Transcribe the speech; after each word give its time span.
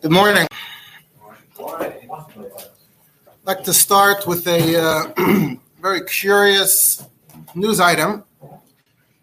Good 0.00 0.10
morning. 0.10 0.48
I'd 1.60 2.00
like 3.44 3.62
to 3.62 3.72
start 3.72 4.26
with 4.26 4.48
a 4.48 4.76
uh, 4.82 5.54
very 5.80 6.04
curious 6.06 7.06
news 7.54 7.78
item 7.78 8.24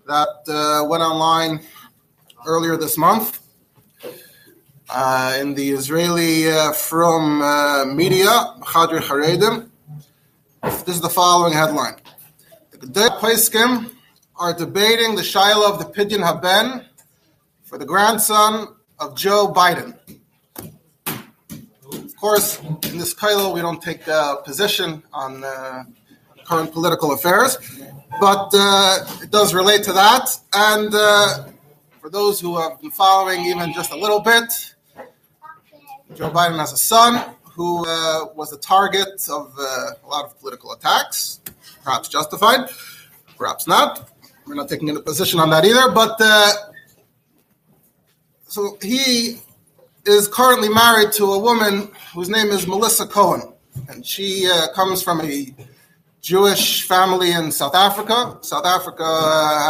that 0.07 0.29
uh, 0.47 0.88
went 0.88 1.04
online 1.04 1.59
earlier 2.45 2.77
this 2.77 2.98
month 2.98 3.41
uh, 4.89 5.38
in 5.38 5.54
the 5.54 5.71
Israeli 5.71 6.50
uh, 6.50 6.71
from 6.71 7.41
uh, 7.41 7.84
media, 7.86 8.55
Chadri 8.61 9.02
Haredim. 9.02 9.70
This 10.86 10.95
is 10.95 11.02
the 11.02 11.09
following 11.09 11.52
headline. 11.52 11.95
The 12.79 13.09
are 14.42 14.55
debating 14.55 15.14
the 15.14 15.23
Shiloh 15.23 15.71
of 15.71 15.78
the 15.78 15.86
Pidyon 15.86 16.24
Haben 16.24 16.84
for 17.61 17.78
the 17.78 17.86
grandson 17.86 18.70
of 19.00 19.15
Joe 19.15 19.54
Biden. 19.56 19.96
Of 21.93 22.15
course, 22.15 22.60
in 22.60 22.98
this 22.98 23.14
Kolel, 23.14 23.54
we 23.54 23.62
don't 23.62 23.84
take 23.84 24.07
a 24.07 24.38
position 24.43 25.04
on 25.14 25.43
uh, 25.43 25.84
current 26.43 26.74
political 26.74 27.12
affairs, 27.12 27.60
but 28.20 28.50
uh, 28.56 29.06
it 29.21 29.29
does 29.29 29.54
relate 29.54 29.84
to 29.84 29.93
that. 29.93 30.36
And 30.56 30.89
uh, 30.92 31.46
for 32.00 32.09
those 32.09 32.39
who 32.42 32.59
have 32.59 32.81
been 32.81 32.89
following 32.89 33.45
even 33.45 33.72
just 33.73 33.92
a 33.92 33.95
little 33.95 34.22
bit, 34.22 34.52
Joe 36.16 36.31
Biden 36.31 36.58
has 36.58 36.73
a 36.73 36.78
son 36.78 37.23
who 37.44 37.86
uh, 37.86 38.26
was 38.34 38.50
the 38.50 38.58
target 38.58 39.22
of 39.30 39.53
uh, 39.59 39.92
a 40.03 40.08
lot 40.08 40.26
of 40.26 40.39
political 40.39 40.72
attacks, 40.72 41.42
perhaps 41.84 42.08
justified, 42.09 42.62
perhaps 43.38 43.67
not. 43.67 44.09
We're 44.52 44.58
not 44.58 44.67
taking 44.67 44.89
a 44.89 45.00
position 45.00 45.39
on 45.39 45.50
that 45.52 45.64
either, 45.64 45.94
but 45.94 46.17
uh, 46.19 46.52
so 48.50 48.78
he 48.81 49.38
is 50.06 50.28
currently 50.28 50.67
married 50.67 51.14
to 51.14 51.23
a 51.23 51.39
woman 51.39 51.89
whose 52.14 52.28
name 52.28 52.48
is 52.48 52.67
Melissa 52.67 53.08
Cohen, 53.08 53.53
and 53.88 54.06
she 54.06 54.50
uh, 54.52 54.67
comes 54.73 55.02
from 55.02 55.22
a 55.22 55.56
Jewish 56.20 56.86
family 56.86 57.31
in 57.31 57.50
South 57.53 57.73
Africa. 57.73 58.39
South 58.42 58.66
Africa 58.66 59.06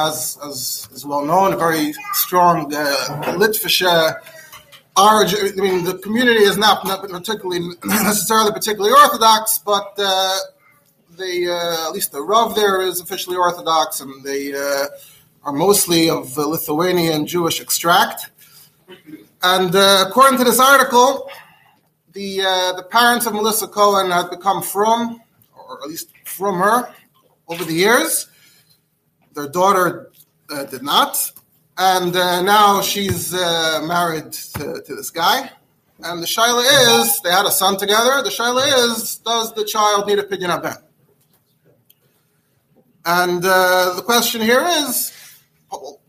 has, 0.02 0.40
as 0.44 0.90
is 0.92 1.06
well 1.06 1.24
known, 1.28 1.54
a 1.54 1.58
very 1.58 1.94
strong 2.14 2.74
uh, 2.74 4.14
origin. 4.98 5.60
I 5.60 5.62
mean, 5.62 5.84
the 5.84 6.00
community 6.00 6.42
is 6.42 6.58
not, 6.58 6.84
not 6.88 7.08
particularly 7.08 7.60
necessarily 7.84 8.52
particularly 8.52 8.96
Orthodox, 9.00 9.60
but 9.60 9.94
uh, 10.00 10.40
they, 11.18 11.48
uh, 11.48 11.88
at 11.88 11.92
least 11.94 12.12
the 12.12 12.22
Rav 12.22 12.56
there 12.56 12.82
is 12.82 13.00
officially 13.00 13.36
Orthodox, 13.36 14.02
and 14.02 14.24
they 14.24 14.54
uh, 14.54 14.88
are 15.44 15.54
mostly 15.54 16.10
of 16.10 16.38
Lithuanian 16.38 17.26
Jewish 17.26 17.62
extract. 17.62 18.32
And 19.44 19.76
uh, 19.76 20.06
according 20.08 20.38
to 20.40 20.44
this 20.44 20.60
article, 20.60 21.30
the 22.14 22.42
uh, 22.42 22.74
the 22.74 22.84
parents 22.84 23.26
of 23.26 23.34
Melissa 23.34 23.68
Cohen 23.68 24.12
have 24.12 24.30
become 24.30 24.62
from, 24.62 25.22
or 25.56 25.80
at 25.84 25.90
least 25.90 26.10
from 26.26 26.60
her, 26.60 26.94
over 27.48 27.64
the 27.64 27.74
years. 27.74 28.28
Their 29.34 29.48
daughter 29.48 30.12
uh, 30.50 30.66
did 30.66 30.84
not, 30.84 31.32
and 31.78 32.14
now 32.14 32.82
she's 32.82 33.32
married 33.34 34.34
to, 34.34 34.82
to, 34.86 34.96
this 34.96 35.10
guy. 35.10 35.50
And 36.04 36.22
the 36.22 36.28
shaila 36.28 37.02
is, 37.02 37.22
they 37.22 37.32
had 37.32 37.46
a 37.46 37.52
son 37.52 37.78
together. 37.78 38.22
The 38.24 38.30
shaila 38.30 38.90
is, 38.90 39.18
does 39.18 39.54
the 39.54 39.64
child 39.64 40.08
need 40.08 40.20
a 40.20 40.24
pidyon 40.24 40.50
haben? 40.50 40.84
And 43.06 43.44
uh, 43.44 43.94
the 43.96 44.04
question 44.04 44.42
here 44.42 44.64
is, 44.66 45.12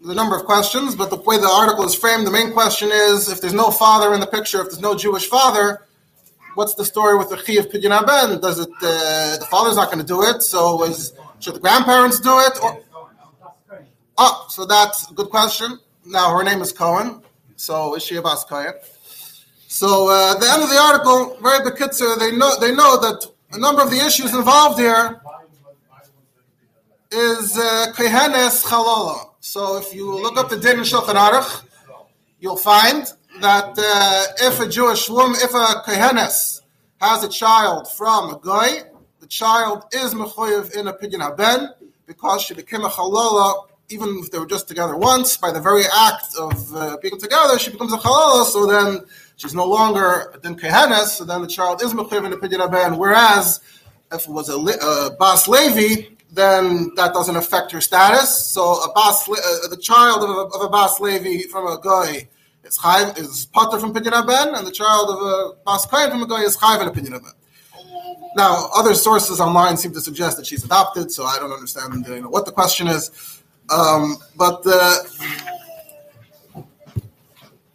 the 0.04 0.14
number 0.14 0.36
of 0.36 0.44
questions, 0.44 0.94
but 0.96 1.10
the 1.10 1.16
way 1.16 1.38
the 1.38 1.48
article 1.48 1.84
is 1.84 1.94
framed, 1.94 2.26
the 2.26 2.30
main 2.30 2.52
question 2.52 2.90
is 2.92 3.28
if 3.28 3.40
there's 3.40 3.54
no 3.54 3.70
father 3.70 4.12
in 4.14 4.20
the 4.20 4.26
picture, 4.26 4.60
if 4.60 4.66
there's 4.66 4.80
no 4.80 4.96
Jewish 4.96 5.26
father, 5.26 5.86
what's 6.54 6.74
the 6.74 6.84
story 6.84 7.16
with 7.16 7.30
the 7.30 7.36
Chi 7.36 7.54
of 7.54 7.70
Pidyon 7.70 7.92
Haben? 7.92 8.40
Does 8.40 8.58
it, 8.58 8.68
uh, 8.82 9.38
the 9.38 9.46
father's 9.48 9.76
not 9.76 9.86
going 9.86 10.00
to 10.00 10.04
do 10.04 10.22
it, 10.22 10.42
so 10.42 10.84
is, 10.84 11.12
should 11.38 11.54
the 11.54 11.60
grandparents 11.60 12.20
do 12.20 12.40
it? 12.40 12.58
Or, 12.62 12.82
oh, 14.18 14.46
so 14.50 14.66
that's 14.66 15.10
a 15.10 15.14
good 15.14 15.30
question. 15.30 15.78
Now, 16.04 16.36
her 16.36 16.42
name 16.42 16.60
is 16.60 16.72
Cohen, 16.72 17.22
so 17.56 17.94
is 17.94 18.02
she 18.02 18.16
a 18.16 18.22
Bas? 18.22 18.44
So 19.68 20.10
uh, 20.10 20.34
at 20.34 20.40
the 20.40 20.50
end 20.50 20.62
of 20.62 20.68
the 20.68 20.78
article, 20.78 21.38
very 21.40 21.60
bekitzer, 21.60 22.18
they 22.18 22.36
know, 22.36 22.58
they 22.60 22.74
know 22.74 23.00
that 23.00 23.24
a 23.52 23.58
number 23.58 23.80
of 23.80 23.90
the 23.90 24.04
issues 24.04 24.34
involved 24.34 24.78
here 24.78 25.21
is 27.12 27.58
uh, 27.58 27.92
Kehenes 27.96 28.64
Chalola 28.64 29.32
so 29.44 29.76
if 29.76 29.92
you 29.92 30.08
look 30.22 30.38
up 30.38 30.50
the 30.50 30.56
Din 30.56 30.78
in 30.78 30.84
Shulchan 30.84 31.16
Aruch, 31.16 31.64
you'll 32.38 32.56
find 32.56 33.04
that 33.40 33.74
uh, 33.76 34.46
if 34.46 34.60
a 34.60 34.68
Jewish 34.68 35.10
woman, 35.10 35.36
if 35.42 35.50
a 35.50 35.82
Kohenes 35.84 36.60
has 37.00 37.24
a 37.24 37.28
child 37.28 37.90
from 37.90 38.34
a 38.34 38.38
guy, 38.40 38.84
the 39.18 39.26
child 39.26 39.86
is 39.92 40.14
mechoyev 40.14 40.76
in 40.76 40.86
a 40.86 40.92
pidyon 40.92 41.22
haben 41.22 41.70
because 42.06 42.42
she 42.42 42.54
became 42.54 42.84
a 42.84 42.88
chalola 42.88 43.66
even 43.88 44.20
if 44.20 44.30
they 44.30 44.38
were 44.38 44.46
just 44.46 44.68
together 44.68 44.96
once. 44.96 45.36
By 45.36 45.50
the 45.50 45.60
very 45.60 45.82
act 45.92 46.36
of 46.38 46.74
uh, 46.76 46.98
being 47.02 47.18
together, 47.18 47.58
she 47.58 47.72
becomes 47.72 47.92
a 47.92 47.98
chalola. 47.98 48.44
So 48.44 48.66
then 48.66 49.00
she's 49.34 49.56
no 49.56 49.66
longer 49.66 50.38
din 50.40 50.54
kehenes. 50.54 51.16
So 51.16 51.24
then 51.24 51.42
the 51.42 51.48
child 51.48 51.82
is 51.82 51.92
mechoyev 51.94 52.26
in 52.26 52.32
a 52.32 52.36
pidyon 52.36 52.60
haben. 52.60 52.96
Whereas 52.96 53.58
if 54.12 54.22
it 54.22 54.30
was 54.30 54.48
a, 54.48 54.54
a 54.56 55.16
bas 55.18 55.48
levi, 55.48 56.11
then 56.32 56.90
that 56.96 57.12
doesn't 57.12 57.36
affect 57.36 57.70
her 57.72 57.80
status. 57.80 58.50
So 58.50 58.62
a 58.82 58.92
bas, 58.94 59.28
uh, 59.28 59.68
the 59.68 59.76
child 59.76 60.24
of 60.24 60.30
a, 60.30 60.56
of 60.56 60.62
a 60.62 60.68
bas 60.68 60.98
levi 60.98 61.46
from 61.50 61.66
a 61.66 61.78
guy 61.80 62.28
is 62.64 62.78
chayv, 62.78 63.18
is 63.18 63.46
potter 63.52 63.78
from 63.78 63.92
pidyon 63.92 64.26
ben, 64.26 64.54
and 64.54 64.66
the 64.66 64.72
child 64.72 65.10
of 65.10 65.18
a 65.20 65.52
bas 65.64 65.84
kain 65.86 66.10
from 66.10 66.22
a 66.22 66.26
guy 66.26 66.42
is 66.42 66.56
chayv 66.56 66.80
in 66.80 66.88
a 66.88 66.90
pidyon 66.90 67.22
ben. 67.22 67.32
Now, 68.34 68.70
other 68.74 68.94
sources 68.94 69.40
online 69.40 69.76
seem 69.76 69.92
to 69.92 70.00
suggest 70.00 70.38
that 70.38 70.46
she's 70.46 70.64
adopted, 70.64 71.12
so 71.12 71.24
I 71.24 71.38
don't 71.38 71.52
understand 71.52 72.06
you 72.06 72.22
know, 72.22 72.30
what 72.30 72.46
the 72.46 72.52
question 72.52 72.88
is. 72.88 73.10
Um, 73.68 74.16
but 74.36 74.62
the, 74.62 75.06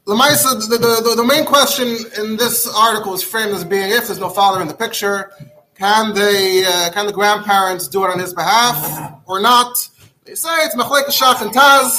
the, 0.06 1.03
the, 1.03 1.16
the 1.16 1.24
main 1.24 1.45
question 1.45 1.97
in 2.18 2.38
this 2.38 2.68
article 2.75 3.13
is 3.13 3.22
framed 3.22 3.51
as 3.51 3.63
being 3.63 3.91
if 3.91 4.07
there's 4.07 4.19
no 4.19 4.29
father 4.29 4.62
in 4.62 4.68
the 4.68 4.74
picture, 4.74 5.31
can 5.77 6.13
they? 6.13 6.65
Uh, 6.65 6.89
can 6.91 7.05
the 7.05 7.13
grandparents 7.13 7.88
do 7.88 8.03
it 8.03 8.09
on 8.09 8.19
his 8.19 8.33
behalf 8.33 9.21
or 9.25 9.39
not? 9.39 9.89
They 10.25 10.35
say 10.35 10.49
it's 10.65 10.75
Machlek 10.75 11.05
Shach 11.05 11.41
and 11.41 11.51
Taz. 11.51 11.95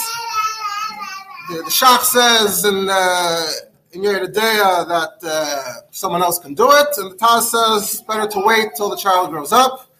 The, 1.48 1.62
the 1.62 1.70
Shach 1.70 2.02
says 2.02 2.64
in 2.64 2.88
uh, 2.90 3.46
in 3.92 4.02
Yoreh 4.02 4.32
De'ah 4.32 4.88
that 4.88 5.12
uh, 5.22 5.72
someone 5.90 6.22
else 6.22 6.38
can 6.38 6.54
do 6.54 6.70
it, 6.72 6.88
and 6.98 7.12
the 7.12 7.16
Taz 7.16 7.42
says 7.42 8.02
better 8.02 8.26
to 8.28 8.42
wait 8.44 8.70
till 8.76 8.90
the 8.90 8.96
child 8.96 9.30
grows 9.30 9.52
up. 9.52 9.90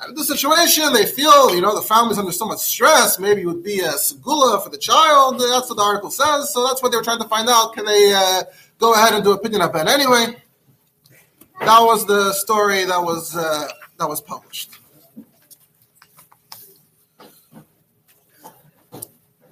And 0.00 0.10
in 0.10 0.16
this 0.16 0.28
situation, 0.28 0.92
they 0.92 1.06
feel, 1.06 1.54
you 1.54 1.62
know, 1.62 1.74
the 1.74 1.82
family's 1.82 2.18
under 2.18 2.32
so 2.32 2.46
much 2.46 2.58
stress. 2.58 3.18
Maybe 3.18 3.42
it 3.42 3.46
would 3.46 3.62
be 3.62 3.80
a 3.80 3.92
segula 3.92 4.62
for 4.62 4.68
the 4.68 4.78
child. 4.78 5.40
That's 5.40 5.68
what 5.70 5.76
the 5.76 5.82
article 5.82 6.10
says. 6.10 6.52
So 6.52 6.66
that's 6.66 6.82
what 6.82 6.90
they 6.92 6.98
were 6.98 7.04
trying 7.04 7.20
to 7.20 7.28
find 7.28 7.48
out. 7.48 7.74
Can 7.74 7.86
they 7.86 8.12
uh, 8.12 8.42
go 8.78 8.92
ahead 8.94 9.14
and 9.14 9.24
do 9.24 9.32
a 9.32 9.38
pidyon 9.38 9.60
haben 9.60 9.88
anyway? 9.88 10.36
That 11.60 11.80
was 11.80 12.06
the 12.06 12.32
story 12.32 12.84
that 12.84 13.02
was 13.02 13.36
uh, 13.36 13.68
that 13.98 14.08
was 14.08 14.20
published. 14.20 14.78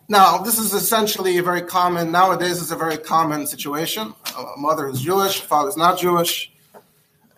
Now, 0.09 0.39
this 0.39 0.59
is 0.59 0.75
essentially 0.75 1.39
a 1.39 1.43
very 1.43 1.63
common 1.63 2.13
nowadays. 2.13 2.61
It's 2.61 2.71
a 2.71 2.77
very 2.77 2.99
common 2.99 3.47
situation. 3.47 4.15
A 4.37 4.59
mother 4.59 4.89
is 4.89 5.01
Jewish, 5.01 5.41
father 5.41 5.71
is 5.71 5.77
not 5.77 5.99
Jewish. 5.99 6.53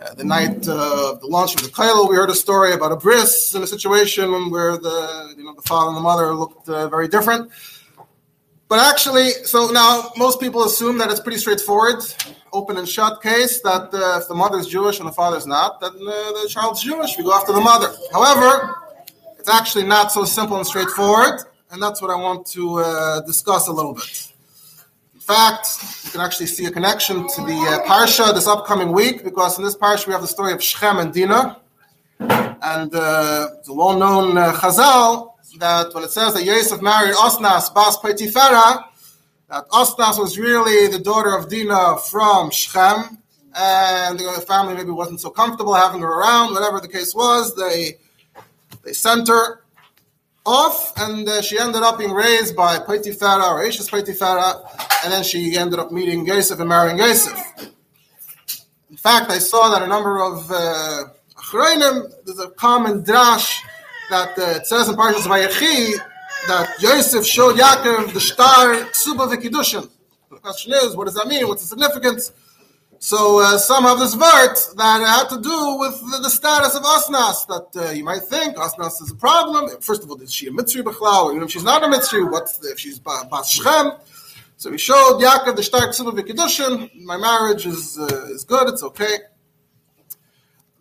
Uh, 0.00 0.12
the 0.14 0.24
night 0.24 0.66
uh, 0.66 1.12
of 1.12 1.20
the 1.20 1.26
launch 1.28 1.54
of 1.54 1.62
the 1.62 1.68
Kolel, 1.68 2.10
we 2.10 2.16
heard 2.16 2.30
a 2.30 2.34
story 2.34 2.72
about 2.72 2.90
a 2.90 2.96
bris 2.96 3.54
in 3.54 3.62
a 3.62 3.66
situation 3.66 4.50
where 4.50 4.76
the 4.76 5.34
you 5.36 5.44
know 5.44 5.54
the 5.54 5.62
father 5.62 5.88
and 5.88 5.96
the 5.96 6.00
mother 6.00 6.34
looked 6.34 6.68
uh, 6.68 6.88
very 6.88 7.06
different. 7.06 7.50
But 8.68 8.78
actually, 8.80 9.30
so 9.44 9.68
now 9.68 10.10
most 10.16 10.40
people 10.40 10.64
assume 10.64 10.98
that 10.98 11.10
it's 11.10 11.20
pretty 11.20 11.38
straightforward 11.38 12.02
open 12.52 12.76
and 12.76 12.88
shut 12.88 13.20
case 13.20 13.60
that 13.60 13.92
uh, 13.92 14.20
if 14.20 14.28
the 14.28 14.34
mother 14.34 14.58
is 14.58 14.66
Jewish 14.66 15.00
and 15.00 15.08
the 15.08 15.12
father 15.12 15.36
is 15.36 15.46
not, 15.46 15.80
then 15.80 15.90
uh, 15.90 16.32
the 16.42 16.48
child's 16.48 16.82
Jewish. 16.82 17.18
We 17.18 17.24
go 17.24 17.34
after 17.34 17.52
the 17.52 17.60
mother. 17.60 17.92
However, 18.12 18.74
it's 19.38 19.48
actually 19.48 19.84
not 19.84 20.12
so 20.12 20.24
simple 20.24 20.56
and 20.56 20.66
straightforward, 20.66 21.40
and 21.70 21.82
that's 21.82 22.00
what 22.00 22.10
I 22.10 22.14
want 22.14 22.46
to 22.48 22.78
uh, 22.78 23.20
discuss 23.22 23.68
a 23.68 23.72
little 23.72 23.92
bit. 23.92 24.32
In 25.14 25.20
fact, 25.20 25.66
you 26.04 26.10
can 26.10 26.20
actually 26.20 26.46
see 26.46 26.64
a 26.66 26.70
connection 26.70 27.28
to 27.28 27.42
the 27.42 27.52
uh, 27.52 27.86
parsha 27.86 28.32
this 28.32 28.46
upcoming 28.46 28.92
week 28.92 29.24
because 29.24 29.58
in 29.58 29.64
this 29.64 29.76
parsha 29.76 30.06
we 30.06 30.12
have 30.12 30.22
the 30.22 30.28
story 30.28 30.52
of 30.52 30.62
Shechem 30.62 30.98
and 30.98 31.12
Dinah, 31.12 31.60
and 32.20 32.94
uh, 32.94 33.48
it's 33.58 33.68
well-known 33.68 34.38
uh, 34.38 34.52
Chazal 34.52 35.33
that 35.58 35.94
when 35.94 36.04
it 36.04 36.10
says 36.10 36.34
that 36.34 36.44
Yosef 36.44 36.80
married 36.82 37.14
Osnas 37.14 37.72
Bas 37.74 37.98
Potiphera, 37.98 38.84
that 39.48 39.68
Osnas 39.70 40.18
was 40.18 40.38
really 40.38 40.88
the 40.88 40.98
daughter 40.98 41.36
of 41.36 41.48
Dinah 41.48 41.98
from 41.98 42.50
Shechem, 42.50 43.18
and 43.54 44.18
the 44.18 44.44
family 44.46 44.74
maybe 44.74 44.90
wasn't 44.90 45.20
so 45.20 45.30
comfortable 45.30 45.74
having 45.74 46.00
her 46.00 46.08
around. 46.08 46.52
Whatever 46.52 46.80
the 46.80 46.88
case 46.88 47.14
was, 47.14 47.54
they 47.54 47.98
they 48.84 48.92
sent 48.92 49.28
her 49.28 49.62
off, 50.44 50.92
and 50.98 51.28
uh, 51.28 51.40
she 51.40 51.58
ended 51.58 51.82
up 51.82 51.98
being 51.98 52.12
raised 52.12 52.54
by 52.54 52.78
Potiphera 52.78 53.50
or 53.50 53.66
Ashes 53.66 53.88
Potiphera, 53.88 54.60
and 55.04 55.12
then 55.12 55.22
she 55.22 55.56
ended 55.56 55.78
up 55.78 55.90
meeting 55.92 56.26
Yosef 56.26 56.58
and 56.60 56.68
marrying 56.68 56.98
Yosef. 56.98 57.38
In 58.90 58.96
fact, 58.96 59.30
I 59.30 59.38
saw 59.38 59.70
that 59.70 59.82
a 59.82 59.86
number 59.86 60.20
of 60.20 60.50
uh, 60.50 61.04
there's 61.52 62.40
a 62.40 62.50
common 62.50 63.04
drash 63.04 63.60
that 64.10 64.38
uh, 64.38 64.58
it 64.58 64.66
says 64.66 64.88
in 64.88 64.94
Parshas 64.94 65.26
Vayechi 65.26 65.94
that 66.46 66.74
Yosef 66.80 67.24
showed 67.26 67.56
Yaakov 67.56 68.12
the 68.12 68.20
star 68.20 68.74
Tsuba 68.92 69.32
v'Kiddushin. 69.32 69.88
The 70.30 70.36
question 70.36 70.72
is, 70.74 70.96
what 70.96 71.06
does 71.06 71.14
that 71.14 71.26
mean? 71.26 71.48
What's 71.48 71.62
the 71.62 71.68
significance? 71.68 72.32
So 72.98 73.40
uh, 73.40 73.58
some 73.58 73.84
have 73.84 73.98
this 73.98 74.14
vert 74.14 74.58
that 74.76 75.00
had 75.00 75.28
to 75.28 75.40
do 75.40 75.76
with 75.78 76.00
the, 76.10 76.20
the 76.22 76.30
status 76.30 76.74
of 76.74 76.82
Asnas, 76.82 77.46
that 77.48 77.88
uh, 77.88 77.90
you 77.90 78.04
might 78.04 78.22
think 78.22 78.56
Asnas 78.56 79.02
is 79.02 79.10
a 79.10 79.14
problem. 79.14 79.70
First 79.80 80.02
of 80.02 80.10
all, 80.10 80.20
is 80.22 80.32
she 80.32 80.46
a 80.46 80.50
Mitzri 80.50 80.82
Bechlau? 80.82 81.30
Even 81.30 81.42
if 81.42 81.50
she's 81.50 81.64
not 81.64 81.82
a 81.82 81.86
Mitzri, 81.86 82.30
what 82.30 82.48
if 82.62 82.78
she's 82.78 82.98
Bas 82.98 83.50
Shem? 83.50 83.92
So 84.56 84.70
he 84.70 84.78
showed 84.78 85.20
Yaakov 85.20 85.56
the 85.56 85.62
Stark 85.62 85.90
Tzuba 85.90 86.12
v'Kiddushin. 86.18 87.04
My 87.04 87.16
marriage 87.16 87.66
is, 87.66 87.98
uh, 87.98 88.28
is 88.30 88.44
good, 88.44 88.68
it's 88.68 88.82
okay. 88.82 89.18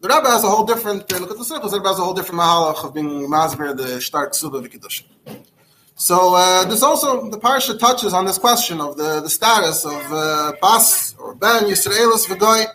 The 0.04 0.10
Rebbe 0.10 0.28
has 0.28 0.44
a 0.44 0.50
whole 0.50 0.66
different, 0.66 1.10
look 1.14 1.32
at 1.32 1.38
the 1.38 1.46
circles, 1.46 1.72
the 1.72 1.78
Rebbe 1.78 1.88
has 1.88 1.98
a 1.98 2.02
whole 2.02 2.14
different 2.14 2.42
mahalach 2.42 2.84
of 2.84 2.94
being 2.94 3.26
Masber, 3.30 3.74
the 3.74 4.02
Stark 4.02 4.34
Tzuba 4.34 4.62
v'Kiddushin. 4.62 5.06
So 5.96 6.36
uh, 6.36 6.66
this 6.66 6.84
also 6.84 7.30
the 7.30 7.40
parsha 7.40 7.80
touches 7.80 8.14
on 8.14 8.26
this 8.26 8.38
question 8.38 8.82
of 8.82 8.98
the, 8.98 9.22
the 9.22 9.30
status 9.30 9.86
of 9.86 10.12
uh, 10.12 10.52
Bas 10.62 11.16
or 11.18 11.36
Ben 11.36 11.64
Yisraelis 11.64 12.28
v'Goy. 12.28 12.66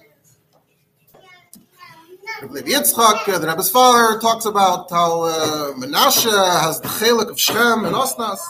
Rabbi 2.40 2.70
Yitzchak, 2.70 3.28
uh, 3.28 3.38
the 3.38 3.46
Rebbe's 3.46 3.70
father, 3.70 4.18
talks 4.20 4.46
about 4.46 4.90
how 4.90 5.24
uh, 5.24 5.74
Menashe 5.74 6.32
has 6.62 6.80
the 6.80 6.88
chelik 6.88 7.28
of 7.28 7.38
Shem 7.38 7.84
and 7.84 7.94
Osnas. 7.94 8.40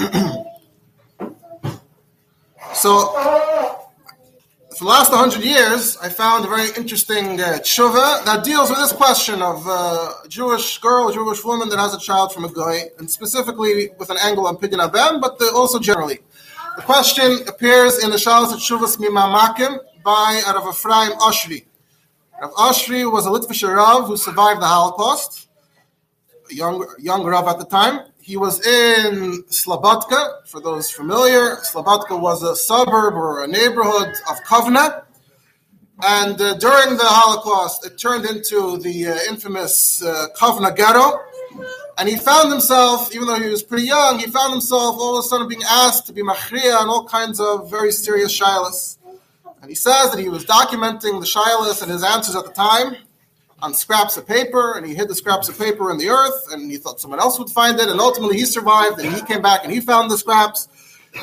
so 2.74 3.83
for 4.76 4.84
the 4.84 4.90
last 4.90 5.12
100 5.12 5.44
years, 5.44 5.96
I 5.98 6.08
found 6.08 6.44
a 6.44 6.48
very 6.48 6.68
interesting 6.76 7.40
uh, 7.40 7.58
that 7.58 8.42
deals 8.44 8.70
with 8.70 8.78
this 8.78 8.92
question 8.92 9.40
of 9.40 9.64
uh, 9.68 10.24
a 10.24 10.28
Jewish 10.28 10.78
girl, 10.78 11.08
a 11.08 11.12
Jewish 11.12 11.44
woman 11.44 11.68
that 11.68 11.78
has 11.78 11.94
a 11.94 11.98
child 11.98 12.32
from 12.32 12.44
a 12.44 12.52
guy, 12.52 12.90
and 12.98 13.08
specifically 13.08 13.90
with 13.98 14.10
an 14.10 14.16
angle 14.20 14.48
on 14.48 14.56
Pidyon 14.56 14.88
Abem, 14.88 15.20
but 15.20 15.38
the, 15.38 15.50
also 15.54 15.78
generally. 15.78 16.18
The 16.76 16.82
question 16.82 17.46
appears 17.46 18.02
in 18.02 18.10
the 18.10 18.16
Shalos 18.16 18.52
of 18.52 18.58
Tshuvas 18.58 18.96
Mimamakim 18.98 19.78
by 20.02 20.42
Rav 20.44 20.66
Ephraim 20.74 21.12
Oshri. 21.20 21.66
Rav 22.42 22.52
Oshri 22.54 23.10
was 23.10 23.26
a 23.26 23.30
Litvish 23.30 23.62
Rav 23.62 24.08
who 24.08 24.16
survived 24.16 24.60
the 24.60 24.66
Holocaust, 24.66 25.48
a 26.50 26.54
young, 26.54 26.84
young 26.98 27.24
Rav 27.24 27.46
at 27.46 27.58
the 27.58 27.66
time. 27.66 28.00
He 28.24 28.38
was 28.38 28.66
in 28.66 29.42
Slobodka, 29.50 30.46
for 30.46 30.58
those 30.58 30.90
familiar. 30.90 31.56
Slobodka 31.56 32.18
was 32.18 32.42
a 32.42 32.56
suburb 32.56 33.12
or 33.12 33.44
a 33.44 33.46
neighborhood 33.46 34.14
of 34.30 34.42
Kovna. 34.44 35.04
And 36.02 36.40
uh, 36.40 36.54
during 36.54 36.96
the 36.96 37.04
Holocaust, 37.04 37.84
it 37.84 37.98
turned 37.98 38.24
into 38.24 38.78
the 38.78 39.08
uh, 39.08 39.18
infamous 39.28 40.02
uh, 40.02 40.28
Kovna 40.40 40.74
ghetto. 40.74 41.20
And 41.98 42.08
he 42.08 42.16
found 42.16 42.50
himself, 42.50 43.14
even 43.14 43.26
though 43.26 43.38
he 43.38 43.50
was 43.50 43.62
pretty 43.62 43.88
young, 43.88 44.18
he 44.18 44.26
found 44.28 44.52
himself 44.52 44.96
all 44.98 45.18
of 45.18 45.22
a 45.22 45.28
sudden 45.28 45.46
being 45.46 45.62
asked 45.68 46.06
to 46.06 46.14
be 46.14 46.22
machriya 46.22 46.80
and 46.80 46.88
all 46.88 47.04
kinds 47.04 47.38
of 47.40 47.70
very 47.70 47.92
serious 47.92 48.32
shilas. 48.32 48.96
And 49.60 49.68
he 49.68 49.74
says 49.74 50.12
that 50.12 50.18
he 50.18 50.30
was 50.30 50.46
documenting 50.46 51.20
the 51.20 51.26
shilas 51.26 51.82
and 51.82 51.92
his 51.92 52.02
answers 52.02 52.36
at 52.36 52.46
the 52.46 52.52
time 52.52 52.96
on 53.64 53.72
scraps 53.72 54.18
of 54.18 54.26
paper, 54.28 54.76
and 54.76 54.86
he 54.86 54.94
hid 54.94 55.08
the 55.08 55.14
scraps 55.14 55.48
of 55.48 55.58
paper 55.58 55.90
in 55.90 55.96
the 55.96 56.08
earth, 56.10 56.52
and 56.52 56.70
he 56.70 56.76
thought 56.76 57.00
someone 57.00 57.18
else 57.18 57.38
would 57.38 57.48
find 57.48 57.80
it, 57.80 57.88
and 57.88 57.98
ultimately 57.98 58.36
he 58.36 58.44
survived, 58.44 59.00
and 59.00 59.14
he 59.14 59.22
came 59.22 59.40
back 59.40 59.64
and 59.64 59.72
he 59.72 59.80
found 59.80 60.10
the 60.10 60.18
scraps, 60.18 60.68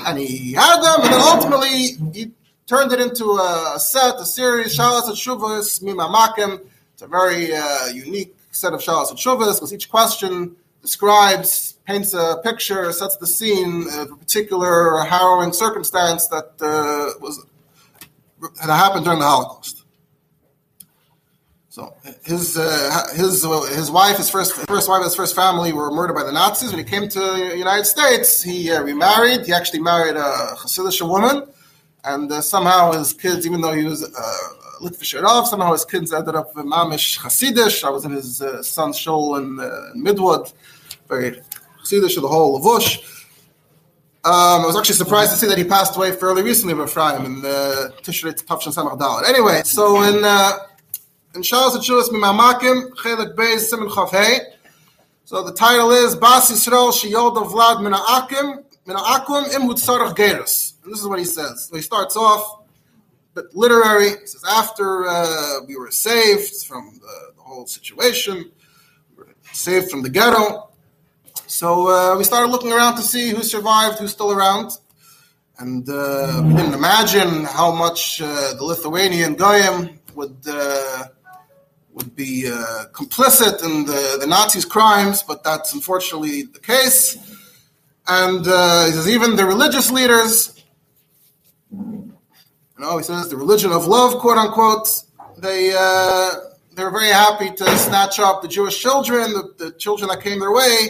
and 0.08 0.18
he 0.18 0.54
had 0.54 0.78
them, 0.82 1.02
and 1.04 1.14
then 1.14 1.22
ultimately 1.22 1.76
he 2.14 2.32
turned 2.66 2.92
it 2.92 3.00
into 3.00 3.26
a 3.38 3.78
set, 3.78 4.16
a 4.16 4.26
series, 4.26 4.76
Shalas 4.76 5.08
and 5.08 5.16
Shuvas, 5.16 5.84
Mimamakim. 5.84 6.62
It's 6.94 7.04
a 7.04 7.08
very 7.08 7.54
uh, 7.54 7.88
unique 7.88 8.36
set 8.50 8.74
of 8.74 8.80
Shalas 8.82 9.12
and 9.12 9.20
Shuvas, 9.20 9.56
because 9.56 9.72
each 9.72 9.90
question 9.90 10.56
describes, 10.82 11.78
paints 11.86 12.16
a 12.16 12.42
picture, 12.44 12.92
sets 12.92 13.18
the 13.18 13.28
scene 13.28 13.86
of 14.00 14.12
a 14.12 14.16
particular 14.16 14.98
harrowing 15.04 15.54
circumstance 15.54 16.28
that 16.28 16.50
uh, 16.60 17.20
was 17.22 17.46
had 18.60 18.72
happened 18.72 19.06
during 19.06 19.20
the 19.20 19.26
Holocaust. 19.26 19.81
So 21.72 21.96
his 22.26 22.58
uh, 22.58 23.08
his 23.14 23.46
uh, 23.46 23.62
his 23.74 23.90
wife, 23.90 24.18
his 24.18 24.30
first 24.30 24.52
first 24.68 24.90
wife, 24.90 25.06
his 25.06 25.16
first 25.16 25.34
family 25.34 25.72
were 25.72 25.90
murdered 25.90 26.16
by 26.16 26.24
the 26.26 26.32
Nazis. 26.34 26.72
When 26.72 26.80
he 26.80 26.84
came 26.84 27.08
to 27.08 27.18
the 27.18 27.56
United 27.58 27.86
States, 27.86 28.44
he 28.44 28.70
uh, 28.70 28.84
remarried. 28.84 29.46
He 29.46 29.54
actually 29.54 29.80
married 29.80 30.18
a 30.18 30.58
Hasidic 30.60 31.02
woman, 31.08 31.48
and 32.04 32.30
uh, 32.30 32.42
somehow 32.42 32.92
his 32.92 33.14
kids, 33.14 33.46
even 33.46 33.62
though 33.62 33.72
he 33.72 33.86
was 33.86 34.04
uh, 34.04 34.38
Litvish 34.82 35.14
somehow 35.48 35.72
his 35.72 35.86
kids 35.86 36.12
ended 36.12 36.36
up 36.36 36.54
with 36.54 36.66
mamish 36.66 37.18
Hasidish. 37.20 37.86
I 37.86 37.90
was 37.90 38.04
in 38.04 38.12
his 38.12 38.42
uh, 38.42 38.62
son's 38.62 38.98
shul 38.98 39.38
in, 39.38 39.58
uh, 39.58 39.94
in 39.96 40.04
Midwood, 40.04 40.52
very 41.08 41.42
Hasidish 41.86 42.18
of 42.18 42.24
the 42.24 42.28
whole 42.28 42.60
Lavush. 42.60 42.98
Um, 44.26 44.64
I 44.64 44.66
was 44.66 44.76
actually 44.76 44.96
surprised 44.96 45.32
to 45.32 45.38
see 45.38 45.48
that 45.48 45.58
he 45.58 45.64
passed 45.64 45.96
away 45.96 46.12
fairly 46.12 46.44
recently 46.44 46.74
of 46.74 46.82
Ephraim 46.82 47.26
in 47.26 47.42
the 47.42 47.94
Tishrei 48.02 48.34
Tavshan 48.44 48.76
Samach 48.76 49.00
Dalet. 49.00 49.30
Anyway, 49.30 49.62
so 49.64 50.02
in 50.02 50.26
uh, 50.26 50.58
in 51.34 51.42
Shalos 51.42 51.78
Achulas 51.78 52.10
Mimamakim, 52.10 52.90
Chelik 52.92 53.36
Beis 53.36 53.60
Simon 53.60 53.88
Chav 53.88 54.40
So 55.24 55.44
the 55.44 55.54
title 55.54 55.92
is 55.92 56.16
Bas 56.16 56.52
Yisrael 56.52 56.92
Shiyod 56.92 57.36
Vlad 57.50 57.82
Mina 57.82 57.98
Akim 57.98 58.64
Mina 58.86 59.00
Akum 59.00 59.54
Im 59.56 59.62
Hutzarach 59.62 60.16
Gerus. 60.16 60.74
And 60.84 60.92
this 60.92 61.00
is 61.00 61.08
what 61.08 61.20
he 61.20 61.26
says. 61.26 61.70
So 61.70 61.76
he 61.76 61.82
starts 61.82 62.18
off, 62.18 62.64
but 63.34 63.56
literary. 63.56 64.10
He 64.10 64.26
says 64.26 64.44
after 64.50 65.08
uh, 65.08 65.60
we 65.68 65.78
were 65.78 65.92
saved 65.92 66.66
from 66.66 67.00
the, 67.00 67.34
the, 67.36 67.42
whole 67.42 67.66
situation, 67.66 68.52
we 69.18 69.24
saved 69.54 69.90
from 69.90 70.02
the 70.02 70.10
ghetto. 70.10 70.70
So 71.48 71.88
uh, 71.88 72.18
we 72.18 72.26
started 72.26 72.52
looking 72.52 72.74
around 72.74 72.96
to 72.98 73.02
see 73.02 73.30
who 73.30 73.44
survived, 73.44 74.00
who's 74.00 74.12
still 74.12 74.32
around. 74.32 74.72
And 75.60 75.88
uh, 75.88 76.42
we 76.44 76.56
didn't 76.56 76.74
imagine 76.74 77.46
how 77.46 77.72
much 77.72 78.22
uh, 78.22 78.54
the 78.56 78.64
Lithuanian 78.64 79.36
Goyim 79.36 80.00
would 80.16 80.38
uh, 80.48 81.04
would 81.94 82.16
be 82.16 82.48
uh, 82.48 82.86
complicit 82.94 83.64
in 83.64 83.86
the, 83.86 84.18
the 84.20 84.28
Nazis' 84.28 84.66
crimes, 84.66 85.24
but 85.24 85.44
that's 85.44 85.74
unfortunately 85.74 86.44
the 86.44 86.60
case. 86.60 87.18
And 88.08 88.46
uh, 88.48 88.86
he 88.86 88.92
says 88.92 89.08
even 89.10 89.36
the 89.36 89.46
religious 89.46 89.92
leaders, 89.92 90.64
you 91.72 92.14
know, 92.78 92.98
he 92.98 93.04
says 93.04 93.30
the 93.30 93.38
religion 93.38 93.72
of 93.72 93.86
love, 93.86 94.20
quote 94.20 94.38
unquote, 94.38 94.88
they 95.38 95.74
uh, 95.78 96.32
they're 96.76 96.92
very 96.92 97.10
happy 97.10 97.52
to 97.52 97.78
snatch 97.78 98.20
up 98.20 98.42
the 98.42 98.48
Jewish 98.48 98.80
children, 98.80 99.34
the, 99.34 99.54
the 99.58 99.72
children 99.74 100.10
that 100.10 100.22
came 100.22 100.40
their 100.40 100.52
way, 100.52 100.90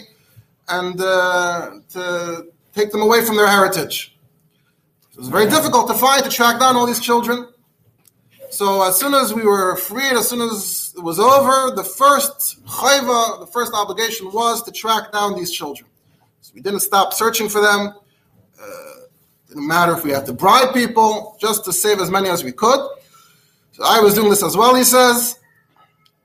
and 0.69 0.99
uh, 1.01 1.71
to 1.89 2.47
take 2.73 2.91
them 2.91 3.01
away 3.01 3.23
from 3.25 3.35
their 3.35 3.47
heritage. 3.47 4.17
So 5.11 5.17
it 5.17 5.19
was 5.19 5.29
very 5.29 5.49
difficult 5.49 5.87
to 5.87 5.93
find 5.93 6.23
to 6.23 6.29
track 6.29 6.59
down 6.59 6.75
all 6.75 6.85
these 6.85 6.99
children. 7.01 7.47
So 8.51 8.83
as 8.83 8.99
soon 8.99 9.13
as 9.13 9.33
we 9.33 9.43
were 9.43 9.77
freed, 9.77 10.11
as 10.11 10.27
soon 10.29 10.41
as 10.41 10.93
it 10.97 11.01
was 11.01 11.19
over, 11.19 11.73
the 11.73 11.85
first 11.85 12.63
chayva, 12.65 13.39
the 13.39 13.47
first 13.47 13.71
obligation 13.73 14.29
was 14.33 14.61
to 14.63 14.71
track 14.73 15.13
down 15.13 15.35
these 15.35 15.51
children. 15.51 15.89
So 16.41 16.51
we 16.53 16.59
didn't 16.59 16.81
stop 16.81 17.13
searching 17.13 17.47
for 17.47 17.61
them. 17.61 17.93
Uh, 18.61 18.65
didn't 19.47 19.67
matter 19.67 19.93
if 19.93 20.03
we 20.03 20.11
had 20.11 20.25
to 20.25 20.33
bribe 20.33 20.73
people, 20.73 21.37
just 21.39 21.63
to 21.63 21.71
save 21.71 21.99
as 22.01 22.11
many 22.11 22.27
as 22.27 22.43
we 22.43 22.51
could. 22.51 22.79
So 23.71 23.83
I 23.85 24.01
was 24.01 24.15
doing 24.15 24.29
this 24.29 24.43
as 24.43 24.57
well, 24.57 24.75
he 24.75 24.83
says. 24.83 25.39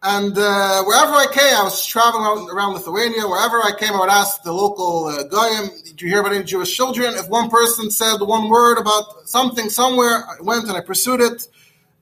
And 0.03 0.37
uh, 0.37 0.83
wherever 0.83 1.13
I 1.13 1.27
came, 1.33 1.55
I 1.55 1.63
was 1.63 1.87
traveling 1.87 2.49
around 2.51 2.75
Lithuania. 2.75 3.27
Wherever 3.27 3.59
I 3.59 3.71
came, 3.79 3.93
I 3.93 4.01
would 4.01 4.11
ask 4.11 4.43
the 4.43 4.53
local 4.53 5.07
uh, 5.07 5.23
goyim, 5.25 5.71
"Did 5.85 6.03
you 6.03 6.09
hear 6.09 6.21
about 6.21 6.33
any 6.33 6.45
Jewish 6.45 6.77
children?" 6.77 7.15
If 7.15 7.29
one 7.29 7.51
person 7.51 7.91
said 7.91 8.19
one 8.19 8.49
word 8.49 8.79
about 8.79 9.29
something 9.29 9.69
somewhere, 9.69 10.25
I 10.29 10.43
went 10.43 10.65
and 10.69 10.77
I 10.77 10.81
pursued 10.81 11.21
it 11.21 11.49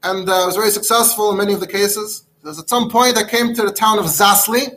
and 0.05 0.29
uh, 0.29 0.45
was 0.47 0.57
very 0.57 0.71
successful 0.71 1.31
in 1.33 1.39
many 1.39 1.53
of 1.53 1.61
the 1.61 1.67
cases. 1.67 2.25
There's 2.43 2.59
at 2.59 2.69
some 2.69 2.91
point 2.91 3.17
I 3.17 3.29
came 3.29 3.55
to 3.55 3.63
the 3.63 3.73
town 3.73 3.99
of 3.99 4.05
Zasli, 4.05 4.69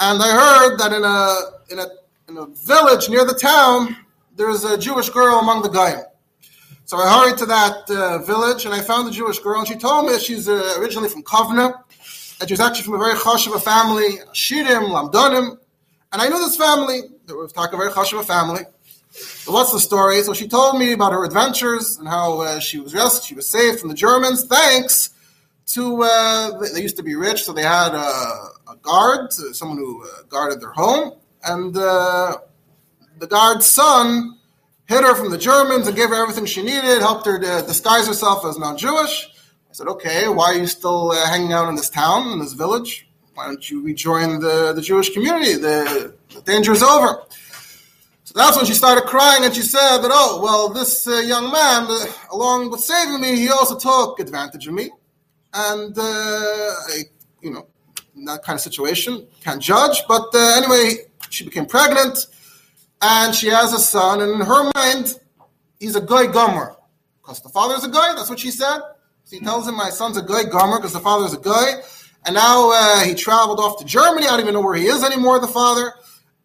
and 0.00 0.22
I 0.22 0.30
heard 0.30 0.78
that 0.78 0.92
in 0.92 1.04
a 1.04 1.72
in 1.72 1.78
a 1.78 1.88
in 2.28 2.36
a 2.38 2.46
village 2.54 3.08
near 3.08 3.24
the 3.24 3.34
town 3.34 3.96
there's 4.36 4.64
a 4.64 4.76
Jewish 4.76 5.10
girl 5.10 5.38
among 5.38 5.62
the 5.62 5.68
Goyim. 5.68 6.00
So 6.86 6.98
I 6.98 7.08
hurried 7.08 7.38
to 7.38 7.46
that 7.46 7.90
uh, 7.90 8.18
village 8.18 8.64
and 8.64 8.74
I 8.74 8.80
found 8.80 9.06
the 9.06 9.12
Jewish 9.12 9.38
girl, 9.38 9.60
and 9.60 9.68
she 9.68 9.76
told 9.76 10.06
me 10.06 10.18
she's 10.18 10.48
uh, 10.48 10.76
originally 10.78 11.08
from 11.08 11.22
Kovna, 11.22 11.72
and 12.40 12.48
she's 12.48 12.60
actually 12.60 12.84
from 12.84 12.94
a 12.94 12.98
very 12.98 13.14
chashuva 13.14 13.62
family, 13.62 14.18
Shirim, 14.32 14.88
Lamdonim, 14.90 15.56
and 16.12 16.22
I 16.22 16.28
knew 16.28 16.38
this 16.38 16.56
family. 16.56 17.02
They 17.26 17.32
were 17.32 17.48
talking 17.48 17.74
about 17.74 17.90
a 17.90 17.94
very 17.94 18.06
chashuva 18.06 18.24
family. 18.24 18.62
What's 19.46 19.72
the 19.72 19.78
story? 19.78 20.22
So 20.22 20.32
she 20.32 20.48
told 20.48 20.78
me 20.78 20.92
about 20.92 21.12
her 21.12 21.24
adventures 21.24 21.98
and 21.98 22.08
how 22.08 22.40
uh, 22.40 22.58
she 22.58 22.80
was 22.80 22.94
rescued, 22.94 23.24
she 23.24 23.34
was 23.34 23.46
saved 23.46 23.78
from 23.78 23.88
the 23.88 23.94
Germans 23.94 24.44
thanks 24.46 25.10
to. 25.66 26.02
Uh, 26.02 26.58
they 26.72 26.82
used 26.82 26.96
to 26.96 27.02
be 27.02 27.14
rich, 27.14 27.44
so 27.44 27.52
they 27.52 27.62
had 27.62 27.94
a, 27.94 27.98
a 28.72 28.76
guard, 28.82 29.32
someone 29.32 29.78
who 29.78 30.02
uh, 30.02 30.22
guarded 30.28 30.60
their 30.60 30.72
home, 30.72 31.12
and 31.44 31.76
uh, 31.76 32.38
the 33.18 33.26
guard's 33.26 33.66
son 33.66 34.36
hid 34.86 35.04
her 35.04 35.14
from 35.14 35.30
the 35.30 35.38
Germans 35.38 35.86
and 35.86 35.96
gave 35.96 36.08
her 36.08 36.20
everything 36.20 36.44
she 36.44 36.62
needed, 36.62 37.00
helped 37.00 37.24
her 37.26 37.38
to 37.38 37.66
disguise 37.66 38.06
herself 38.08 38.44
as 38.44 38.58
non-Jewish. 38.58 39.28
I 39.70 39.72
said, 39.72 39.86
"Okay, 39.86 40.28
why 40.28 40.54
are 40.54 40.58
you 40.58 40.66
still 40.66 41.12
uh, 41.12 41.26
hanging 41.26 41.52
out 41.52 41.68
in 41.68 41.76
this 41.76 41.90
town, 41.90 42.32
in 42.32 42.40
this 42.40 42.52
village? 42.54 43.08
Why 43.34 43.46
don't 43.46 43.70
you 43.70 43.80
rejoin 43.82 44.40
the, 44.40 44.72
the 44.72 44.82
Jewish 44.82 45.12
community? 45.12 45.54
The, 45.54 46.14
the 46.34 46.40
danger 46.40 46.72
is 46.72 46.82
over." 46.82 47.22
So 48.34 48.40
that's 48.40 48.56
when 48.56 48.66
she 48.66 48.74
started 48.74 49.04
crying, 49.04 49.44
and 49.44 49.54
she 49.54 49.62
said 49.62 49.98
that, 49.98 50.10
"Oh, 50.12 50.40
well, 50.42 50.68
this 50.68 51.06
uh, 51.06 51.18
young 51.20 51.52
man, 51.52 51.86
uh, 51.88 52.06
along 52.32 52.70
with 52.70 52.80
saving 52.80 53.20
me, 53.20 53.36
he 53.36 53.48
also 53.48 53.78
took 53.78 54.20
advantage 54.20 54.66
of 54.66 54.74
me." 54.74 54.90
and 55.54 55.96
uh, 55.96 56.02
I, 56.02 57.02
you 57.40 57.52
know, 57.52 57.66
in 58.16 58.24
that 58.24 58.42
kind 58.42 58.56
of 58.56 58.60
situation, 58.60 59.26
can't 59.40 59.62
judge. 59.62 60.02
But 60.08 60.28
uh, 60.34 60.60
anyway, 60.62 61.04
she 61.30 61.44
became 61.44 61.66
pregnant, 61.66 62.26
and 63.00 63.34
she 63.34 63.48
has 63.48 63.72
a 63.72 63.78
son. 63.78 64.20
And 64.20 64.32
in 64.32 64.40
her 64.40 64.70
mind, 64.74 65.18
he's 65.78 65.96
a 65.96 66.00
guy 66.00 66.26
gomer 66.26 66.76
because 67.22 67.40
the 67.40 67.48
father 67.48 67.74
is 67.76 67.84
a 67.84 67.88
guy. 67.88 68.14
That's 68.14 68.28
what 68.30 68.40
she 68.40 68.50
said. 68.50 68.78
So 69.24 69.36
he 69.36 69.40
tells 69.40 69.68
him, 69.68 69.76
"My 69.76 69.90
son's 69.90 70.16
a 70.16 70.22
guy 70.22 70.44
gomer 70.44 70.78
because 70.78 70.92
the 70.92 71.00
father 71.00 71.26
is 71.26 71.34
a 71.34 71.40
guy." 71.40 71.82
And 72.26 72.34
now 72.34 72.70
uh, 72.72 73.04
he 73.04 73.14
traveled 73.14 73.60
off 73.60 73.78
to 73.78 73.84
Germany. 73.84 74.26
I 74.26 74.30
don't 74.30 74.40
even 74.40 74.54
know 74.54 74.62
where 74.62 74.74
he 74.74 74.86
is 74.86 75.04
anymore. 75.04 75.38
The 75.40 75.46
father, 75.46 75.92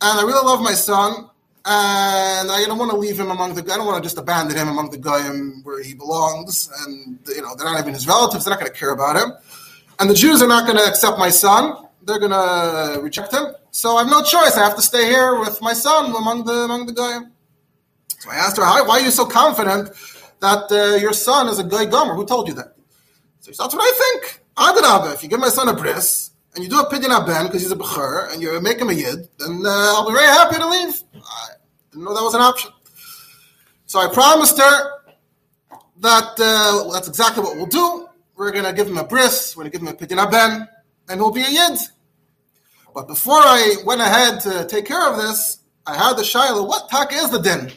and 0.01 0.19
I 0.19 0.22
really 0.22 0.46
love 0.46 0.62
my 0.62 0.74
son 0.74 1.29
and 1.66 2.51
I 2.51 2.63
don't 2.66 2.78
want 2.78 2.92
to 2.92 2.98
leave 2.98 3.20
him 3.20 3.32
among 3.32 3.54
the. 3.56 3.62
I 3.62 3.78
don't 3.78 3.86
want 3.86 4.01
to 4.01 4.06
just 4.06 4.18
abandon 4.18 4.58
him 4.58 4.70
among 4.70 4.92
the 4.92 4.98
goyim 4.98 5.62
where 5.63 5.84
he 5.84 5.94
belongs, 5.94 6.70
and 6.86 7.20
you 7.28 7.42
know 7.42 7.56
they're 7.56 7.66
not 7.66 7.80
even 7.80 7.94
his 7.94 8.08
relatives. 8.08 8.46
They're 8.46 8.54
not 8.54 8.60
going 8.60 8.72
to 8.72 8.78
care 8.78 8.92
about 8.92 9.16
him, 9.16 9.34
and 10.00 10.10
the 10.10 10.13
Jews 10.13 10.42
are 10.42 10.48
not 10.48 10.66
going 10.66 10.78
to 10.78 10.86
accept 10.86 11.18
my 11.20 11.30
son. 11.30 11.86
They're 12.04 12.20
going 12.20 12.32
to 12.32 13.01
reject 13.01 13.34
him. 13.34 13.48
So 13.72 13.98
I 13.98 14.04
have 14.04 14.12
no 14.12 14.24
choice. 14.24 14.58
I 14.58 14.63
have 14.63 14.75
to 14.78 14.82
stay 14.82 15.06
here 15.06 15.39
with 15.39 15.62
my 15.62 15.74
son 15.74 16.16
among 16.16 16.46
the 16.46 16.54
among 16.63 16.86
the 16.86 16.94
goyim. 16.94 17.32
So 18.20 18.32
I 18.32 18.36
asked 18.36 18.58
her, 18.58 18.63
why 18.63 19.00
are 19.00 19.01
you 19.01 19.12
so 19.12 19.25
confident 19.25 19.92
that 20.39 20.72
uh, 20.72 20.96
your 20.98 21.13
son 21.13 21.48
is 21.48 21.60
a 21.60 21.63
goy 21.63 21.86
gomer? 21.86 22.16
Who 22.16 22.25
told 22.25 22.48
you 22.48 22.54
that? 22.56 22.75
So 23.39 23.51
that's 23.51 23.74
what 23.74 23.82
I 23.82 23.92
think. 24.01 24.42
Adarabah, 24.58 25.13
if 25.13 25.24
you 25.24 25.30
give 25.30 25.39
my 25.39 25.50
son 25.50 25.70
a 25.70 25.74
bris, 25.74 26.32
and 26.56 26.63
you 26.63 26.70
do 26.70 26.79
a 26.79 26.89
pidyon 26.89 27.10
aben 27.10 27.48
because 27.48 27.62
he's 27.62 27.72
a 27.72 27.75
bechur, 27.75 28.34
and 28.34 28.41
you 28.41 28.60
make 28.62 28.79
him 28.79 28.89
a 28.89 28.94
yid, 28.94 29.27
then 29.38 29.62
uh, 29.65 29.94
I'll 29.96 30.08
be 30.08 30.13
very 30.13 30.25
happy 30.25 30.56
to 30.58 30.68
leave. 30.68 30.96
I 31.15 31.48
didn't 31.91 32.06
know 32.06 32.13
that 32.13 32.24
was 32.24 32.34
an 32.34 32.41
option. 32.41 32.72
So 33.86 34.00
I 34.00 34.08
promised 34.12 34.58
her 34.58 34.91
that 36.00 36.39
uh, 36.39 36.91
that's 36.94 37.08
exactly 37.08 37.44
what 37.44 37.56
we'll 37.56 37.65
do. 37.65 38.08
We're 38.36 38.51
going 38.51 38.65
to 38.65 38.74
give 38.74 38.88
him 38.88 38.98
a 38.98 39.03
bris, 39.03 39.56
we're 39.56 39.63
going 39.63 39.72
to 39.72 39.77
give 39.77 39.88
him 39.88 39.94
a 39.94 39.98
pidyon 39.98 40.25
aben, 40.25 40.68
and 41.10 41.20
he'll 41.20 41.32
be 41.32 41.44
a 41.44 41.50
yid. 41.50 41.79
But 42.94 43.08
before 43.08 43.39
I 43.39 43.75
went 43.86 44.01
ahead 44.01 44.39
to 44.41 44.65
take 44.65 44.86
care 44.86 45.10
of 45.10 45.18
this, 45.18 45.60
I 45.86 45.96
had 45.96 46.18
the 46.18 46.24
shiloh. 46.24 46.65
What 46.65 46.89
tak 46.89 47.13
is 47.13 47.29
the 47.29 47.39
din 47.39 47.72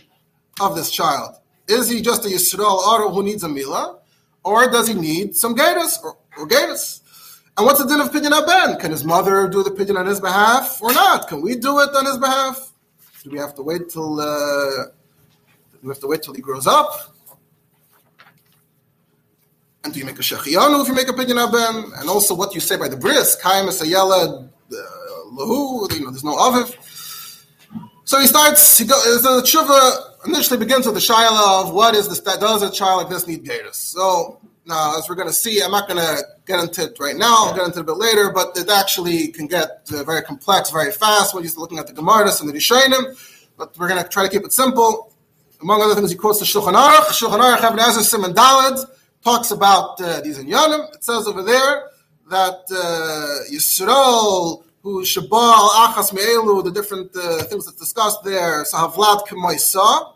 of 0.61 0.75
this 0.77 0.91
child? 0.91 1.37
Is 1.69 1.89
he 1.89 2.03
just 2.03 2.25
a 2.25 2.29
Yisrael 2.29 2.81
Aro 2.83 3.13
who 3.13 3.23
needs 3.23 3.45
a 3.45 3.49
milah, 3.49 3.99
or 4.45 4.71
does 4.71 4.89
he 4.89 4.95
need 4.95 5.37
some 5.37 5.55
gatus 5.55 5.99
or, 6.03 6.17
or? 6.37 6.47
And 7.57 7.67
what's 7.67 7.83
the 7.83 7.87
din 7.87 8.01
of 8.01 8.11
pidyon 8.11 8.33
aben? 8.33 8.79
Can 8.81 8.91
his 8.91 9.05
mother 9.05 9.47
do 9.47 9.63
the 9.63 9.71
pidyon 9.71 9.99
on 9.99 10.07
his 10.07 10.21
behalf 10.21 10.81
or 10.81 10.93
not? 10.93 11.29
Can 11.29 11.43
we 11.43 11.55
do 11.57 11.81
it 11.81 11.95
on 11.95 12.07
his 12.07 12.17
behalf? 12.17 12.73
Do 13.25 13.31
we 13.31 13.39
have 13.39 13.55
to 13.57 13.63
wait 13.63 13.91
till 13.91 14.21
uh, 14.21 14.87
we 15.83 15.89
have 15.89 16.01
to 16.01 16.07
wait 16.07 16.23
till 16.23 16.35
he 16.35 16.41
grows 16.41 16.67
up? 16.67 17.15
And 19.85 19.93
do 19.93 19.99
you 19.99 20.07
make 20.07 20.19
a 20.19 20.23
shechiyanu 20.23 20.81
if 20.83 20.89
you 20.89 20.95
make 20.95 21.09
a 21.09 21.13
pidyon 21.13 21.47
aben? 21.47 21.93
And 21.97 22.09
also 22.09 22.35
what 22.35 22.55
you 22.55 22.61
say 22.61 22.77
by 22.77 22.89
the 22.89 22.97
bris, 22.97 23.37
kaim 23.37 23.67
esayela 23.67 24.49
uh, 24.49 24.77
lahu, 25.33 25.93
you 25.93 26.05
know, 26.05 26.11
there's 26.11 26.25
no 26.25 26.37
aviv. 26.37 26.79
So 28.05 28.19
he 28.19 28.27
starts, 28.27 28.79
he 28.79 28.87
goes, 28.87 29.23
the 29.23 29.43
tshuva 29.43 30.27
initially 30.27 30.59
begins 30.59 30.87
with 30.87 30.95
the 30.95 31.01
shayla 31.01 31.63
of 31.63 31.75
what 31.75 31.95
is 31.95 32.09
this, 32.09 32.21
does 32.21 32.63
a 32.63 32.71
child 32.71 33.03
like 33.03 33.11
this 33.11 33.27
need 33.27 33.45
gatus? 33.45 33.77
So 33.77 34.41
now, 34.65 34.99
as 34.99 35.09
we're 35.09 35.17
going 35.17 35.29
to 35.29 35.35
see, 35.35 35.61
I'm 35.63 35.71
not 35.71 35.89
going 35.89 36.01
to 36.01 36.23
get 36.47 36.61
into 36.61 36.85
it 36.85 36.97
right 36.99 37.17
now. 37.17 37.47
I'll 37.47 37.55
get 37.55 37.65
into 37.67 37.79
it 37.79 37.83
a 37.83 37.85
bit 37.85 37.97
later, 37.97 38.31
but 38.33 38.57
it 38.57 38.69
actually 38.69 39.29
can 39.29 39.47
get 39.47 39.89
uh, 39.93 40.03
very 40.05 40.23
complex 40.23 40.71
very 40.71 40.93
fast 40.93 41.35
when 41.35 41.45
you're 41.45 41.53
looking 41.57 41.79
at 41.79 41.87
the 41.87 41.93
Gemaras 41.93 42.41
and 42.41 42.49
the 42.49 42.55
Rishonim. 42.55 43.17
But 43.57 43.77
we're 43.79 43.89
going 43.89 44.03
to 44.03 44.09
try 44.09 44.25
to 44.25 44.29
keep 44.29 44.45
it 44.45 44.53
simple. 44.53 45.15
Among 45.61 45.81
other 45.81 45.95
things, 45.95 46.11
he 46.11 46.17
quotes 46.17 46.41
the 46.41 46.45
Shulchan 46.45 46.75
Aruch. 46.75 47.07
Shulchan 47.13 47.39
Aruch, 47.39 47.65
Even 47.65 47.79
HaEzer 47.79 48.03
Simon 48.03 48.33
Dalad, 48.33 48.85
talks 49.23 49.51
about 49.53 50.01
uh, 50.01 50.21
these 50.21 50.39
inyanim. 50.39 50.93
It 50.95 51.05
says 51.05 51.27
over 51.29 51.43
there 51.43 51.85
that 52.29 52.65
uh, 52.73 53.53
Yisrael, 53.53 54.65
who 54.83 55.03
Shabal, 55.05 55.69
Achas 55.69 56.13
Me'elu, 56.13 56.65
the 56.65 56.73
different 56.73 57.15
uh, 57.15 57.45
things 57.45 57.67
that's 57.67 57.79
discussed 57.79 58.25
there, 58.25 58.65
Sahavlat 58.65 59.29
K'moisa, 59.29 60.12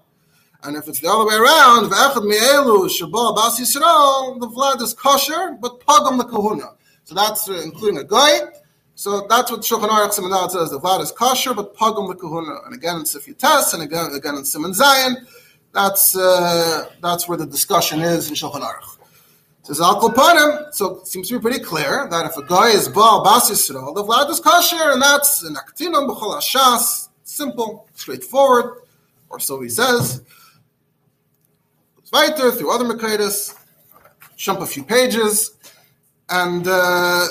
and 0.67 0.77
if 0.77 0.89
it's 0.89 1.01
the 1.01 1.09
other 1.09 1.25
way 1.27 1.35
around, 1.35 1.91
the 1.91 1.95
vlad 4.49 4.83
is 4.83 4.95
kosher, 4.95 5.57
but 5.61 5.81
pagam 5.81 6.19
the 6.19 6.25
kahuna. 6.25 6.75
So 7.05 7.15
that's 7.15 7.49
uh, 7.49 7.61
including 7.63 7.99
a 7.99 8.05
guy. 8.05 8.41
So 8.97 9.27
that's 9.29 9.51
what 9.51 9.61
Shulchan 9.61 9.89
Aruch 9.89 10.13
Simon 10.13 10.51
says. 10.51 10.71
The 10.71 10.81
vlad 10.81 11.03
is 11.03 11.13
kosher, 11.13 11.55
but 11.55 11.77
pagam 11.77 12.09
the 12.09 12.17
kahuna. 12.17 12.63
And 12.65 12.75
again 12.75 12.97
in 12.97 13.07
Sif 13.07 13.27
Tes, 13.39 13.73
and 13.75 13.83
again 13.83 14.13
again 14.13 14.35
in 14.35 14.45
Simon 14.45 14.75
Zion. 14.75 15.27
That's 15.73 16.17
uh, 16.17 16.91
that's 17.03 17.29
where 17.29 17.39
the 17.39 17.47
discussion 17.47 18.01
is 18.01 18.29
in 18.29 18.35
Shulchan 18.35 18.63
Aruch. 18.63 18.97
Says 19.63 19.81
Al. 19.81 20.73
So 20.73 20.99
it 20.99 21.07
seems 21.07 21.29
to 21.29 21.35
be 21.39 21.43
pretty 21.43 21.59
clear 21.59 22.09
that 22.11 22.25
if 22.25 22.37
a 22.37 22.45
guy 22.47 22.69
is 22.69 22.89
Baal 22.89 23.23
Bas 23.23 23.51
Yisrael, 23.51 23.95
the 23.95 24.03
vlad 24.03 24.31
is 24.31 24.41
kosher, 24.41 24.91
and 24.93 25.03
that's 25.03 25.43
an 25.43 25.57
aktinum 25.57 26.09
b'chol 26.09 26.41
hashas. 26.41 27.09
Simple, 27.25 27.89
straightforward, 27.95 28.83
or 29.29 29.41
so 29.41 29.61
he 29.61 29.69
says. 29.69 30.23
Weiter 32.13 32.53
through 32.53 32.73
other 32.73 32.85
Makaitis, 32.85 33.55
jump 34.37 34.61
a 34.61 34.67
few 34.67 34.85
pages, 34.85 35.51
and 36.29 36.67
uh, 36.67 37.27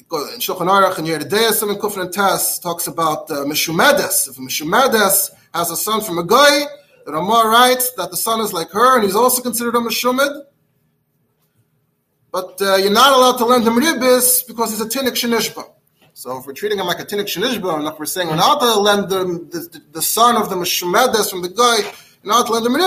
in 0.00 0.40
Shulchan 0.40 0.68
Aruch 0.68 0.98
and 0.98 1.06
Yoreh 1.06 1.22
De'ah, 1.28 1.70
in 1.70 1.76
Kufran 1.76 2.10
Tas 2.10 2.58
talks 2.58 2.88
about 2.88 3.30
uh. 3.30 3.42
If 3.42 4.36
Meshumedes 4.38 5.30
has 5.54 5.70
a 5.70 5.76
son 5.76 6.00
from 6.00 6.18
a 6.18 6.24
guy, 6.24 6.64
the 7.06 7.12
Ramah 7.12 7.48
writes 7.48 7.92
that 7.92 8.10
the 8.10 8.16
son 8.16 8.40
is 8.40 8.52
like 8.52 8.70
her, 8.70 8.96
and 8.96 9.04
he's 9.04 9.14
also 9.14 9.40
considered 9.40 9.76
a 9.76 9.78
Meshumed. 9.78 10.42
But 12.32 12.60
uh, 12.60 12.76
you're 12.76 12.90
not 12.90 13.16
allowed 13.16 13.36
to 13.38 13.44
lend 13.44 13.64
him 13.64 13.74
ribis 13.74 14.46
because 14.46 14.70
he's 14.70 14.80
a 14.80 14.86
tinik 14.86 15.12
shenishba. 15.12 15.64
So 16.14 16.38
if 16.38 16.46
we're 16.46 16.52
treating 16.52 16.78
him 16.78 16.86
like 16.86 16.98
a 16.98 17.04
tinik 17.04 17.26
shenishba, 17.26 17.74
and 17.76 17.84
like 17.84 17.98
we're 17.98 18.06
saying 18.06 18.28
we're 18.28 18.36
not 18.36 18.60
to 18.60 18.80
lend 18.80 19.08
the, 19.08 19.24
the, 19.50 19.82
the 19.92 20.02
son 20.02 20.36
of 20.36 20.50
the 20.50 20.56
Meshumedes 20.56 21.30
from 21.30 21.42
the 21.42 21.48
guy 21.48 21.92
not 22.24 22.48
lend 22.50 22.64
them 22.64 22.74
and 22.74 22.84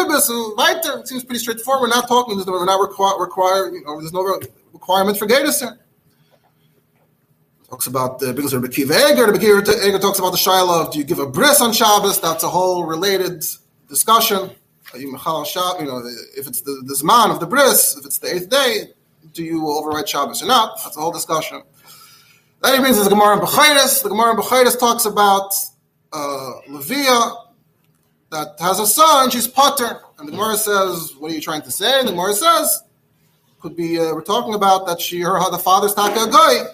weiter. 0.57 0.99
It 0.99 1.07
seems 1.07 1.23
pretty 1.23 1.39
straightforward. 1.39 1.89
We're 1.89 1.95
not 1.95 2.07
talking. 2.07 2.37
We're 2.45 2.65
not 2.65 2.79
require, 2.79 3.73
you 3.73 3.83
know, 3.83 3.99
there's 3.99 4.13
no 4.13 4.39
requirement 4.73 5.17
for 5.17 5.25
Gator 5.25 5.51
Talks 7.69 7.87
about 7.87 8.19
the 8.19 8.31
because 8.31 8.53
Rabbi 8.53 8.67
Kiva 8.67 8.93
Eger. 8.93 9.25
Rabbi 9.25 9.43
Eger 9.43 9.99
talks 9.99 10.19
about 10.19 10.31
the 10.31 10.37
shaila 10.37 10.85
of 10.85 10.93
do 10.93 10.99
you 10.99 11.03
give 11.03 11.19
a 11.19 11.25
bris 11.25 11.61
on 11.61 11.73
Shabbos? 11.73 12.21
That's 12.21 12.43
a 12.43 12.47
whole 12.47 12.85
related 12.85 13.43
discussion. 13.89 14.51
You 14.93 15.11
know, 15.11 16.03
if 16.37 16.47
it's 16.47 16.61
the, 16.61 16.81
the 16.85 16.93
zman 16.93 17.31
of 17.31 17.39
the 17.39 17.47
bris, 17.47 17.97
if 17.97 18.05
it's 18.05 18.19
the 18.19 18.33
eighth 18.33 18.49
day, 18.49 18.93
do 19.33 19.43
you 19.43 19.67
override 19.67 20.07
Shabbos 20.07 20.41
or 20.41 20.45
not? 20.45 20.79
That's 20.83 20.95
a 20.95 21.01
whole 21.01 21.11
discussion. 21.11 21.63
He 22.63 22.79
brings 22.79 23.03
the 23.03 23.09
Gemara 23.09 23.37
in 23.37 23.45
Bechayres. 23.45 24.01
The 24.01 24.09
Gemara 24.09 24.31
in 24.31 24.37
Bechayres 24.37 24.79
talks 24.79 25.05
about 25.05 25.53
uh, 26.13 26.51
Leviah 26.69 27.44
that 28.35 28.59
has 28.59 28.79
a 28.79 28.87
son, 28.87 29.29
she's 29.29 29.47
potter. 29.47 30.01
And 30.17 30.27
the 30.27 30.31
Gemara 30.31 30.57
says, 30.57 31.15
what 31.19 31.31
are 31.31 31.35
you 31.35 31.41
trying 31.41 31.61
to 31.63 31.71
say? 31.71 31.99
And 31.99 32.07
the 32.07 32.11
Gemara 32.11 32.33
says, 32.33 32.83
could 33.61 33.75
be, 33.75 33.97
uh, 33.97 34.13
we're 34.13 34.21
talking 34.21 34.53
about 34.53 34.85
that 34.87 34.99
she, 34.99 35.21
her, 35.21 35.39
the 35.51 35.57
father's 35.57 35.93
taka 35.93 36.29
guy. 36.29 36.65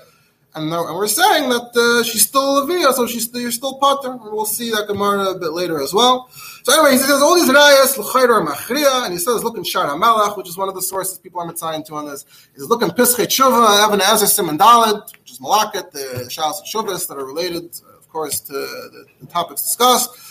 And, 0.54 0.74
and, 0.74 0.96
we're 0.96 1.08
saying 1.08 1.50
that 1.50 1.72
uh, 1.74 2.04
she's 2.04 2.28
still 2.28 2.62
a 2.62 2.68
via, 2.68 2.92
so 2.92 3.08
she's 3.08 3.34
you're 3.34 3.52
still 3.52 3.76
potter. 3.76 4.12
And 4.12 4.22
we'll 4.22 4.46
see 4.46 4.70
that 4.72 4.88
Gemara 4.88 5.30
a 5.30 5.40
bit 5.40 5.52
later 5.52 5.82
as 5.82 5.94
well. 5.94 6.30
So 6.64 6.74
anyway, 6.74 6.92
he 6.92 6.98
says 6.98 7.22
all 7.22 7.36
these 7.36 7.50
rayas 7.50 7.98
l'chayr 7.98 8.46
machria, 8.46 9.06
and 9.06 9.14
he 9.14 9.20
says 9.20 9.46
look 9.46 9.56
in 9.56 9.64
Shar 9.64 9.88
Malach, 9.98 10.36
which 10.36 10.50
is 10.50 10.58
one 10.58 10.68
of 10.68 10.76
the 10.76 10.82
sources 10.82 11.18
people 11.20 11.40
are 11.40 11.50
mitzaying 11.50 11.86
to 11.86 11.96
on 11.96 12.06
this. 12.06 12.26
He's 12.54 12.66
looking 12.66 12.90
Pischei 12.90 13.28
Tshuva, 13.28 13.86
Evan 13.86 14.02
Ezer 14.02 14.26
Simon 14.26 14.58
Dalet, 14.58 15.10
which 15.20 15.32
is 15.32 15.40
Malaket, 15.40 15.92
the 15.92 16.28
Shas 16.28 16.60
and 16.60 16.68
Shuvas 16.68 17.08
that 17.08 17.18
are 17.18 17.26
related, 17.26 17.66
of 17.98 18.10
course, 18.10 18.42
to 18.42 18.52
the, 18.52 19.06
the 19.22 19.28
topics 19.28 19.62
discussed. 19.62 20.31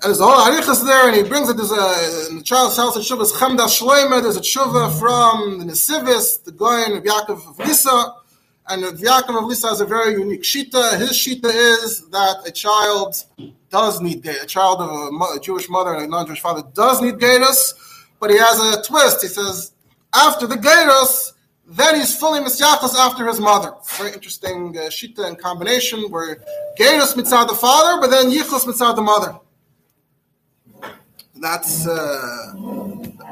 And 0.00 0.10
there's 0.10 0.20
a 0.20 0.24
whole 0.24 0.46
arichas 0.46 0.86
there, 0.86 1.08
and 1.08 1.16
he 1.16 1.24
brings 1.24 1.48
it. 1.48 1.56
There's 1.56 1.72
a 1.72 2.30
in 2.30 2.38
the 2.38 2.44
child's 2.44 2.76
house 2.76 2.96
at 2.96 3.02
Shuvah 3.02 3.32
Chemda 3.32 3.66
Shloime. 3.66 4.22
There's 4.22 4.36
a 4.36 4.40
Shuvah 4.40 4.96
from 4.96 5.58
the 5.58 5.64
Nesivis, 5.64 6.44
the 6.44 6.52
Goyen 6.52 6.96
of 6.96 7.02
Yaakov 7.02 7.48
of 7.48 7.58
Lisa, 7.58 8.14
and 8.68 8.84
Yaakov 8.84 9.42
of 9.42 9.44
Lisa 9.46 9.66
has 9.70 9.80
a 9.80 9.86
very 9.86 10.12
unique 10.12 10.44
shita. 10.44 11.00
His 11.00 11.10
shita 11.10 11.50
is 11.52 12.08
that 12.10 12.46
a 12.46 12.52
child 12.52 13.24
does 13.70 14.00
need 14.00 14.24
a 14.24 14.46
child 14.46 14.80
of 14.80 14.88
a, 14.88 15.36
a 15.36 15.40
Jewish 15.40 15.68
mother 15.68 15.94
and 15.94 16.04
a 16.04 16.06
non-Jewish 16.06 16.42
father 16.42 16.62
does 16.74 17.02
need 17.02 17.18
gatus, 17.18 17.74
but 18.20 18.30
he 18.30 18.38
has 18.38 18.60
a 18.60 18.80
twist. 18.84 19.22
He 19.22 19.26
says 19.26 19.72
after 20.14 20.46
the 20.46 20.58
gatus, 20.58 21.32
then 21.66 21.96
he's 21.96 22.16
fully 22.16 22.38
misyachas 22.38 22.94
after 22.94 23.26
his 23.26 23.40
mother. 23.40 23.74
Very 23.96 24.12
interesting 24.12 24.78
uh, 24.78 24.82
shita 24.82 25.26
and 25.26 25.36
combination 25.36 26.08
where 26.10 26.36
Gerus 26.78 27.14
mitzad 27.14 27.48
the 27.48 27.54
father, 27.56 28.00
but 28.00 28.10
then 28.10 28.30
yichus 28.30 28.64
mitzad 28.64 28.94
the 28.94 29.02
mother. 29.02 29.40
That's 31.40 31.86
uh, 31.86 32.52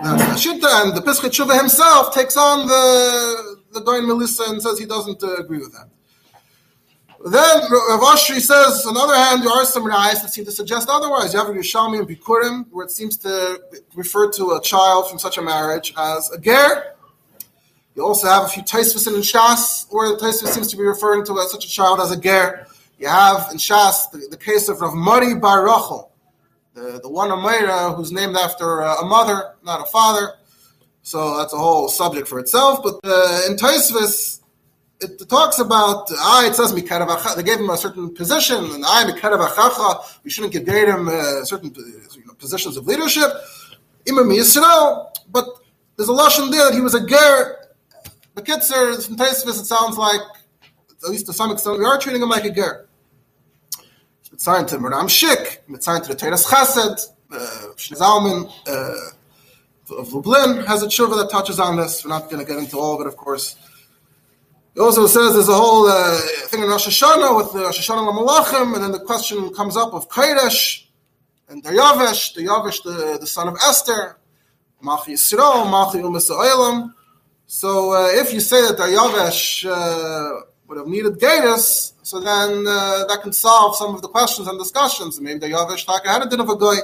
that's 0.02 0.46
shita, 0.46 0.82
and 0.82 0.96
the 0.96 1.02
Pischei 1.04 1.28
Teshuva 1.28 1.58
himself 1.58 2.14
takes 2.14 2.36
on 2.36 2.66
the 2.66 3.56
the 3.72 3.80
Goin 3.80 4.06
Melissa 4.06 4.44
and 4.48 4.62
says 4.62 4.78
he 4.78 4.86
doesn't 4.86 5.22
uh, 5.22 5.36
agree 5.36 5.58
with 5.58 5.72
that. 5.72 5.88
Then 7.24 7.58
Rav 7.70 8.00
Oshri 8.00 8.40
says, 8.40 8.86
on 8.86 8.94
the 8.94 9.00
other 9.00 9.16
hand, 9.16 9.42
there 9.42 9.50
are 9.50 9.64
some 9.64 9.84
rayas 9.84 10.22
that 10.22 10.30
seem 10.30 10.44
to 10.44 10.52
suggest 10.52 10.88
otherwise. 10.88 11.32
You 11.32 11.40
have 11.40 11.48
Yerushalmi 11.48 11.98
and 11.98 12.08
Bikurim, 12.08 12.66
where 12.70 12.84
it 12.84 12.92
seems 12.92 13.16
to 13.18 13.60
refer 13.94 14.30
to 14.32 14.52
a 14.52 14.60
child 14.60 15.08
from 15.08 15.18
such 15.18 15.36
a 15.36 15.42
marriage 15.42 15.92
as 15.96 16.30
a 16.30 16.38
ger. 16.38 16.94
You 17.96 18.04
also 18.04 18.28
have 18.28 18.44
a 18.44 18.48
few 18.48 18.62
Taisvis 18.62 19.08
in 19.08 19.14
Shas, 19.22 19.86
where 19.90 20.10
the 20.10 20.18
Taisvis 20.18 20.48
seems 20.48 20.68
to 20.68 20.76
be 20.76 20.84
referring 20.84 21.24
to 21.24 21.36
such 21.48 21.64
a 21.64 21.68
child 21.68 21.98
as 22.00 22.12
a 22.12 22.20
ger. 22.20 22.68
You 22.98 23.08
have 23.08 23.50
in 23.50 23.56
Shas 23.56 24.10
the, 24.12 24.28
the 24.30 24.36
case 24.36 24.68
of 24.68 24.80
Rav 24.80 24.94
Mari 24.94 25.34
Bar 25.34 25.64
Rachel, 25.64 26.12
the, 26.76 27.00
the 27.02 27.08
one 27.08 27.30
Amira 27.30 27.96
who's 27.96 28.12
named 28.12 28.36
after 28.36 28.80
a 28.80 29.04
mother, 29.04 29.54
not 29.64 29.80
a 29.80 29.86
father. 29.86 30.34
So 31.02 31.38
that's 31.38 31.52
a 31.52 31.56
whole 31.56 31.88
subject 31.88 32.28
for 32.28 32.38
itself. 32.38 32.82
But 32.82 32.96
uh, 33.02 33.40
in 33.48 33.56
Taisvis, 33.56 34.40
it 35.00 35.28
talks 35.28 35.58
about 35.58 36.08
ah, 36.12 36.46
it 36.46 36.54
says 36.54 36.74
They 36.74 37.42
gave 37.42 37.60
him 37.60 37.70
a 37.70 37.76
certain 37.76 38.14
position, 38.14 38.58
and 38.74 38.84
I 38.84 39.04
mikarav 39.04 40.20
We 40.22 40.30
shouldn't 40.30 40.52
give 40.52 40.66
him 40.66 41.08
uh, 41.08 41.44
certain 41.44 41.72
you 41.74 42.26
know, 42.26 42.34
positions 42.34 42.76
of 42.76 42.86
leadership. 42.86 43.30
Imam 44.08 44.28
Yisrael, 44.28 45.08
but 45.30 45.46
there's 45.96 46.08
a 46.08 46.12
lashon 46.12 46.50
there 46.50 46.66
that 46.66 46.74
he 46.74 46.80
was 46.80 46.94
a 46.94 47.04
ger. 47.04 47.56
The 48.34 48.42
kitzer 48.42 49.04
from 49.04 49.16
Taisvis, 49.16 49.60
it 49.60 49.64
sounds 49.64 49.96
like 49.96 50.20
at 51.02 51.10
least 51.10 51.26
to 51.26 51.32
some 51.32 51.50
extent 51.50 51.78
we 51.78 51.84
are 51.84 51.98
treating 51.98 52.22
him 52.22 52.28
like 52.28 52.44
a 52.44 52.50
ger. 52.50 52.85
Signed 54.38 54.68
to 54.68 54.76
Maram 54.76 55.08
Shik, 55.08 55.82
signed 55.82 56.04
to 56.04 56.10
the 56.10 56.14
Teres 56.14 56.44
Chesed, 56.44 57.08
uh, 57.32 57.36
Zalman 57.76 58.50
uh, 58.68 59.96
of 59.98 60.12
Lublin 60.12 60.66
has 60.66 60.82
a 60.82 60.86
tshuva 60.86 61.16
that 61.16 61.30
touches 61.30 61.58
on 61.58 61.76
this. 61.76 62.04
We're 62.04 62.10
not 62.10 62.30
going 62.30 62.44
to 62.44 62.50
get 62.50 62.58
into 62.58 62.78
all 62.78 62.94
of 62.94 63.00
it, 63.00 63.06
of 63.06 63.16
course. 63.16 63.56
It 64.74 64.80
also 64.80 65.06
says 65.06 65.34
there's 65.34 65.48
a 65.48 65.54
whole 65.54 65.88
uh, 65.88 66.18
thing 66.48 66.62
in 66.62 66.68
Rosh 66.68 66.86
Hashanah 66.86 67.36
with 67.36 67.52
the 67.52 67.60
Rosh 67.60 67.88
Hashanah 67.88 68.12
Malachim, 68.12 68.74
and 68.74 68.84
then 68.84 68.92
the 68.92 69.00
question 69.00 69.52
comes 69.54 69.76
up 69.76 69.94
of 69.94 70.08
Koresh 70.08 70.84
and 71.48 71.62
Daryavesh, 71.64 72.36
Daryavesh, 72.36 72.82
the, 72.82 73.18
the 73.18 73.26
son 73.26 73.48
of 73.48 73.56
Esther, 73.66 74.18
Machi 74.82 75.14
Yisrael, 75.14 75.70
Machi 75.70 75.98
Umas 75.98 76.30
Oilam. 76.30 76.92
So 77.46 77.92
uh, 77.92 78.08
if 78.08 78.34
you 78.34 78.40
say 78.40 78.60
that 78.60 78.76
Daryavesh 78.76 79.64
uh, 79.70 80.42
would 80.66 80.78
have 80.78 80.88
needed 80.88 81.18
Gatus, 81.18 81.94
so 82.06 82.20
then 82.20 82.64
uh, 82.66 83.04
that 83.08 83.20
can 83.22 83.32
solve 83.32 83.76
some 83.76 83.94
of 83.94 84.02
the 84.02 84.08
questions 84.08 84.46
and 84.48 84.58
discussions. 84.58 85.20
Maybe 85.20 85.40
Daryavesh 85.40 85.84
had 86.06 86.22
a 86.22 86.28
din 86.28 86.40
of 86.40 86.48
a 86.48 86.56
goy. 86.56 86.76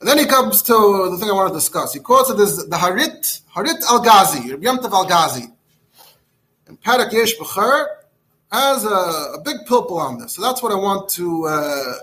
And 0.00 0.08
then 0.08 0.18
he 0.18 0.26
comes 0.26 0.62
to 0.62 0.72
the 1.10 1.16
thing 1.18 1.30
I 1.30 1.32
want 1.32 1.48
to 1.52 1.54
discuss. 1.54 1.94
He 1.94 2.00
quotes 2.00 2.28
it 2.30 2.38
as 2.40 2.56
the 2.56 2.76
Harit, 2.76 3.42
Harit 3.54 3.80
Al 3.88 4.00
Ghazi, 4.00 4.50
Rabbi 4.50 4.64
Yom 4.64 4.78
Al 4.82 5.06
Ghazi 5.06 5.52
and 6.72 6.82
Parak 6.82 7.12
Yesh 7.12 7.36
B'cher 7.36 7.86
has 8.50 8.84
a, 8.84 8.88
a, 8.88 9.42
big 9.44 9.58
pilpul 9.66 9.98
on 9.98 10.18
this. 10.18 10.34
So 10.34 10.42
that's 10.42 10.62
what 10.62 10.72
I 10.72 10.74
want 10.74 11.08
to 11.10 11.44
uh, 11.46 11.94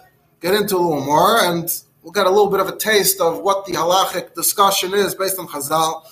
get 0.42 0.54
into 0.54 0.76
a 0.76 0.82
little 0.82 1.04
more, 1.04 1.40
and 1.42 1.68
we'll 2.04 2.14
get 2.14 2.28
a 2.28 2.30
little 2.30 2.50
bit 2.50 2.60
of 2.60 2.68
a 2.68 2.76
taste 2.76 3.20
of 3.20 3.42
what 3.42 3.66
the 3.66 3.74
halachic 3.74 4.36
discussion 4.36 4.94
is 4.94 5.16
based 5.16 5.40
on 5.40 5.48
Chazal. 5.48 6.04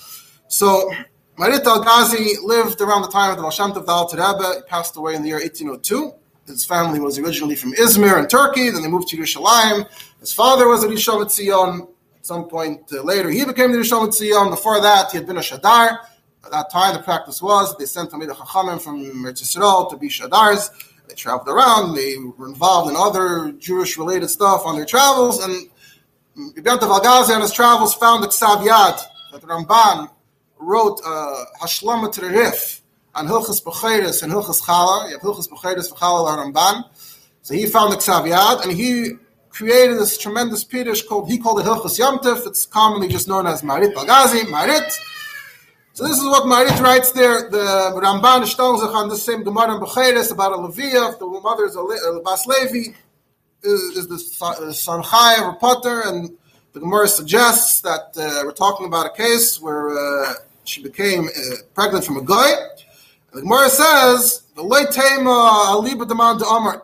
So, 0.47 0.91
Marit 1.39 1.67
Al 1.67 1.83
Ghazi 1.83 2.35
lived 2.43 2.81
around 2.81 3.03
the 3.03 3.09
time 3.09 3.29
of 3.29 3.37
the 3.37 3.43
Mashant 3.43 3.75
of 3.75 3.85
the 3.85 3.91
Alter 3.91 4.17
Rebbe. 4.17 4.55
He 4.55 4.61
passed 4.63 4.97
away 4.97 5.13
in 5.13 5.21
the 5.21 5.27
year 5.27 5.37
1802. 5.37 6.11
His 6.47 6.65
family 6.65 6.99
was 6.99 7.19
originally 7.19 7.55
from 7.55 7.73
Izmir 7.73 8.17
in 8.17 8.27
Turkey, 8.27 8.71
then 8.71 8.81
they 8.81 8.87
moved 8.87 9.09
to 9.09 9.17
Yerushalayim. 9.17 9.87
His 10.19 10.33
father 10.33 10.67
was 10.67 10.83
a 10.83 10.87
Rishon 10.87 11.23
Tzion. 11.25 11.89
At 12.15 12.25
some 12.25 12.49
point 12.49 12.91
uh, 12.91 13.03
later, 13.03 13.29
he 13.29 13.45
became 13.45 13.71
the 13.71 13.77
Rishon 13.77 14.07
Tzion. 14.07 14.49
Before 14.49 14.81
that, 14.81 15.11
he 15.11 15.17
had 15.19 15.27
been 15.27 15.37
a 15.37 15.41
Shadar. 15.41 15.99
At 16.43 16.51
that 16.51 16.71
time, 16.71 16.95
the 16.95 17.03
practice 17.03 17.39
was 17.39 17.77
they 17.77 17.85
sent 17.85 18.09
Tamid 18.09 18.29
Chachamim 18.29 18.81
from 18.81 19.03
Eretz 19.03 19.89
to 19.91 19.97
be 19.97 20.09
Shadars. 20.09 20.71
They 21.07 21.13
traveled 21.13 21.49
around. 21.49 21.93
They 21.93 22.15
were 22.17 22.47
involved 22.47 22.89
in 22.89 22.95
other 22.95 23.51
Jewish-related 23.51 24.29
stuff 24.29 24.63
on 24.65 24.75
their 24.75 24.85
travels. 24.85 25.43
And 25.43 25.69
Ibn 26.57 26.79
Al-Ghazi 26.81 27.33
on 27.33 27.41
his 27.41 27.51
travels 27.51 27.93
found 27.93 28.23
the 28.23 28.27
Ksav 28.27 28.65
Yad 28.65 28.99
that 29.31 29.41
the 29.41 29.47
Ramban 29.47 30.09
wrote 30.59 30.99
uh, 31.05 31.45
Hashlama 31.61 32.11
on 33.15 33.27
Hilchas 33.27 33.63
Bechiris 33.63 34.23
and 34.23 34.31
Hilchas 34.31 34.61
Chala. 34.61 35.07
You 35.07 35.13
have 35.13 35.21
Hilchas 35.21 35.49
Bechiris 35.49 35.91
Chala 35.93 36.37
Ramban. 36.37 36.83
So 37.41 37.53
he 37.53 37.65
found 37.65 37.93
the 37.93 37.97
Ksav 37.97 38.29
Yad 38.29 38.63
and 38.63 38.71
he 38.73 39.13
created 39.49 39.97
this 39.97 40.17
tremendous 40.17 40.63
Piddish 40.63 41.01
called, 41.01 41.29
he 41.29 41.37
called 41.37 41.59
it 41.59 41.65
Hilchas 41.65 41.99
Yamtif. 41.99 42.45
It's 42.45 42.65
commonly 42.65 43.07
just 43.07 43.27
known 43.27 43.47
as 43.47 43.63
Marit 43.63 43.95
Al-Ghazi, 43.97 44.43
Marit. 44.51 44.91
So 45.93 46.07
this 46.07 46.17
is 46.17 46.25
what 46.25 46.45
Marit 46.45 46.79
writes 46.79 47.11
there. 47.11 47.49
The 47.49 47.91
Ramban 47.95 48.45
sich 48.45 48.59
on 48.59 49.09
the 49.09 49.17
same 49.17 49.43
Gemara 49.43 49.75
in 49.75 49.81
Becheres 49.81 50.31
about 50.31 50.51
a 50.51 50.57
Leviah. 50.57 51.17
The 51.17 51.25
mother 51.25 51.65
is 51.65 51.75
a, 51.75 51.79
a 51.79 52.21
Bas 52.21 52.45
Levi, 52.45 52.93
is, 53.63 53.81
is 53.97 54.07
the 54.07 54.73
son 54.75 55.01
Chai 55.01 55.41
of 55.41 55.55
a 55.55 55.57
Potter, 55.57 56.03
and 56.05 56.37
the 56.73 56.79
Gemara 56.81 57.07
suggests 57.07 57.81
that 57.81 58.15
uh, 58.15 58.43
we're 58.45 58.51
talking 58.51 58.85
about 58.85 59.07
a 59.07 59.09
case 59.09 59.59
where 59.59 59.89
uh, 59.89 60.33
she 60.67 60.83
became 60.83 61.27
uh, 61.27 61.55
pregnant 61.73 62.05
from 62.05 62.17
a 62.17 62.23
guy. 62.23 62.51
The 63.33 63.41
Gemara 63.41 63.69
says 63.69 64.43
the 64.55 64.63
late 64.63 64.89
aliba 64.89 66.07
demand 66.07 66.41
amar. 66.41 66.83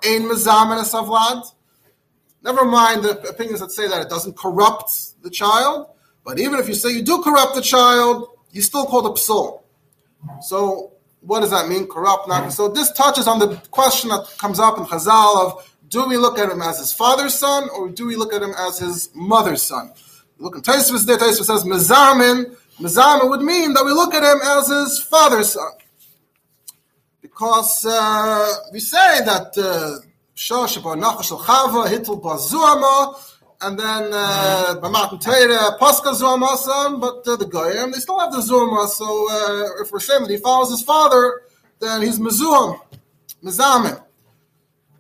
Never 2.44 2.66
mind 2.66 3.04
the 3.04 3.30
opinions 3.30 3.62
that 3.62 3.72
say 3.72 3.88
that 3.88 4.02
it 4.02 4.10
doesn't 4.10 4.38
corrupt 4.38 5.22
the 5.24 5.30
child, 5.30 5.88
but 6.26 6.40
even 6.40 6.60
if 6.60 6.68
you 6.68 6.74
say 6.74 6.90
you 6.92 7.02
do 7.02 7.22
corrupt 7.22 7.56
the 7.56 7.62
child, 7.62 8.28
you 8.52 8.62
still 8.62 8.86
call 8.86 9.08
a 9.08 9.14
psul. 9.14 9.64
So 10.42 10.94
what 11.22 11.40
does 11.40 11.52
that 11.52 11.70
mean? 11.70 11.88
Corrupt, 11.88 12.28
not 12.28 12.52
so. 12.52 12.68
This 12.68 12.92
touches 12.92 13.28
on 13.28 13.40
the 13.40 13.56
question 13.72 14.10
that 14.10 14.36
comes 14.38 14.60
up 14.60 14.78
in 14.78 14.84
Chazal 14.86 15.46
of 15.46 15.70
do 15.88 16.08
we 16.08 16.18
look 16.18 16.40
at 16.40 16.52
him 16.52 16.62
as 16.62 16.80
his 16.80 16.92
father's 16.92 17.34
son 17.34 17.70
or 17.70 17.90
do 17.90 18.06
we 18.06 18.16
look 18.16 18.34
at 18.34 18.42
him 18.42 18.54
as 18.58 18.80
his 18.80 19.10
mother's 19.14 19.62
son? 19.62 19.94
Look 20.40 20.58
at 20.58 20.64
Taisvus 20.64 21.06
there. 21.06 21.18
Taisvus 21.18 21.46
says 21.46 21.64
mezamin. 21.64 22.56
Mezamin 22.84 23.30
would 23.30 23.42
mean 23.42 23.74
that 23.74 23.86
we 23.86 23.92
look 23.92 24.14
at 24.14 24.24
him 24.24 24.40
as 24.44 24.68
his 24.68 25.02
father's 25.02 25.54
son, 25.54 25.72
because 27.22 27.86
uh, 27.86 28.54
we 28.74 28.80
say 28.80 29.24
that. 29.26 29.58
Uh, 29.58 30.08
Shosh 30.36 30.82
Nachash 30.82 31.30
Chava 31.30 31.86
Bazuama 32.22 33.16
and 33.62 33.80
then 33.80 34.10
uh, 34.12 34.76
B'matan 34.82 35.22
Teira 35.22 35.78
Pascha 35.78 36.10
Zuamasan, 36.10 37.00
but 37.00 37.26
uh, 37.28 37.36
the 37.36 37.46
Goyim 37.46 37.92
they 37.92 38.00
still 38.00 38.20
have 38.20 38.32
the 38.32 38.42
Zuma. 38.42 38.88
So 38.88 39.06
uh, 39.32 39.82
if 39.84 39.92
we're 39.92 40.00
saying 40.00 40.24
that 40.24 40.32
he 40.32 40.38
follows 40.38 40.72
his 40.72 40.82
father, 40.82 41.44
then 41.80 42.02
he's 42.02 42.20
Mizuam, 42.20 42.80
Mizamin, 43.44 44.02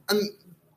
and 0.09 0.21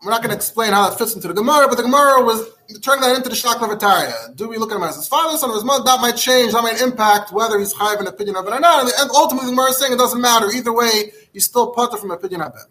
we're 0.06 0.12
not 0.12 0.22
going 0.22 0.30
to 0.30 0.36
explain 0.36 0.72
how 0.72 0.88
that 0.88 0.96
fits 0.96 1.16
into 1.16 1.26
the 1.26 1.34
Gemara, 1.34 1.66
but 1.66 1.76
the 1.76 1.82
Gemara 1.82 2.22
was 2.22 2.48
turning 2.80 3.02
that 3.02 3.16
into 3.16 3.28
the 3.28 3.34
Shaklavataria. 3.34 4.36
Do 4.36 4.48
we 4.48 4.56
look 4.56 4.70
at 4.70 4.76
him 4.76 4.84
as 4.84 4.94
his 4.94 5.08
father, 5.08 5.36
son, 5.36 5.50
or 5.50 5.54
his 5.54 5.64
mother? 5.64 5.82
That 5.82 6.00
might 6.00 6.16
change. 6.16 6.52
That 6.52 6.62
might 6.62 6.80
impact 6.80 7.32
whether 7.32 7.58
he's 7.58 7.72
high 7.72 7.94
of 7.94 8.00
an 8.00 8.06
opinion 8.06 8.36
of 8.36 8.46
it 8.46 8.52
or 8.52 8.60
not. 8.60 8.84
And 8.84 9.10
ultimately, 9.10 9.50
the 9.50 9.56
Gemara 9.56 9.70
is 9.70 9.78
saying 9.78 9.92
it 9.92 9.98
doesn't 9.98 10.20
matter. 10.20 10.46
Either 10.54 10.72
way, 10.72 11.10
he's 11.32 11.44
still 11.44 11.72
putter 11.72 11.96
from 11.96 12.12
opinion 12.12 12.42
of 12.42 12.54
it. 12.54 12.70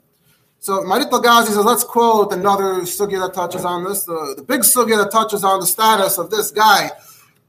So 0.59 0.81
Marit 0.83 1.11
Al-Ghazi 1.11 1.51
says, 1.51 1.65
let's 1.65 1.83
quote 1.83 2.31
another 2.31 2.81
sugya 2.83 3.19
that 3.27 3.33
touches 3.33 3.65
on 3.65 3.83
this. 3.83 4.05
The, 4.05 4.35
the 4.37 4.43
big 4.43 4.61
sugya 4.61 4.97
that 5.03 5.11
touches 5.11 5.43
on 5.43 5.59
the 5.59 5.67
status 5.67 6.17
of 6.17 6.31
this 6.31 6.51
guy, 6.51 6.89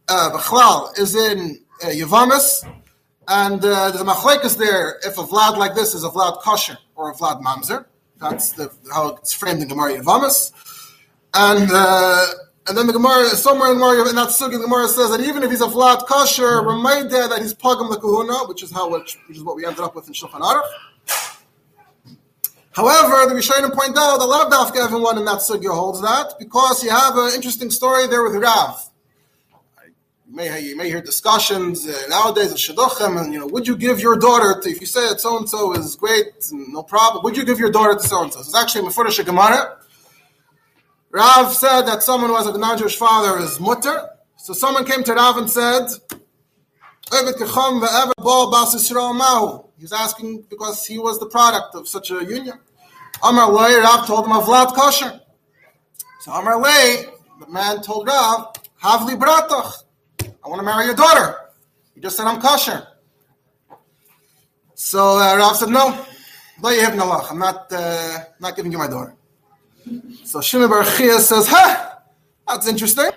uh, 0.09 0.89
is 0.99 1.15
in 1.15 1.61
uh, 1.83 1.87
Yavamis. 1.87 2.69
And 3.29 3.65
uh, 3.65 3.91
there's 3.91 4.01
a 4.01 4.05
machlekes 4.05 4.59
there 4.59 4.99
if 5.05 5.17
a 5.17 5.23
Vlad 5.23 5.57
like 5.57 5.77
this 5.77 5.95
is 5.95 6.03
a 6.03 6.09
Vlad 6.09 6.43
kosher 6.43 6.77
or 6.97 7.11
a 7.11 7.15
Vlad 7.15 7.41
mamzer. 7.41 7.87
That's 8.21 8.53
the, 8.53 8.73
how 8.93 9.17
it's 9.17 9.33
framed 9.33 9.63
in 9.63 9.69
Gemara 9.69 9.99
Yavamis. 9.99 10.53
And 11.35 11.69
uh, 11.71 12.27
and 12.69 12.77
then 12.77 12.87
the 12.89 12.93
Gemara, 12.93 13.27
somewhere 13.27 13.71
in, 13.71 13.79
Gemara, 13.79 14.09
in 14.09 14.17
that 14.17 14.31
sugya, 14.31 14.53
the 14.53 14.65
Gemara 14.65 14.89
says 14.89 15.11
that 15.11 15.21
even 15.21 15.43
if 15.45 15.51
he's 15.51 15.61
a 15.61 15.67
Vlad 15.67 16.07
kosher, 16.07 16.63
remind 16.63 17.11
that 17.11 17.39
he's 17.41 17.55
pagam 17.55 17.91
the 17.91 17.97
kahuna, 17.97 18.49
which 18.49 18.63
is 18.63 18.73
how 18.73 18.91
which, 18.91 19.17
which 19.29 19.37
is 19.37 19.45
what 19.45 19.55
we 19.55 19.65
ended 19.65 19.81
up 19.81 19.95
with 19.95 20.09
in 20.09 20.15
Shulchan 20.15 20.41
Aruch. 20.41 20.65
However, 22.73 23.33
the 23.33 23.41
Rishonim 23.41 23.73
point 23.73 23.97
out 23.97 24.19
that 24.19 24.27
Lav 24.27 24.53
Dafka 24.53 24.85
everyone 24.85 25.17
in 25.17 25.25
that 25.27 25.39
sugya 25.39 25.73
holds 25.73 26.03
that 26.03 26.35
because 26.39 26.83
you 26.83 26.91
have 26.91 27.17
an 27.17 27.33
interesting 27.35 27.71
story 27.71 28.07
there 28.07 28.23
with 28.23 28.35
Rav. 28.35 28.86
You 30.29 30.35
may, 30.35 30.61
you 30.61 30.77
may 30.77 30.89
hear 30.89 31.01
discussions 31.01 31.87
uh, 31.87 31.97
nowadays 32.09 32.51
of 32.51 32.57
Shidduchim, 32.57 33.23
and 33.23 33.33
you 33.33 33.39
know, 33.39 33.47
would 33.47 33.65
you 33.69 33.77
give 33.77 34.01
your 34.01 34.17
daughter 34.17 34.61
to, 34.61 34.69
if 34.69 34.81
you 34.81 34.87
say 34.87 35.09
that 35.09 35.21
so 35.21 35.39
and 35.39 35.49
so 35.49 35.73
is 35.73 35.95
great, 35.95 36.33
no 36.51 36.83
problem, 36.83 37.23
would 37.23 37.37
you 37.37 37.45
give 37.45 37.61
your 37.61 37.71
daughter 37.71 37.95
to 37.95 38.01
so 38.01 38.25
and 38.25 38.33
so? 38.33 38.41
It's 38.41 38.55
actually 38.55 38.89
Mefurish 38.89 39.25
Gemara. 39.25 39.79
Rav 41.11 41.53
said 41.53 41.83
that 41.83 42.03
someone 42.03 42.31
who 42.31 42.37
has 42.37 42.47
a 42.47 42.59
non 42.59 42.77
Jewish 42.77 42.97
father 42.97 43.39
is 43.39 43.61
mutter. 43.61 44.09
So 44.37 44.53
someone 44.53 44.85
came 44.85 45.05
to 45.05 45.15
Rav 45.15 45.37
and 45.37 45.49
said, 45.49 45.87
He's 49.79 49.93
asking 49.93 50.43
because 50.51 50.85
he 50.87 50.99
was 50.99 51.21
the 51.21 51.29
product 51.31 51.77
of 51.77 51.87
such 51.87 52.11
a 52.11 52.25
union. 52.25 52.59
Amar 53.23 53.53
Lay, 53.53 53.77
Rav 53.77 54.07
told 54.07 54.27
him 54.27 54.33
of 54.33 54.45
Vlad 54.45 54.75
kosher. 54.75 55.21
So 56.21 56.33
Amar 56.33 56.61
Lay, 56.61 57.05
the 57.39 57.47
man 57.49 57.81
told 57.81 58.09
Rav, 58.09 58.55
Havli 58.83 59.17
bratach. 59.17 59.85
I 60.47 60.49
want 60.49 60.61
to 60.61 60.65
marry 60.65 60.85
your 60.87 60.95
daughter. 60.95 61.35
You 61.97 62.03
just 62.03 62.17
said 62.17 62.25
I'm 62.25 62.41
kosher. 62.41 62.87
So 64.77 65.19
uh, 65.19 65.37
Rav 65.37 65.57
said, 65.57 65.71
no, 65.71 66.07
no, 66.63 66.69
you 66.71 66.83
have 66.83 66.93
nalach. 66.93 67.33
I'm 67.33 67.41
not, 67.41 67.67
uh, 67.73 68.19
not 68.39 68.55
giving 68.55 68.71
you 68.71 68.79
my 68.79 68.87
daughter. 68.87 69.17
So 70.23 70.41
Shimon 70.41 70.69
Bar 70.71 70.85
says, 70.85 71.49
ha, 71.49 71.99
that's 72.47 72.69
interesting. 72.69 73.11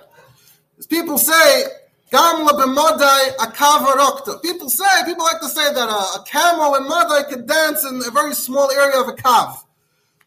People 0.90 1.20
say, 1.20 1.66
Gamla 2.12 2.50
b'madai. 2.50 4.42
People 4.42 4.70
say, 4.70 4.86
people 5.06 5.24
like 5.24 5.40
to 5.42 5.50
say 5.50 5.72
that 5.72 5.88
a, 5.88 6.20
a 6.20 6.26
camel 6.26 6.74
in 6.76 6.88
madai 6.88 7.30
can 7.30 7.46
dance 7.46 7.86
in 7.86 8.02
a 8.08 8.10
very 8.10 8.34
small 8.34 8.72
area 8.72 9.00
of 9.00 9.08
a 9.08 9.14
kav. 9.14 9.56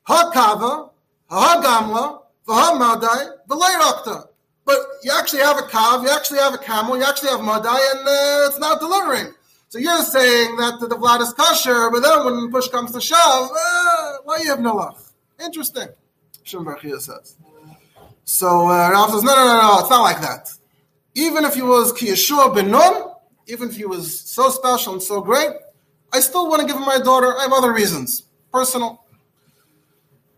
Ha 0.05 0.31
kava, 0.33 0.91
ha 1.29 1.61
gamla, 1.61 2.21
v'ha 2.47 2.79
madai, 2.79 3.27
v'lay 3.49 3.75
rokta. 3.81 4.32
But 4.65 4.79
you 5.03 5.13
actually 5.19 5.41
have 5.41 5.59
a 5.59 5.63
kav, 5.63 6.03
you 6.03 6.11
actually 6.11 6.39
have 6.39 6.55
a 6.55 6.59
camel, 6.59 6.97
you 6.97 7.05
actually 7.05 7.31
have 7.31 7.41
madai, 7.41 7.79
and 7.95 8.01
uh, 8.01 8.49
it's 8.49 8.59
not 8.59 8.81
delivering. 8.81 9.35
So 9.69 9.79
you're 9.79 10.03
saying 10.03 10.57
that 10.57 10.79
the, 10.81 10.87
the 10.89 10.97
vlad 10.97 11.21
is 11.21 11.33
kosher, 11.33 11.91
but 11.91 12.01
then 12.01 12.25
when 12.25 12.51
push 12.51 12.69
comes 12.69 12.93
to 12.93 13.01
shove, 13.01 13.51
uh, 13.51 14.13
why 14.25 14.39
you 14.39 14.51
have 14.51 14.61
no 14.61 14.77
love? 14.77 15.13
Interesting. 15.43 15.89
Shimon 16.45 16.77
says. 17.01 17.37
So 18.25 18.69
uh, 18.69 18.91
Rav 18.91 19.11
says, 19.11 19.25
no, 19.25 19.35
no, 19.35 19.45
no, 19.45 19.61
no, 19.61 19.79
it's 19.81 19.91
not 19.91 20.03
like 20.03 20.21
that 20.21 20.49
even 21.15 21.45
if 21.45 21.55
he 21.55 21.63
was 21.63 21.93
Kiyeshua 21.93 22.55
ben 22.55 22.71
Nun, 22.71 23.11
even 23.47 23.69
if 23.69 23.77
he 23.77 23.85
was 23.85 24.21
so 24.21 24.49
special 24.49 24.95
and 24.95 25.03
so 25.03 25.21
great, 25.21 25.51
I 26.13 26.21
still 26.21 26.49
want 26.49 26.61
to 26.63 26.67
give 26.67 26.77
him 26.77 26.85
my 26.87 26.99
daughter. 26.99 27.37
I 27.37 27.43
have 27.43 27.53
other 27.53 27.73
reasons, 27.73 28.25
personal. 28.53 29.05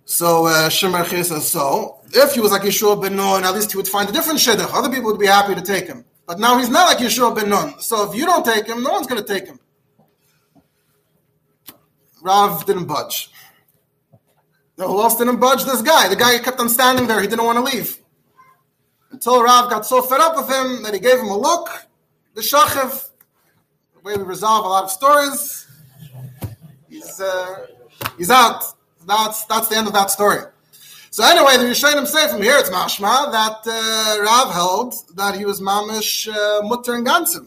So 0.05 0.47
uh, 0.47 0.69
Shemar 0.69 1.07
says, 1.25 1.49
so 1.49 2.01
if 2.15 2.35
he 2.35 2.41
was 2.41 2.53
like 2.53 2.63
Yeshua 2.63 3.01
ben 3.01 3.17
Nun, 3.17 3.45
at 3.45 3.55
least 3.55 3.73
he 3.73 3.77
would 3.77 3.89
find 3.89 4.09
a 4.09 4.13
different 4.13 4.39
shidduch. 4.39 4.73
Other 4.73 4.89
people 4.89 5.11
would 5.11 5.21
be 5.21 5.27
happy 5.27 5.55
to 5.55 5.63
take 5.63 5.87
him. 5.87 6.05
But 6.27 6.39
now 6.39 6.59
he's 6.59 6.71
not 6.71 6.87
like 6.87 6.99
Yeshua 6.99 7.35
ben 7.35 7.51
Nun. 7.51 7.81
So 7.81 8.11
if 8.11 8.17
you 8.17 8.25
don't 8.25 8.45
take 8.45 8.67
him, 8.67 8.83
no 8.83 8.93
one's 8.93 9.07
going 9.07 9.23
to 9.23 9.27
take 9.27 9.47
him. 9.47 9.59
Rav 12.23 12.65
didn't 12.65 12.87
budge. 12.87 13.31
No, 14.79 14.89
who 14.89 15.01
else 15.03 15.17
didn't 15.17 15.39
budge? 15.39 15.65
This 15.65 15.83
guy. 15.83 16.09
The 16.09 16.17
guy 16.17 16.39
kept 16.39 16.59
on 16.59 16.69
standing 16.69 17.07
there. 17.07 17.21
He 17.21 17.27
didn't 17.27 17.45
want 17.45 17.59
to 17.59 17.77
leave 17.77 17.99
until 19.15 19.43
Rav 19.43 19.71
got 19.71 19.87
so 19.87 20.03
fed 20.03 20.21
up 20.21 20.37
with 20.37 20.49
him 20.51 20.83
that 20.83 20.93
he 20.93 21.01
gave 21.01 21.19
him 21.19 21.29
a 21.29 21.39
look. 21.39 21.69
The 22.35 22.41
Shachiv, 22.41 23.11
the 23.95 24.01
way 24.01 24.17
we 24.17 24.25
resolve 24.25 24.65
a 24.65 24.69
lot 24.69 24.85
of 24.85 24.91
stories, 24.91 25.67
he's, 26.89 27.21
uh, 27.21 27.67
he's 28.19 28.31
out. 28.31 28.65
That's, 29.07 29.45
that's 29.45 29.69
the 29.69 29.77
end 29.77 29.87
of 29.87 29.93
that 29.93 30.11
story. 30.11 30.43
So 31.15 31.23
anyway, 31.23 31.57
the 31.59 31.71
Rishonim 31.71 32.09
say 32.09 32.27
from 32.27 32.43
here 32.43 32.57
it's 32.59 32.71
mashma 32.71 33.31
that 33.31 33.59
uh, 33.69 34.21
Rav 34.21 34.53
held 34.53 34.95
that 35.15 35.37
he 35.37 35.45
was 35.45 35.61
mamish 35.61 36.27
uh, 36.27 36.63
mutter 36.67 36.95
and 36.95 37.07
gansim, 37.07 37.47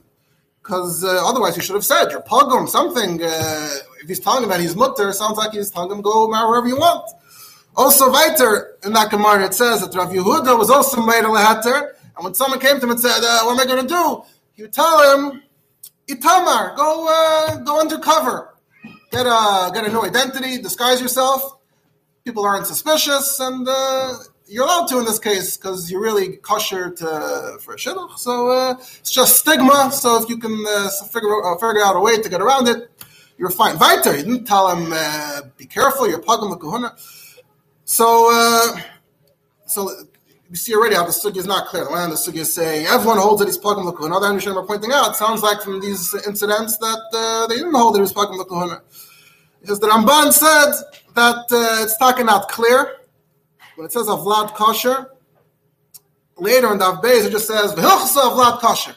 because 0.64 1.04
uh, 1.04 1.28
otherwise 1.28 1.58
he 1.58 1.62
should 1.62 1.74
have 1.74 1.84
said 1.84 2.10
you're 2.10 2.22
pogrom 2.22 2.70
something. 2.70 3.22
Uh, 3.22 3.70
if 4.02 4.08
he's 4.08 4.22
telling 4.22 4.44
him 4.44 4.50
that 4.52 4.62
he's 4.62 4.74
mutter, 4.74 5.12
sounds 5.12 5.38
like 5.38 5.52
he's 5.52 5.70
telling 5.70 5.92
him 5.92 6.02
go 6.02 6.30
marry 6.30 6.48
wherever 6.48 6.66
you 6.66 6.78
want. 6.78 7.12
Also, 7.76 8.10
weiter 8.10 8.78
in 8.86 8.94
that 8.94 9.12
Gemara, 9.12 9.44
it 9.44 9.54
says 9.54 9.82
that 9.82 9.94
Rav 9.94 10.12
Yehuda 10.12 10.58
was 10.58 10.70
also 10.70 11.02
made 11.02 11.26
a 11.26 11.28
leheter, 11.28 11.92
and 12.16 12.24
when 12.24 12.36
someone 12.36 12.62
came 12.62 12.78
to 12.78 12.86
him 12.86 12.92
and 12.92 13.00
said, 13.02 13.20
uh, 13.22 13.42
"What 13.44 13.52
am 13.52 13.60
I 13.60 13.66
going 13.66 13.86
to 13.86 13.94
do?" 13.94 14.24
He 14.54 14.62
would 14.62 14.72
tell 14.72 14.98
him, 15.12 15.44
"Itamar, 16.08 16.78
go, 16.78 17.06
uh, 17.10 17.58
go 17.58 17.82
undercover, 17.82 18.56
get 19.12 19.26
a 19.26 19.72
get 19.74 19.86
a 19.86 19.92
new 19.92 20.04
identity, 20.04 20.58
disguise 20.58 21.02
yourself. 21.02 21.57
People 22.28 22.44
aren't 22.44 22.68
suspicious, 22.68 23.40
and 23.40 23.66
uh, 23.70 24.16
you're 24.48 24.66
allowed 24.66 24.88
to 24.88 25.00
in 25.00 25.06
this 25.06 25.18
case 25.18 25.56
because 25.56 25.90
you're 25.90 26.02
really 26.02 26.36
kosher 26.36 26.90
to 26.90 27.58
for 27.62 27.76
a 27.76 27.78
shidduch. 27.78 28.18
So 28.18 28.52
uh, 28.52 28.76
it's 29.00 29.12
just 29.12 29.38
stigma. 29.38 29.94
So 29.94 30.22
if 30.22 30.28
you 30.28 30.38
can 30.38 30.62
uh, 30.68 30.90
figure 31.14 31.42
uh, 31.46 31.56
figure 31.56 31.86
out 31.86 31.96
a 31.96 32.02
way 32.02 32.22
to 32.22 32.28
get 32.28 32.42
around 32.42 32.68
it, 32.68 32.92
you're 33.38 33.50
fine." 33.50 33.80
Weiter, 33.80 34.18
you 34.18 34.24
didn't 34.24 34.44
tell 34.44 34.68
him, 34.76 34.92
uh, 34.92 35.44
"Be 35.56 35.66
careful, 35.68 36.10
you're 36.10 36.22
pagam 36.22 36.60
kahuna." 36.60 36.98
So, 37.86 38.28
uh, 38.30 38.82
so 39.66 39.90
we 40.50 40.58
see 40.58 40.76
already 40.76 40.96
how 40.96 41.06
the 41.06 41.12
sugi 41.12 41.38
is 41.38 41.48
not 41.48 41.68
clear. 41.68 41.86
The 41.86 41.92
one 41.92 42.10
the 42.10 42.18
sugi 42.18 42.40
is 42.40 42.54
saying 42.54 42.88
everyone 42.88 43.20
holds 43.20 43.40
that 43.40 43.48
he's 43.48 43.58
plugim 43.58 43.86
l'kuhana. 43.86 44.08
Another 44.08 44.28
understanding 44.28 44.62
are 44.62 44.68
pointing 44.68 44.92
out 44.92 45.16
sounds 45.16 45.44
like 45.44 45.62
from 45.62 45.80
these 45.80 46.14
incidents 46.28 46.78
that 46.80 47.48
they 47.48 47.56
didn't 47.56 47.74
hold 47.74 47.94
that 47.94 48.00
he 48.00 48.02
was 48.02 48.12
plugim 48.12 48.38
l'kuhana. 48.38 48.82
Because 49.62 49.80
the 49.80 49.88
Ramban 49.88 50.34
said 50.34 50.74
that 51.18 51.46
uh, 51.52 51.84
it's 51.84 51.98
talking 51.98 52.26
not 52.26 52.48
clear 52.48 52.96
when 53.76 53.86
it 53.86 53.92
says 53.92 54.08
a 54.08 54.12
Vlad 54.12 54.54
kosher. 54.56 55.12
Later 56.38 56.72
in 56.72 56.78
the 56.78 57.00
it 57.04 57.32
just 57.32 57.48
says 57.48 57.74
v'hilchsa 57.74 58.36
Vlad 58.36 58.60
kosher. 58.62 58.96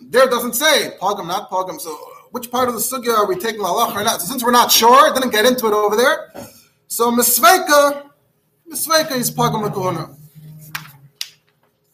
There 0.00 0.26
doesn't 0.26 0.54
say 0.54 0.96
pogum, 1.00 1.26
not 1.26 1.50
pogum. 1.50 1.80
So 1.80 1.96
which 2.32 2.50
part 2.50 2.68
of 2.68 2.74
the 2.74 2.80
sugya 2.80 3.16
are 3.16 3.26
we 3.26 3.36
taking 3.36 3.62
Allah 3.62 3.92
or 3.94 4.04
not? 4.04 4.20
So 4.20 4.26
since 4.26 4.44
we're 4.44 4.50
not 4.50 4.70
sure, 4.70 5.14
didn't 5.14 5.30
get 5.30 5.46
into 5.46 5.66
it 5.66 5.72
over 5.72 5.96
there. 5.96 6.30
So 6.88 7.10
misveka 7.10 8.10
Misveika 8.70 9.12
is 9.12 9.30
Pagam 9.30 10.16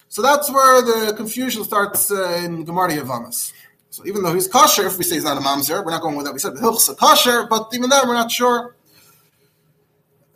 So 0.08 0.22
that's 0.22 0.50
where 0.50 0.82
the 0.82 1.14
confusion 1.14 1.64
starts 1.64 2.10
uh, 2.10 2.40
in 2.44 2.64
Gemara 2.64 2.92
Yavamas. 2.92 3.52
So 3.90 4.06
even 4.06 4.22
though 4.22 4.32
he's 4.32 4.46
kosher, 4.46 4.86
if 4.86 4.96
we 4.96 5.04
say 5.04 5.16
he's 5.16 5.24
not 5.24 5.36
a 5.36 5.40
mamzer, 5.40 5.84
we're 5.84 5.90
not 5.90 6.00
going 6.00 6.16
with 6.16 6.26
that. 6.26 6.32
We 6.32 6.38
said 6.38 6.54
the 6.54 6.60
hilch's 6.60 6.88
kosher, 6.94 7.46
but 7.50 7.68
even 7.74 7.90
then 7.90 8.06
we're 8.06 8.14
not 8.14 8.30
sure. 8.30 8.76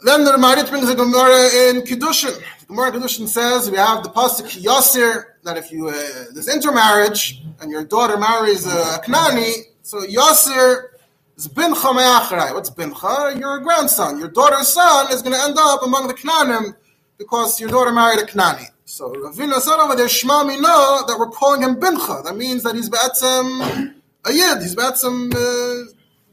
Then 0.05 0.23
the 0.27 0.33
Ramarit 0.33 0.69
brings 0.69 0.91
a 0.91 0.95
Gemara 0.95 1.49
in 1.71 1.81
Kiddushin. 1.81 2.39
The 2.61 2.67
Gemara 2.67 2.95
in 2.95 3.01
Kiddushin 3.01 3.27
says 3.27 3.71
we 3.71 3.79
have 3.79 4.03
the 4.03 4.11
pasuk 4.11 4.63
Yasir 4.63 5.25
that 5.45 5.57
if 5.57 5.73
you 5.73 5.89
uh, 5.89 5.93
there's 6.35 6.47
intermarriage 6.47 7.43
and 7.61 7.71
your 7.71 7.85
daughter 7.85 8.19
marries 8.19 8.67
a 8.67 9.01
Knani, 9.07 9.55
so 9.81 10.03
Yasir 10.03 10.89
it's 11.37 11.49
bincha 11.49 11.95
me'achrai. 11.97 12.53
What's 12.53 12.69
bincha? 12.69 13.41
Your 13.41 13.61
grandson. 13.61 14.19
Your 14.19 14.29
daughter's 14.29 14.69
son 14.69 15.11
is 15.11 15.23
going 15.23 15.35
to 15.35 15.43
end 15.43 15.57
up 15.59 15.83
among 15.83 16.09
the 16.09 16.15
Knanim 16.15 16.77
because 17.17 17.59
your 17.59 17.71
daughter 17.71 17.91
married 17.91 18.21
a 18.21 18.27
Knani. 18.27 18.67
So 18.85 19.11
Ravina 19.11 19.59
said 19.59 19.79
over 19.79 19.97
there, 19.97 20.11
Shema 20.11 20.45
Mina, 20.45 20.61
that 21.07 21.17
we're 21.19 21.31
calling 21.31 21.63
him 21.63 21.77
bincha. 21.77 22.23
That 22.25 22.37
means 22.37 22.63
that 22.65 22.75
he's 22.75 22.91
some 23.15 23.95
a 24.27 24.33
yid. 24.33 24.61
He's 24.61 24.77
some 25.01 25.33
uh, 25.35 25.85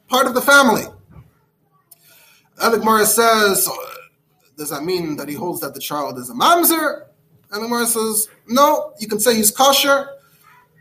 part 0.10 0.28
of 0.28 0.34
the 0.34 0.42
family. 0.42 0.84
And 2.62 2.74
the 2.74 2.78
Gemara 2.78 3.06
says, 3.06 3.68
does 4.58 4.70
that 4.70 4.84
mean 4.84 5.16
that 5.18 5.28
he 5.28 5.36
holds 5.36 5.62
that 5.62 5.74
the 5.74 5.80
child 5.80 6.20
is 6.20 6.30
a 6.30 6.34
mamzer? 6.34 7.06
And 7.52 7.64
the 7.64 7.68
Gemara 7.68 7.86
says, 7.86 8.28
no, 8.48 8.94
you 9.00 9.08
can 9.08 9.20
say 9.20 9.36
he's 9.36 9.52
kosher, 9.52 10.08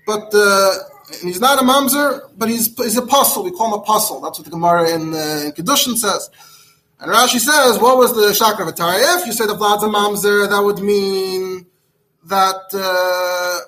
but 0.06 0.30
uh, 0.34 0.74
he's 1.22 1.40
not 1.40 1.58
a 1.58 1.62
mamzer, 1.62 2.30
but 2.36 2.48
he's 2.48 2.74
he's 2.76 2.96
apostle. 2.96 3.44
We 3.44 3.50
call 3.50 3.68
him 3.68 3.72
a 3.72 3.76
apostle. 3.76 4.20
That's 4.20 4.38
what 4.38 4.44
the 4.44 4.50
Gemara 4.50 4.90
in, 4.90 5.14
uh, 5.14 5.42
in 5.46 5.52
Kedushin 5.52 5.96
says. 5.96 6.30
And 7.00 7.10
Rashi 7.10 7.38
says, 7.38 7.78
what 7.78 7.96
was 7.96 8.14
the 8.14 8.34
Shakra 8.34 8.66
Vatari? 8.66 8.98
If 9.18 9.26
you 9.26 9.32
say 9.32 9.46
the 9.46 9.54
Vlad's 9.54 9.82
a 9.82 9.86
mamzer, 9.86 10.48
that 10.50 10.60
would 10.60 10.80
mean 10.80 11.66
that 12.24 12.68
uh, 12.74 13.60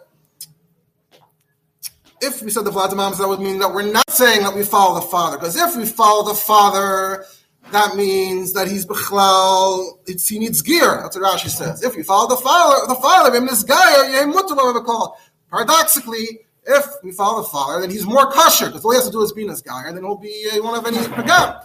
if 2.21 2.43
we 2.43 2.51
said 2.51 2.65
the 2.65 2.71
Vlad's 2.71 2.93
a 2.93 2.97
mamzer, 2.97 3.19
that 3.19 3.29
would 3.29 3.41
mean 3.41 3.59
that 3.61 3.73
we're 3.73 3.91
not 3.91 4.11
saying 4.11 4.43
that 4.43 4.55
we 4.55 4.65
follow 4.65 5.01
the 5.01 5.07
father. 5.07 5.39
Because 5.39 5.57
if 5.57 5.75
we 5.75 5.87
follow 5.87 6.29
the 6.29 6.35
father, 6.35 7.25
that 7.73 7.97
means 7.97 8.53
that 8.53 8.69
he's 8.69 8.87
bechlal. 8.87 9.99
It's, 10.07 10.29
he 10.29 10.39
needs 10.39 10.63
gear. 10.63 11.01
That's 11.03 11.17
what 11.17 11.39
Rashi 11.39 11.49
says. 11.49 11.83
If 11.83 11.97
we 11.97 12.03
follow 12.03 12.29
the 12.29 12.37
father, 12.37 12.87
the 12.87 12.95
father, 12.95 13.37
him 13.37 13.47
this 13.47 13.63
guy, 13.63 14.15
eh, 14.15 14.25
eh, 14.25 15.07
Paradoxically, 15.51 16.41
if 16.65 16.87
we 17.03 17.13
follow 17.13 17.43
the 17.43 17.49
father, 17.49 17.81
then 17.81 17.91
he's 17.91 18.07
more 18.07 18.31
kosher 18.31 18.67
because 18.67 18.85
all 18.85 18.93
he 18.93 18.97
has 18.97 19.07
to 19.07 19.13
do 19.13 19.23
is 19.23 19.33
be 19.33 19.47
this 19.47 19.61
guy, 19.61 19.85
and 19.87 19.97
then 19.97 20.05
he'll 20.05 20.17
be 20.17 20.47
eh, 20.51 20.55
he 20.55 20.61
won't 20.61 20.77
have 20.77 20.95
any 20.95 21.05
pagam. 21.07 21.63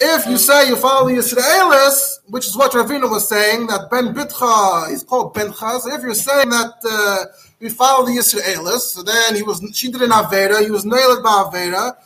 If 0.00 0.26
you 0.26 0.36
say 0.36 0.68
you 0.68 0.76
follow 0.76 1.08
the 1.08 1.14
Yisraelis, 1.14 2.18
which 2.26 2.46
is 2.46 2.56
what 2.56 2.72
Ravina 2.72 3.08
was 3.08 3.28
saying, 3.28 3.68
that 3.68 3.88
Ben 3.90 4.12
Bitcha 4.12 4.90
is 4.90 5.02
called 5.02 5.32
Bencha. 5.32 5.80
So 5.80 5.94
if 5.94 6.02
you're 6.02 6.14
saying 6.14 6.50
that 6.50 6.74
uh, 6.84 7.24
we 7.60 7.68
follow 7.68 8.04
the 8.04 8.12
Yisraelis, 8.12 8.80
so 8.80 9.02
then 9.02 9.34
he 9.34 9.42
was 9.42 9.62
she 9.72 9.90
did 9.90 10.02
an 10.02 10.10
Aveda, 10.10 10.62
he 10.62 10.70
was 10.70 10.84
nailed 10.84 11.22
by 11.22 11.30
Aveda. 11.30 11.96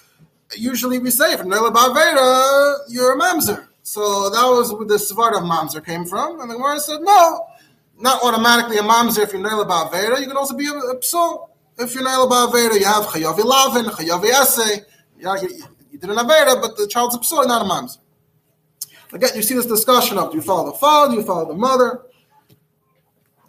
Usually 0.57 0.99
we 0.99 1.11
say 1.11 1.37
nailed 1.45 1.73
by 1.75 1.81
Aveda, 1.81 2.79
you're 2.89 3.17
a 3.17 3.21
Mamzer. 3.21 3.67
So 3.83 4.31
that 4.31 4.45
was 4.45 4.73
where 4.73 4.87
the 4.87 4.95
Svart 4.95 5.37
of 5.37 5.43
Mamzer 5.45 5.85
came 5.85 6.05
from. 6.05 6.41
And 6.41 6.51
the 6.51 6.55
Gemara 6.55 6.81
said, 6.81 7.01
no, 7.01 7.47
not 7.99 8.23
automatically 8.23 8.79
a 8.79 8.83
Mamzer 8.83 9.23
if 9.23 9.33
you're 9.33 9.43
nailed 9.43 9.69
by 9.69 9.85
Aveda, 9.85 10.21
you 10.21 10.27
can 10.27 10.37
also 10.37 10.57
be 10.57 10.67
a, 10.67 10.73
a 10.73 10.97
Psal. 10.97 11.49
If 11.79 11.95
you're 11.95 12.05
not 12.05 12.27
about 12.27 12.53
Aveda, 12.53 12.79
you 12.79 12.85
have 12.85 13.05
Chayav 13.07 13.39
Lavin, 13.39 13.87
Chayav 13.87 14.23
Yaseh. 14.23 14.85
Yeah, 15.19 15.41
you, 15.41 15.65
you 15.91 15.99
did 15.99 16.11
an 16.11 16.17
Aveda, 16.17 16.61
but 16.61 16.77
the 16.77 16.87
child's 16.87 17.15
a 17.15 17.19
psoy, 17.19 17.47
not 17.47 17.63
a 17.63 17.65
mamzer. 17.65 17.99
Again, 19.13 19.31
you 19.35 19.43
see 19.43 19.55
this 19.55 19.67
discussion 19.67 20.19
of 20.19 20.31
do 20.31 20.37
you 20.37 20.43
follow 20.43 20.71
the 20.71 20.79
father, 20.79 21.13
do 21.13 21.21
you 21.21 21.27
follow 21.27 21.47
the 21.47 21.55
mother? 21.55 22.03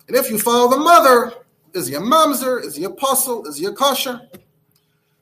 And 0.07 0.15
if 0.15 0.29
you 0.29 0.39
follow 0.39 0.69
the 0.69 0.77
mother, 0.77 1.33
is 1.73 1.87
he 1.87 1.95
a 1.95 1.99
mamzer? 1.99 2.63
Is 2.63 2.75
he 2.75 2.83
a 2.83 2.89
apostle? 2.89 3.45
Is 3.45 3.57
he 3.57 3.65
a 3.65 3.71
kosher? 3.71 4.21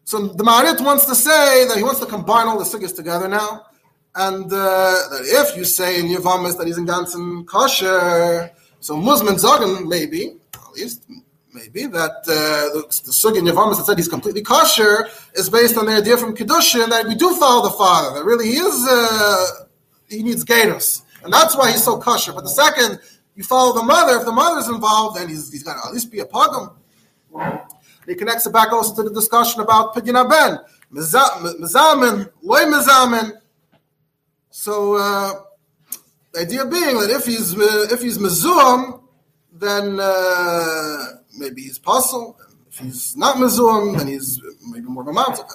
So 0.09 0.25
the 0.25 0.43
Marit 0.43 0.81
wants 0.81 1.05
to 1.05 1.13
say 1.13 1.67
that 1.67 1.77
he 1.77 1.83
wants 1.83 1.99
to 1.99 2.07
combine 2.07 2.47
all 2.47 2.57
the 2.57 2.65
sugyas 2.65 2.95
together 2.95 3.27
now, 3.27 3.67
and 4.15 4.45
uh, 4.45 4.95
that 5.11 5.21
if 5.23 5.55
you 5.55 5.63
say 5.63 5.99
in 5.99 6.07
Yavamis 6.07 6.57
that 6.57 6.65
he's 6.65 6.79
in 6.79 6.87
Gansen 6.87 7.45
kosher, 7.45 8.49
so 8.79 8.97
Muslim 8.97 9.35
Zagan 9.35 9.87
maybe, 9.87 10.35
at 10.55 10.71
least 10.73 11.05
maybe 11.53 11.85
that 11.85 12.15
uh, 12.27 12.73
the, 12.73 12.81
the 13.05 13.11
sugi 13.11 13.37
in 13.37 13.45
Yavamis 13.45 13.77
that 13.77 13.85
said 13.85 13.99
he's 13.99 14.07
completely 14.07 14.41
kosher 14.41 15.07
is 15.35 15.47
based 15.47 15.77
on 15.77 15.85
the 15.85 15.91
idea 15.91 16.17
from 16.17 16.35
Kiddushin 16.35 16.89
that 16.89 17.05
we 17.05 17.13
do 17.13 17.35
follow 17.35 17.69
the 17.69 17.75
father, 17.77 18.17
that 18.17 18.25
really 18.25 18.47
he 18.47 18.57
is, 18.57 18.87
uh, 18.89 19.45
he 20.09 20.23
needs 20.23 20.43
gators. 20.43 21.03
And 21.23 21.31
that's 21.31 21.55
why 21.55 21.69
he's 21.69 21.83
so 21.83 21.99
kosher. 21.99 22.33
But 22.33 22.45
the 22.45 22.55
second 22.63 22.99
you 23.35 23.43
follow 23.43 23.75
the 23.75 23.83
mother, 23.83 24.17
if 24.17 24.25
the 24.25 24.31
mother's 24.31 24.69
involved, 24.69 25.19
then 25.19 25.29
he's, 25.29 25.51
he's 25.51 25.61
got 25.61 25.79
to 25.79 25.87
at 25.87 25.93
least 25.93 26.11
be 26.11 26.19
a 26.19 26.25
pogum. 26.25 26.73
He 28.09 28.15
connects 28.15 28.47
it 28.47 28.51
back 28.51 28.73
also 28.73 28.95
to 28.95 29.07
the 29.07 29.13
discussion 29.13 29.61
about 29.61 29.93
Pidyon 29.93 30.27
Ben. 30.27 30.57
Mizamin, 30.91 32.31
loy 32.41 32.63
mizamin. 32.63 33.33
So 34.49 34.95
uh, 34.95 35.33
the 36.33 36.39
idea 36.39 36.65
being 36.65 36.99
that 36.99 37.11
if 37.11 37.27
he's 37.27 37.55
uh, 37.55 37.85
if 37.91 38.01
he's 38.01 38.17
mezuzam, 38.17 39.03
then 39.53 39.99
uh, 40.01 41.03
maybe 41.37 41.61
he's 41.61 41.77
puzzle. 41.77 42.39
If 42.71 42.79
he's 42.79 43.15
not 43.15 43.35
mezuzam, 43.35 43.99
then 43.99 44.07
he's 44.07 44.41
maybe 44.67 44.87
more 44.87 45.03
of 45.03 45.09
a 45.09 45.13
mountain. 45.13 45.45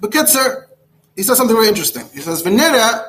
But 0.00 0.10
Kitzer, 0.10 0.66
he 1.14 1.22
says 1.22 1.36
something 1.36 1.54
very 1.54 1.68
interesting. 1.68 2.08
He 2.12 2.22
says, 2.22 2.42
"Venera." 2.42 3.06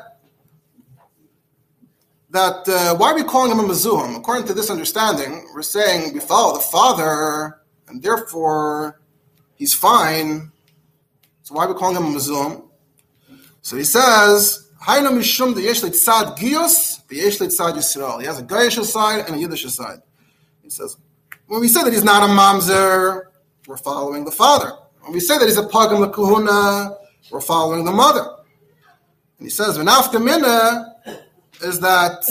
That 2.30 2.70
uh, 2.70 2.96
why 2.96 3.12
are 3.12 3.16
we 3.16 3.24
calling 3.24 3.52
him 3.52 3.60
a 3.60 3.64
mezuzam? 3.64 4.16
According 4.16 4.46
to 4.46 4.54
this 4.54 4.70
understanding, 4.70 5.50
we're 5.56 5.64
saying 5.64 6.18
follow 6.20 6.54
the 6.54 6.62
father 6.62 7.61
and 7.92 8.02
therefore 8.02 9.00
he's 9.56 9.74
fine. 9.74 10.52
So 11.44 11.56
why 11.56 11.66
are 11.66 11.74
we 11.74 11.80
calling 11.80 11.98
him 11.98 12.06
a 12.06 12.18
Mizum? 12.18 12.64
So 13.62 13.78
he 13.78 13.84
says, 13.84 14.70
Hainu 14.82 15.12
Mishum 15.12 15.54
the 15.54 15.62
Yesh 15.62 15.82
Tzad 15.82 16.38
Gios, 16.38 17.06
the 17.08 17.18
Yesh 17.18 17.38
Tzad 17.38 17.74
Yisrael. 17.74 18.20
He 18.20 18.26
has 18.26 18.40
a 18.40 18.44
Gayish 18.44 18.84
side 18.86 19.26
and 19.28 19.36
a 19.36 19.40
Yiddish 19.40 19.66
side. 19.66 20.02
He 20.64 20.70
says, 20.70 20.98
when 21.48 21.60
we 21.62 21.68
say 21.68 21.84
that 21.84 21.94
he's 21.94 22.04
not 22.04 22.24
a 22.24 22.32
Mamzer, 22.32 23.26
we're 23.68 23.78
following 23.78 24.26
the 24.26 24.32
father. 24.32 24.72
When 25.02 25.14
we 25.14 25.20
say 25.20 25.38
that 25.38 25.46
he's 25.46 25.58
a 25.58 25.68
Pagam 25.68 26.12
Kahuna, 26.14 26.98
we're 27.30 27.42
following 27.42 27.86
the 27.86 27.92
mother. 27.92 28.26
And 29.38 29.46
he 29.46 29.50
says, 29.50 29.78
Mina 29.78 30.96
is 31.62 31.80
that 31.82 32.24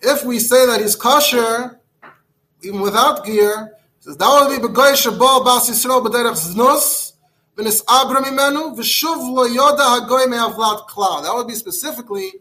if 0.00 0.24
we 0.24 0.38
say 0.38 0.64
that 0.66 0.80
he's 0.80 0.94
kosher, 0.96 1.80
even 2.62 2.80
without 2.80 3.24
gear, 3.24 3.74
says 4.08 4.16
that 4.16 4.48
would 4.48 4.60
be 4.60 4.66
begoy 4.66 4.92
shabo 4.92 5.44
bas 5.44 5.68
Yisrael 5.68 6.02
b'derech 6.02 6.54
znus 6.54 7.12
v'nis 7.56 7.82
abra 7.88 8.22
mimenu 8.22 8.74
v'shuv 8.74 9.34
lo 9.34 9.46
yoda 9.46 10.00
hagoy 10.00 10.26
me'avlat 10.28 10.86
klal. 10.88 11.22
That 11.22 11.34
would 11.34 11.46
be 11.46 11.54
specifically 11.54 12.32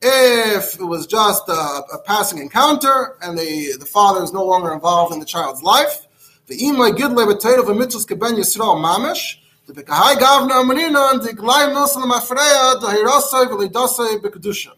if 0.00 0.78
it 0.78 0.84
was 0.84 1.06
just 1.06 1.48
a, 1.48 1.52
a, 1.52 1.98
passing 2.04 2.38
encounter 2.38 3.16
and 3.22 3.36
the, 3.36 3.74
the 3.80 3.86
father 3.86 4.22
is 4.22 4.32
no 4.32 4.44
longer 4.44 4.72
involved 4.72 5.12
in 5.12 5.18
the 5.18 5.26
child's 5.26 5.62
life. 5.62 6.06
The 6.46 6.58
imay 6.58 6.92
gidle 6.92 7.26
b'teiro 7.26 7.64
v'mitzvus 7.64 8.06
keben 8.06 8.38
Yisrael 8.38 8.80
mamish. 8.80 9.38
The 9.66 9.72
bekahai 9.72 10.14
gavna 10.14 10.62
amarina 10.62 11.12
and 11.12 11.22
the 11.22 11.32
glay 11.32 11.66
milson 11.74 12.04
mafreya 12.04 12.80
the 12.80 12.86
hirasai 12.86 13.46
v'lidasai 13.48 14.20
b'kedusha. 14.20 14.70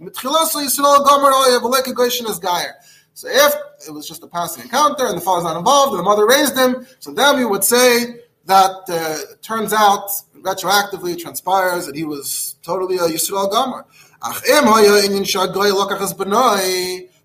Mitchilasai 0.00 0.66
Yisrael 0.66 1.06
gomer 1.06 1.30
v'leke 1.60 1.94
goyshin 1.94 2.28
as 2.28 2.40
gayer. 2.40 2.74
So 3.14 3.28
if 3.28 3.54
it 3.86 3.92
was 3.92 4.06
just 4.06 4.22
a 4.22 4.26
passing 4.26 4.64
encounter 4.64 5.06
and 5.06 5.16
the 5.16 5.20
father's 5.20 5.44
not 5.44 5.56
involved 5.56 5.92
and 5.92 6.00
the 6.00 6.02
mother 6.02 6.26
raised 6.26 6.58
him, 6.58 6.86
so 6.98 7.12
then 7.12 7.36
we 7.38 7.44
would 7.44 7.62
say 7.64 8.20
that 8.46 8.82
uh, 8.88 9.36
turns 9.40 9.72
out 9.72 10.10
retroactively 10.40 11.14
it 11.14 11.20
transpires 11.20 11.86
that 11.86 11.96
he 11.96 12.04
was 12.04 12.56
totally 12.62 12.96
a 12.96 13.02
Yisrael 13.02 13.50
Gomer. 13.50 13.86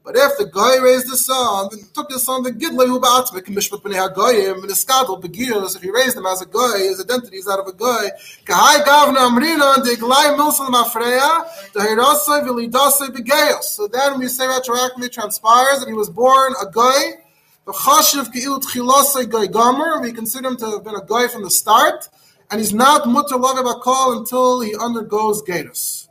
But 0.04 0.16
if 0.16 0.38
the 0.38 0.46
guy 0.46 0.78
raised 0.82 1.12
the 1.12 1.18
son, 1.18 1.68
then 1.72 1.82
took 1.94 2.10
the 2.10 2.20
son, 2.20 2.42
the 2.42 2.52
gidlei 2.52 2.88
hu 2.88 3.00
ba'atzmek, 3.00 3.44
mishpat 3.48 3.82
b'nei 3.82 3.96
ha'goyim, 3.96 4.64
and 4.64 4.72
iskadol 4.72 5.22
begirus, 5.22 5.76
if 5.76 5.82
he 5.82 5.92
raised 5.92 6.16
him 6.16 6.26
as 6.26 6.42
a 6.42 6.46
guy, 6.46 6.80
his 6.80 7.02
identity 7.02 7.38
is 7.38 7.46
that 7.46 7.60
of 7.60 7.68
a 7.68 7.74
guy. 7.74 8.10
Kahai 8.46 8.84
gavna 8.86 9.28
amrina, 9.28 9.76
and 9.76 9.86
the 9.86 9.92
iglai 9.92 10.36
milsal 10.38 10.70
mafreya, 10.70 11.46
the 11.74 11.82
hirasai 11.82 12.44
v'lidasai 12.48 13.10
begayos. 13.10 13.64
So 13.64 13.88
then 13.88 14.20
we 14.20 14.30
say 14.30 14.46
retroactively 14.46 15.12
transpires 15.12 15.80
that 15.82 15.88
he 15.88 15.94
was 15.94 16.10
born 16.10 16.54
a 16.62 16.72
guy, 16.72 17.20
the 17.66 17.74
chashiv 17.74 18.32
ki'il 18.34 18.62
tchilasai 18.62 19.30
guy 19.30 19.48
gomer, 19.48 20.02
we 20.02 20.14
consider 20.14 20.48
him 20.48 20.58
to 20.58 20.66
have 20.72 20.84
been 20.86 20.96
a 20.96 21.06
guy 21.06 21.28
from 21.28 21.44
the 21.44 21.52
start, 21.52 22.08
and 22.50 22.62
he's 22.62 22.74
not 22.74 23.06
mutter 23.08 23.36
lagav 23.36 24.18
until 24.18 24.62
he 24.62 24.74
undergoes 24.76 25.42
gatus. 25.42 26.08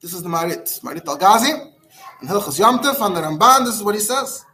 This 0.00 0.14
is 0.14 0.22
the 0.22 0.28
Marit, 0.28 0.80
Marit 0.84 1.06
Al-Ghazi 1.06 1.74
in 2.22 2.28
Hilchas 2.28 2.58
Yomtiv 2.58 3.00
on 3.00 3.14
the 3.14 3.20
Ramban. 3.20 3.64
This 3.64 3.76
is 3.76 3.82
what 3.82 3.94
he 3.94 4.00
says. 4.00 4.44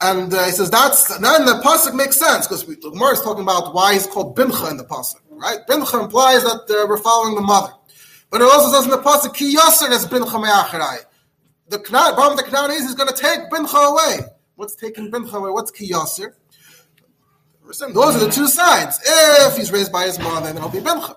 And 0.00 0.32
uh, 0.32 0.44
he 0.44 0.50
says 0.50 0.70
that's 0.70 1.08
then 1.18 1.46
the 1.46 1.60
pasuk 1.64 1.94
makes 1.94 2.18
sense 2.18 2.46
because 2.46 2.66
the 2.66 2.76
Gemara 2.76 3.12
is 3.12 3.22
talking 3.22 3.42
about 3.42 3.74
why 3.74 3.94
he's 3.94 4.06
called 4.06 4.36
Bincha 4.36 4.70
in 4.70 4.76
the 4.76 4.84
pasuk, 4.84 5.20
right? 5.30 5.58
Bincha 5.66 6.02
implies 6.04 6.42
that 6.42 6.66
uh, 6.68 6.86
we're 6.86 6.98
following 6.98 7.34
the 7.34 7.40
mother, 7.40 7.72
but 8.30 8.42
it 8.42 8.44
also 8.44 8.70
says 8.70 8.84
in 8.84 8.90
the 8.90 8.98
pasuk 8.98 9.34
Ki 9.34 9.56
Yasser 9.56 9.90
is 9.90 10.06
Bincha 10.06 10.38
Me'acharai. 10.38 10.98
The 11.68 11.78
with 11.78 12.36
the 12.36 12.44
Canaan 12.44 12.72
is 12.72 12.82
he's 12.82 12.94
going 12.94 13.08
to 13.08 13.14
take 13.14 13.50
Bincha 13.50 13.90
away. 13.90 14.26
What's 14.56 14.76
taking 14.76 15.10
Bincha 15.10 15.32
away? 15.32 15.50
What's 15.50 15.70
Ki? 15.70 15.90
Those 15.92 16.20
are 17.80 18.18
the 18.18 18.30
two 18.30 18.48
sides. 18.48 19.00
If 19.04 19.56
he's 19.56 19.72
raised 19.72 19.90
by 19.90 20.04
his 20.04 20.18
mother, 20.18 20.52
then 20.52 20.62
he'll 20.62 20.70
be 20.70 20.80
Bincha, 20.80 21.16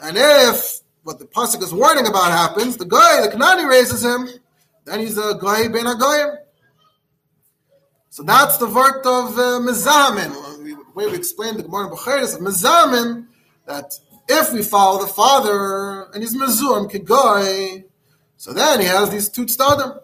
and 0.00 0.16
if 0.18 0.80
what 1.02 1.18
the 1.18 1.26
pasuk 1.26 1.62
is 1.62 1.74
warning 1.74 2.06
about 2.06 2.30
happens, 2.32 2.78
the 2.78 2.86
guy, 2.86 3.20
the 3.20 3.28
Kanani 3.28 3.68
raises 3.68 4.02
him, 4.02 4.26
then 4.84 5.00
he's 5.00 5.18
a 5.18 5.34
goy 5.34 5.68
ben 5.68 5.86
a 5.86 5.96
goyim. 5.96 6.36
So 8.10 8.22
that's 8.22 8.58
the 8.58 8.66
word 8.66 9.00
of 9.06 9.38
uh, 9.38 9.60
mezamin. 9.60 10.32
The 10.62 10.76
way 10.94 11.06
we 11.06 11.14
explain 11.16 11.56
the 11.56 11.64
Gemara 11.64 11.90
B'cheres 11.90 12.34
of 12.36 12.40
mezamin, 12.40 13.26
that 13.66 13.98
if 14.28 14.52
we 14.52 14.62
follow 14.62 15.00
the 15.00 15.12
father 15.12 16.04
and 16.12 16.22
he's 16.22 16.36
mezum 16.36 16.90
kegoy, 16.90 17.84
so 18.36 18.52
then 18.52 18.80
he 18.80 18.86
has 18.86 19.10
these 19.10 19.28
two 19.28 19.46
tzadim. 19.46 19.98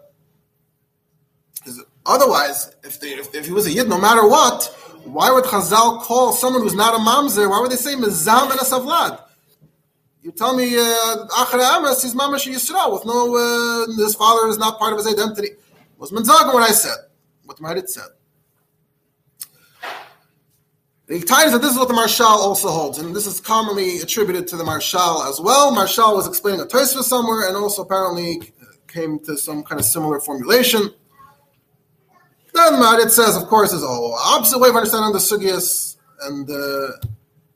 Otherwise, 2.05 2.75
if, 2.83 2.99
they, 2.99 3.09
if, 3.09 3.33
if 3.35 3.45
he 3.45 3.51
was 3.51 3.67
a 3.67 3.71
yid, 3.71 3.87
no 3.87 3.99
matter 3.99 4.27
what, 4.27 4.65
why 5.03 5.31
would 5.31 5.43
Chazal 5.43 6.01
call 6.01 6.33
someone 6.33 6.63
who's 6.63 6.73
not 6.73 6.95
a 6.95 6.97
mamzer? 6.97 7.49
Why 7.49 7.59
would 7.59 7.71
they 7.71 7.75
say 7.75 7.95
mezam 7.95 8.49
and 8.49 8.59
a 8.59 8.63
savlad? 8.63 9.21
You 10.23 10.31
tell 10.31 10.55
me 10.55 10.75
uh, 10.77 11.25
Achre 11.29 11.77
Ames 11.77 12.03
is 12.03 12.13
Mamash 12.13 12.47
Yisrael 12.47 12.93
with 12.93 13.05
no 13.05 13.35
uh, 13.35 14.03
his 14.03 14.13
father 14.13 14.47
is 14.49 14.57
not 14.57 14.77
part 14.77 14.93
of 14.93 14.99
his 14.99 15.07
identity. 15.07 15.49
Was 15.97 16.11
Menzaga 16.11 16.53
what 16.53 16.63
I 16.63 16.73
said, 16.73 16.97
what 17.45 17.57
the 17.57 17.63
Maharit 17.63 17.89
said. 17.89 18.09
The 21.07 21.19
times 21.21 21.51
that 21.51 21.61
this 21.61 21.71
is 21.71 21.77
what 21.77 21.87
the 21.87 21.93
Maharshal 21.93 22.21
also 22.21 22.69
holds, 22.69 22.97
and 22.99 23.15
this 23.15 23.25
is 23.25 23.41
commonly 23.41 23.97
attributed 23.97 24.47
to 24.49 24.55
the 24.55 24.63
Maharshal 24.63 25.27
as 25.29 25.41
well. 25.41 25.75
Maharshal 25.75 26.15
was 26.15 26.27
explaining 26.27 26.61
a 26.61 26.65
Tosfos 26.65 27.03
somewhere, 27.03 27.47
and 27.47 27.57
also 27.57 27.81
apparently 27.81 28.53
came 28.87 29.19
to 29.25 29.35
some 29.37 29.63
kind 29.63 29.79
of 29.79 29.85
similar 29.85 30.19
formulation. 30.19 30.89
Then 32.53 32.73
Maharit 32.73 33.09
says, 33.09 33.35
of 33.35 33.47
course, 33.47 33.73
is 33.73 33.83
a 33.83 33.87
opposite 33.87 34.59
way 34.59 34.69
of 34.69 34.75
understanding 34.75 35.11
the 35.11 35.19
sugyas, 35.19 35.97
and, 36.21 36.49
uh, 36.49 37.07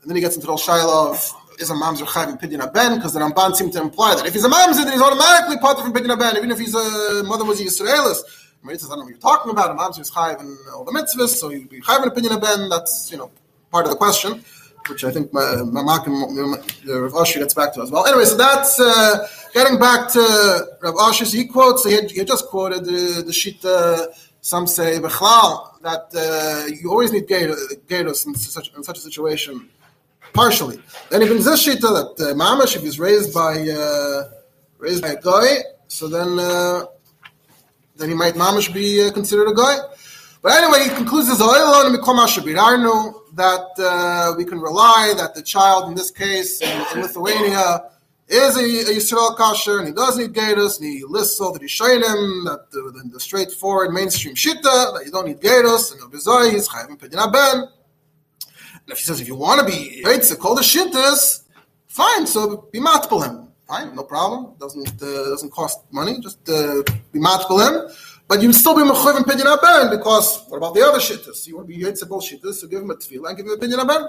and 0.02 0.10
then 0.10 0.16
he 0.16 0.22
gets 0.22 0.36
into 0.36 0.48
the 0.48 0.54
Shaila 0.54 1.12
of 1.12 1.45
is 1.60 1.70
a 1.70 1.74
mamzer 1.74 2.06
chayv 2.06 2.30
in 2.30 2.38
pidyon 2.38 2.74
ben 2.74 2.96
because 2.96 3.14
the 3.14 3.20
Ramban 3.20 3.56
seemed 3.56 3.74
to 3.74 3.82
imply 3.82 4.16
that 4.16 4.26
if 4.26 4.34
he's 4.34 4.46
a 4.46 4.50
mamzer, 4.50 4.84
then 4.84 4.94
he's 4.94 5.02
automatically 5.02 5.58
part 5.58 5.78
of 5.78 5.86
pidyon 5.86 6.18
ben, 6.20 6.38
even 6.38 6.52
if 6.52 6.60
he's 6.60 6.76
a 6.76 7.24
mother 7.24 7.46
was 7.46 7.62
a 7.62 7.66
Yisraelis. 7.66 8.22
I 8.68 8.74
don't 8.74 8.90
know 8.90 8.98
what 8.98 9.10
you're 9.10 9.18
talking 9.20 9.52
about. 9.52 9.70
A 9.72 9.76
mamzer 9.76 10.02
is 10.02 10.12
chayv 10.12 10.40
in 10.40 10.58
all 10.74 10.84
the 10.84 10.92
mitzvahs, 10.92 11.30
so 11.30 11.50
he'd 11.50 11.70
be 11.70 11.82
chayv 11.82 12.04
in 12.04 12.10
pidyon 12.10 12.42
ben. 12.42 12.70
That's 12.70 13.12
you 13.12 13.18
know 13.18 13.32
part 13.72 13.86
of 13.86 13.92
the 13.92 13.98
question, 13.98 14.44
which 14.90 15.04
I 15.04 15.12
think 15.12 15.32
my 15.34 15.42
Mamak 15.42 16.08
and 16.08 17.02
Rav 17.04 17.16
Asher 17.16 17.40
gets 17.40 17.54
back 17.54 17.74
to 17.74 17.82
as 17.82 17.92
well. 17.92 18.06
Anyway, 18.06 18.26
so 18.26 18.38
that's 18.38 18.80
uh, 18.80 19.28
getting 19.54 19.80
back 19.80 20.10
to 20.14 20.68
Rav. 20.82 21.16
He 21.18 21.46
quotes. 21.46 21.84
So 21.84 21.90
he, 21.90 21.96
had, 21.96 22.12
he 22.12 22.20
had 22.20 22.28
just 22.28 22.48
quoted 22.48 22.86
the 22.86 23.24
the 23.26 23.32
shita. 23.32 24.08
Some 24.42 24.68
say 24.68 25.00
that 25.00 26.06
uh, 26.14 26.68
you 26.68 26.92
always 26.92 27.12
need 27.12 27.28
gatos 27.28 28.26
in 28.28 28.36
such 28.36 28.72
in 28.76 28.84
such 28.84 28.98
a 29.00 29.02
situation 29.02 29.70
partially. 30.36 30.80
Then 31.10 31.24
even 31.24 31.38
this 31.38 31.66
shita 31.66 31.82
that 31.82 32.14
uh, 32.20 32.34
mamash 32.36 32.76
if 32.76 32.82
he's 32.82 33.00
raised 33.00 33.34
by 33.34 33.54
uh, 33.68 34.24
raised 34.78 35.02
by 35.02 35.14
a 35.14 35.22
guy, 35.22 35.64
so 35.88 36.08
then 36.08 36.38
uh, 36.38 36.86
then 37.96 38.10
he 38.10 38.16
might 38.16 38.36
mamash 38.36 38.72
be 38.74 39.02
uh, 39.04 39.12
considered 39.12 39.50
a 39.50 39.54
guy. 39.54 39.78
But 40.42 40.62
anyway, 40.62 40.84
he 40.84 40.90
concludes 40.90 41.30
his 41.30 41.42
oil 41.42 41.74
and 41.86 41.96
that 41.96 43.68
uh, 43.80 44.34
we 44.38 44.46
can 44.46 44.60
rely 44.60 45.14
that 45.18 45.34
the 45.34 45.42
child 45.42 45.90
in 45.90 45.96
this 45.96 46.12
case 46.12 46.62
in, 46.62 46.70
in 46.94 47.02
Lithuania 47.02 47.90
is 48.28 48.58
a, 48.58 48.62
a 48.62 48.96
Yisrael 48.96 49.36
kasher 49.38 49.80
and 49.80 49.88
he 49.88 49.94
does 49.94 50.18
need 50.18 50.34
gatos 50.34 50.80
and 50.80 50.88
he 50.88 51.04
lists 51.04 51.40
all 51.40 51.54
showing 51.68 52.02
him 52.02 52.46
that 52.46 52.68
the, 52.72 52.82
the, 52.94 53.10
the, 53.14 53.20
straightforward 53.20 53.92
mainstream 53.92 54.34
shita 54.34 54.62
that 54.64 55.04
you 55.06 55.12
don't 55.12 55.28
need 55.28 55.40
gatos 55.42 55.92
and 55.92 56.00
no 56.00 56.08
he's 56.50 56.68
chayim 56.68 56.98
pedina 56.98 57.32
ben 57.32 57.68
if 58.96 59.00
he 59.02 59.06
says 59.06 59.20
if 59.20 59.28
you 59.28 59.36
want 59.36 59.60
to 59.60 59.66
be 59.66 60.02
Yitzhak, 60.06 60.40
call 60.40 60.56
the 60.56 60.62
shittas, 60.62 61.44
fine. 61.88 62.26
So 62.26 62.70
be 62.72 62.80
matpul 62.80 63.26
him. 63.26 63.50
Fine, 63.68 63.94
no 63.94 64.04
problem. 64.04 64.54
Doesn't 64.58 65.02
uh, 65.04 65.30
doesn't 65.34 65.52
cost 65.52 65.80
money. 65.92 66.20
Just 66.22 66.48
uh, 66.50 66.82
be 67.12 67.20
matpul 67.20 67.60
him. 67.66 67.94
But 68.28 68.42
you 68.42 68.54
still 68.54 68.76
be 68.76 68.84
mechuyev 68.84 69.18
in 69.18 69.24
pidyon 69.24 69.50
aben 69.56 69.98
because 69.98 70.46
what 70.48 70.58
about 70.58 70.74
the 70.76 70.82
other 70.82 71.00
shittas? 71.00 71.46
You 71.46 71.58
want 71.58 71.68
to 71.68 71.76
be 71.76 71.84
Yitzhak 71.84 72.08
both 72.08 72.24
shittas, 72.24 72.54
so 72.54 72.68
give 72.68 72.82
him 72.82 72.90
a 72.90 72.96
tefillah 72.96 73.30
and 73.30 73.38
give 73.38 73.46
him 73.46 73.52
a 73.52 73.58
pidyon 73.58 73.82
aben. 73.84 74.08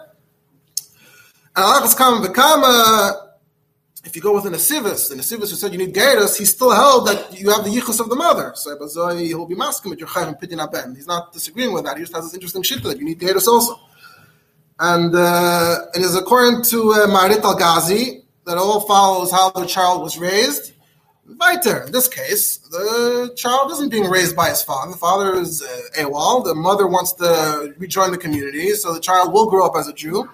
And 1.56 1.64
Allah 1.64 1.94
come 1.96 2.24
v'kama 2.24 3.26
if 4.04 4.14
you 4.14 4.22
go 4.22 4.32
with 4.32 4.46
an 4.46 4.52
Asivis, 4.52 5.10
an 5.10 5.18
Asivis 5.18 5.50
who 5.50 5.56
said 5.56 5.72
you 5.72 5.78
need 5.78 5.92
Gairas, 5.92 6.38
he 6.38 6.44
still 6.44 6.70
held 6.70 7.08
that 7.08 7.36
you 7.36 7.50
have 7.50 7.64
the 7.64 7.70
Yichus 7.70 7.98
of 7.98 8.08
the 8.08 8.14
mother. 8.14 8.52
So 8.54 9.16
he'll 9.16 9.46
be 9.46 9.56
masking 9.56 9.90
with 9.90 9.98
your 9.98 10.08
Chayv 10.08 10.28
and 10.28 10.36
Pidyon 10.36 10.62
Aben. 10.62 10.94
He's 10.94 11.08
not 11.08 11.32
disagreeing 11.32 11.72
with 11.72 11.84
that. 11.86 11.96
He 11.96 12.04
just 12.04 12.14
has 12.14 12.24
this 12.26 12.34
interesting 12.34 12.62
shit 12.62 12.84
that 12.84 12.98
you 12.98 13.04
need 13.04 13.18
Gairas 13.18 13.48
also. 13.48 13.80
And 14.78 15.14
uh, 15.14 15.86
it 15.94 16.02
is 16.02 16.14
according 16.16 16.62
to 16.64 16.92
uh, 16.92 17.06
Marit 17.06 17.42
al 17.44 17.56
Ghazi 17.56 18.22
that 18.44 18.58
all 18.58 18.80
follows 18.86 19.30
how 19.32 19.50
the 19.50 19.66
child 19.66 20.02
was 20.02 20.18
raised. 20.18 20.72
Weiter. 21.26 21.82
In 21.82 21.92
this 21.92 22.06
case, 22.06 22.58
the 22.58 23.32
child 23.36 23.72
isn't 23.72 23.90
being 23.90 24.08
raised 24.08 24.36
by 24.36 24.48
his 24.50 24.62
father. 24.62 24.92
The 24.92 24.98
father 24.98 25.34
is 25.34 25.60
uh, 25.62 26.02
AWOL. 26.02 26.44
The 26.44 26.54
mother 26.54 26.86
wants 26.86 27.12
to 27.14 27.74
rejoin 27.78 28.12
the 28.12 28.18
community, 28.18 28.70
so 28.74 28.94
the 28.94 29.00
child 29.00 29.32
will 29.32 29.50
grow 29.50 29.66
up 29.66 29.72
as 29.76 29.88
a 29.88 29.92
Jew. 29.92 30.28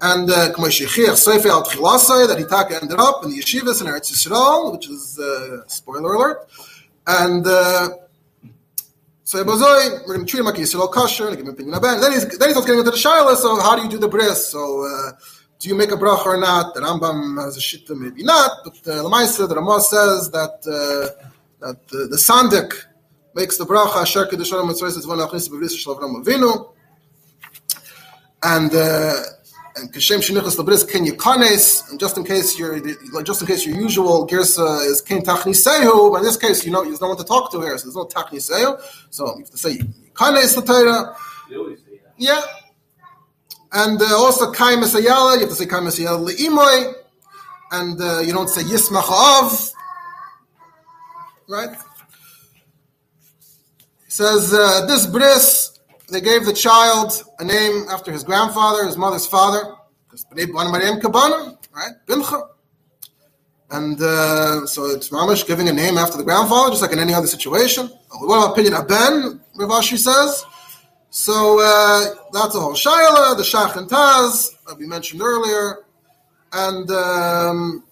And 0.00 0.30
uh, 0.30 0.52
Seife 0.52 1.46
al 1.46 1.64
Tchilasai, 1.64 2.26
that 2.26 2.38
he 2.38 2.74
ended 2.76 2.98
up 2.98 3.24
in 3.24 3.30
the 3.30 3.38
yeshivas 3.38 3.80
in 3.80 3.86
Eretz 3.86 4.10
Yisrael, 4.10 4.72
which 4.72 4.88
is 4.88 5.18
uh, 5.18 5.66
spoiler 5.66 6.14
alert. 6.14 6.48
And 7.06 7.46
uh, 7.46 7.90
so 9.28 9.44
we're 9.44 10.06
going 10.06 10.20
to 10.20 10.24
treat 10.24 10.40
him 10.40 10.46
like 10.46 10.54
Yisrael 10.54 10.90
kosher, 10.90 11.28
give 11.28 11.40
him 11.40 11.48
a 11.48 11.50
opinion 11.50 11.82
Then 11.82 12.12
he's 12.12 12.26
then 12.38 12.48
he 12.48 12.54
starts 12.54 12.66
getting 12.66 12.78
into 12.78 12.90
the 12.90 12.96
shaila. 12.96 13.36
So 13.36 13.60
how 13.60 13.76
do 13.76 13.82
you 13.82 13.88
do 13.90 13.98
the 13.98 14.08
bris? 14.08 14.48
So 14.48 14.86
uh, 14.86 15.12
do 15.58 15.68
you 15.68 15.74
make 15.74 15.90
a 15.90 15.96
bracha 15.96 16.24
or 16.24 16.40
not? 16.40 16.72
The 16.72 16.80
Rambam 16.80 17.38
has 17.44 17.58
a 17.58 17.60
shitta, 17.60 17.94
maybe 17.94 18.22
not. 18.22 18.50
But 18.64 18.82
the 18.84 18.92
Lamaisa, 18.92 19.46
the 19.46 19.56
Ramah 19.56 19.82
says 19.82 20.30
that 20.30 20.56
uh, 20.64 21.26
that 21.60 21.76
uh, 21.76 22.08
the 22.08 22.16
Sandik 22.16 22.72
makes 23.34 23.58
the 23.58 23.66
bracha 23.66 24.00
Asher 24.00 24.24
Kedushanim 24.24 24.68
Mitzvah 24.68 24.86
Zvon 24.86 25.28
Achnis 25.28 25.50
B'Bris 25.50 25.76
Shalom 25.76 26.24
Avinu, 26.24 26.72
and. 28.42 28.74
Uh, 28.74 29.12
and 29.78 29.92
kashem 29.92 30.18
shenichas 30.18 30.56
labris 30.56 30.88
ken 30.90 31.04
yikanes, 31.06 31.88
and 31.90 31.98
just 32.00 32.16
in 32.16 32.24
case 32.24 32.58
your 32.58 32.80
just 33.22 33.40
in 33.40 33.46
case 33.46 33.64
your 33.66 33.76
usual 33.76 34.26
girsa 34.26 34.86
is 34.86 35.00
ken 35.00 35.22
tachnisehu, 35.22 36.12
but 36.12 36.18
in 36.18 36.24
this 36.24 36.36
case 36.36 36.64
you 36.64 36.72
know 36.72 36.84
there's 36.84 37.00
no 37.00 37.08
one 37.08 37.16
to 37.16 37.24
talk 37.24 37.50
to 37.52 37.60
here, 37.60 37.76
so 37.78 37.84
there's 37.84 37.96
no 37.96 38.04
tachnisehu, 38.06 38.80
so 39.10 39.26
you 39.36 39.44
have 39.44 39.50
to 39.50 39.58
say 39.58 39.78
yikanes 39.78 40.54
the 40.54 40.62
Torah. 40.62 41.16
Yeah, 42.16 42.42
and 43.72 44.00
uh, 44.00 44.16
also 44.16 44.52
kai 44.52 44.74
mesayala, 44.74 45.34
you 45.34 45.40
have 45.40 45.50
to 45.50 45.54
say 45.54 45.66
kai 45.66 45.78
mesayala 45.78 46.28
leimoy, 46.28 46.94
and 47.72 48.00
uh, 48.00 48.18
you 48.20 48.32
don't 48.32 48.48
say 48.48 48.62
yismach 48.62 49.08
of, 49.42 49.70
right? 51.48 51.76
He 54.04 54.10
says 54.10 54.52
uh, 54.52 54.86
this 54.86 55.06
bris 55.06 55.57
they 56.10 56.20
gave 56.20 56.44
the 56.44 56.52
child 56.52 57.22
a 57.38 57.44
name 57.44 57.86
after 57.90 58.10
his 58.10 58.24
grandfather, 58.24 58.86
his 58.86 58.96
mother's 58.96 59.26
father, 59.26 59.74
right? 60.12 61.92
Bincha. 62.06 62.48
And 63.70 64.00
uh, 64.00 64.66
so 64.66 64.86
it's 64.86 65.10
mamish 65.10 65.46
giving 65.46 65.68
a 65.68 65.72
name 65.72 65.98
after 65.98 66.16
the 66.16 66.24
grandfather, 66.24 66.70
just 66.70 66.80
like 66.80 66.92
in 66.92 66.98
any 66.98 67.12
other 67.12 67.26
situation. 67.26 67.90
What 68.10 68.36
about 68.36 68.52
opinion 68.52 68.74
Aben? 68.74 69.40
Ravashi 69.56 69.98
says. 69.98 70.44
So 71.10 71.58
uh, 71.60 72.14
that's 72.32 72.54
a 72.54 72.60
whole 72.60 72.72
shaila, 72.72 73.36
the 73.36 73.42
shach 73.42 73.76
and 73.76 73.88
taz 73.88 74.54
that 74.66 74.78
we 74.78 74.86
mentioned 74.86 75.20
earlier, 75.20 75.80
and 76.52 76.90
um, 76.90 77.84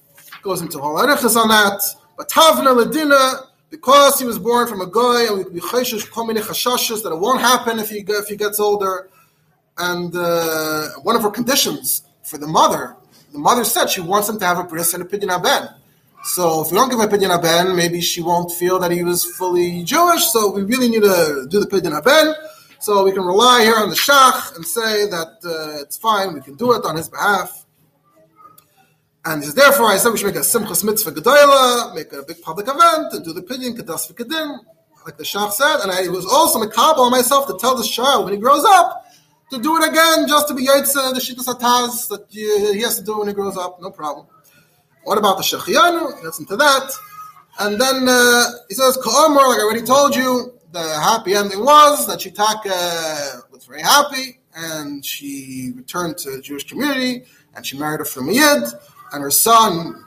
goes 0.42 0.62
into 0.62 0.78
whole 0.78 0.96
arichas 0.96 1.36
on 1.36 1.48
that. 1.48 1.82
But 2.16 2.30
tavna 2.30 2.82
ledina 2.82 3.45
because 3.70 4.18
he 4.18 4.26
was 4.26 4.38
born 4.38 4.68
from 4.68 4.80
a 4.80 4.90
guy, 4.90 5.26
and 5.26 5.52
we 5.52 5.60
chayshish, 5.60 6.26
many 6.26 6.40
chashashas 6.40 7.02
that 7.02 7.12
it 7.12 7.18
won't 7.18 7.40
happen 7.40 7.78
if 7.78 7.90
he 7.90 8.04
if 8.06 8.28
he 8.28 8.36
gets 8.36 8.60
older. 8.60 9.08
And 9.78 10.14
uh, 10.16 10.88
one 11.02 11.16
of 11.16 11.22
her 11.22 11.30
conditions 11.30 12.02
for 12.22 12.38
the 12.38 12.46
mother, 12.46 12.96
the 13.32 13.38
mother 13.38 13.64
said 13.64 13.90
she 13.90 14.00
wants 14.00 14.28
him 14.28 14.38
to 14.38 14.46
have 14.46 14.58
a 14.58 14.64
bris 14.64 14.94
and 14.94 15.02
a 15.02 15.06
pidyon 15.06 15.30
aben. 15.30 15.68
So 16.24 16.62
if 16.62 16.70
we 16.70 16.78
don't 16.78 16.88
give 16.88 16.98
a 17.00 17.06
pidyon 17.06 17.30
aben, 17.30 17.76
maybe 17.76 18.00
she 18.00 18.22
won't 18.22 18.50
feel 18.50 18.78
that 18.78 18.90
he 18.90 19.04
was 19.04 19.24
fully 19.24 19.84
Jewish. 19.84 20.24
So 20.24 20.50
we 20.50 20.62
really 20.62 20.88
need 20.88 21.02
to 21.02 21.46
do 21.50 21.60
the 21.60 21.66
pidyon 21.66 21.96
aben. 21.96 22.34
So 22.80 23.04
we 23.04 23.12
can 23.12 23.24
rely 23.24 23.62
here 23.62 23.76
on 23.76 23.90
the 23.90 23.96
shach 23.96 24.54
and 24.56 24.64
say 24.64 25.06
that 25.10 25.38
uh, 25.44 25.82
it's 25.82 25.96
fine. 25.96 26.34
We 26.34 26.40
can 26.40 26.54
do 26.54 26.72
it 26.72 26.84
on 26.84 26.96
his 26.96 27.08
behalf. 27.08 27.65
And 29.26 29.42
therefore, 29.42 29.86
I 29.86 29.96
said 29.96 30.12
we 30.12 30.18
should 30.18 30.28
make 30.28 30.36
a 30.36 30.46
simchas 30.46 30.84
mitzvah 30.84 31.10
gedola, 31.10 31.94
make 31.96 32.12
a 32.12 32.22
big 32.22 32.40
public 32.42 32.68
event, 32.68 33.12
and 33.12 33.24
do 33.24 33.32
the 33.32 33.42
pidyon 33.42 33.76
kedas 33.76 34.08
v'kedin, 34.08 34.58
like 35.04 35.16
the 35.16 35.24
shach 35.24 35.50
said. 35.50 35.80
And 35.80 35.90
I 35.90 36.06
was 36.08 36.24
also 36.24 36.60
makabel 36.60 36.98
on 36.98 37.10
myself 37.10 37.48
to 37.48 37.56
tell 37.58 37.76
this 37.76 37.88
child 37.88 38.24
when 38.24 38.34
he 38.34 38.38
grows 38.38 38.64
up 38.64 39.04
to 39.50 39.58
do 39.58 39.76
it 39.78 39.88
again, 39.88 40.28
just 40.28 40.46
to 40.46 40.54
be 40.54 40.66
yaitza 40.66 41.12
the 41.12 41.18
shittas 41.20 41.52
ataz 41.52 42.08
that 42.08 42.26
he 42.30 42.82
has 42.82 42.98
to 42.98 43.04
do 43.04 43.18
when 43.18 43.26
he 43.26 43.34
grows 43.34 43.56
up. 43.56 43.80
No 43.80 43.90
problem. 43.90 44.26
What 45.02 45.18
about 45.18 45.38
the 45.38 45.42
shechiyanu? 45.42 46.22
Listen 46.22 46.46
to 46.46 46.56
that. 46.56 46.92
And 47.58 47.80
then 47.80 48.08
uh, 48.08 48.44
he 48.68 48.74
says, 48.74 48.96
Ka'omar, 48.98 49.48
like 49.48 49.58
I 49.58 49.62
already 49.62 49.82
told 49.82 50.14
you, 50.14 50.56
the 50.70 50.82
happy 51.00 51.34
ending 51.34 51.64
was 51.64 52.06
that 52.06 52.18
Shitaka 52.18 53.50
was 53.50 53.64
very 53.64 53.80
happy 53.80 54.40
and 54.54 55.04
she 55.04 55.72
returned 55.74 56.18
to 56.18 56.32
the 56.32 56.42
Jewish 56.42 56.64
community 56.64 57.24
and 57.54 57.64
she 57.64 57.78
married 57.78 58.02
a 58.02 58.04
from 58.04 58.28
Yid 58.28 58.64
and 59.16 59.22
her 59.24 59.30
son, 59.30 60.04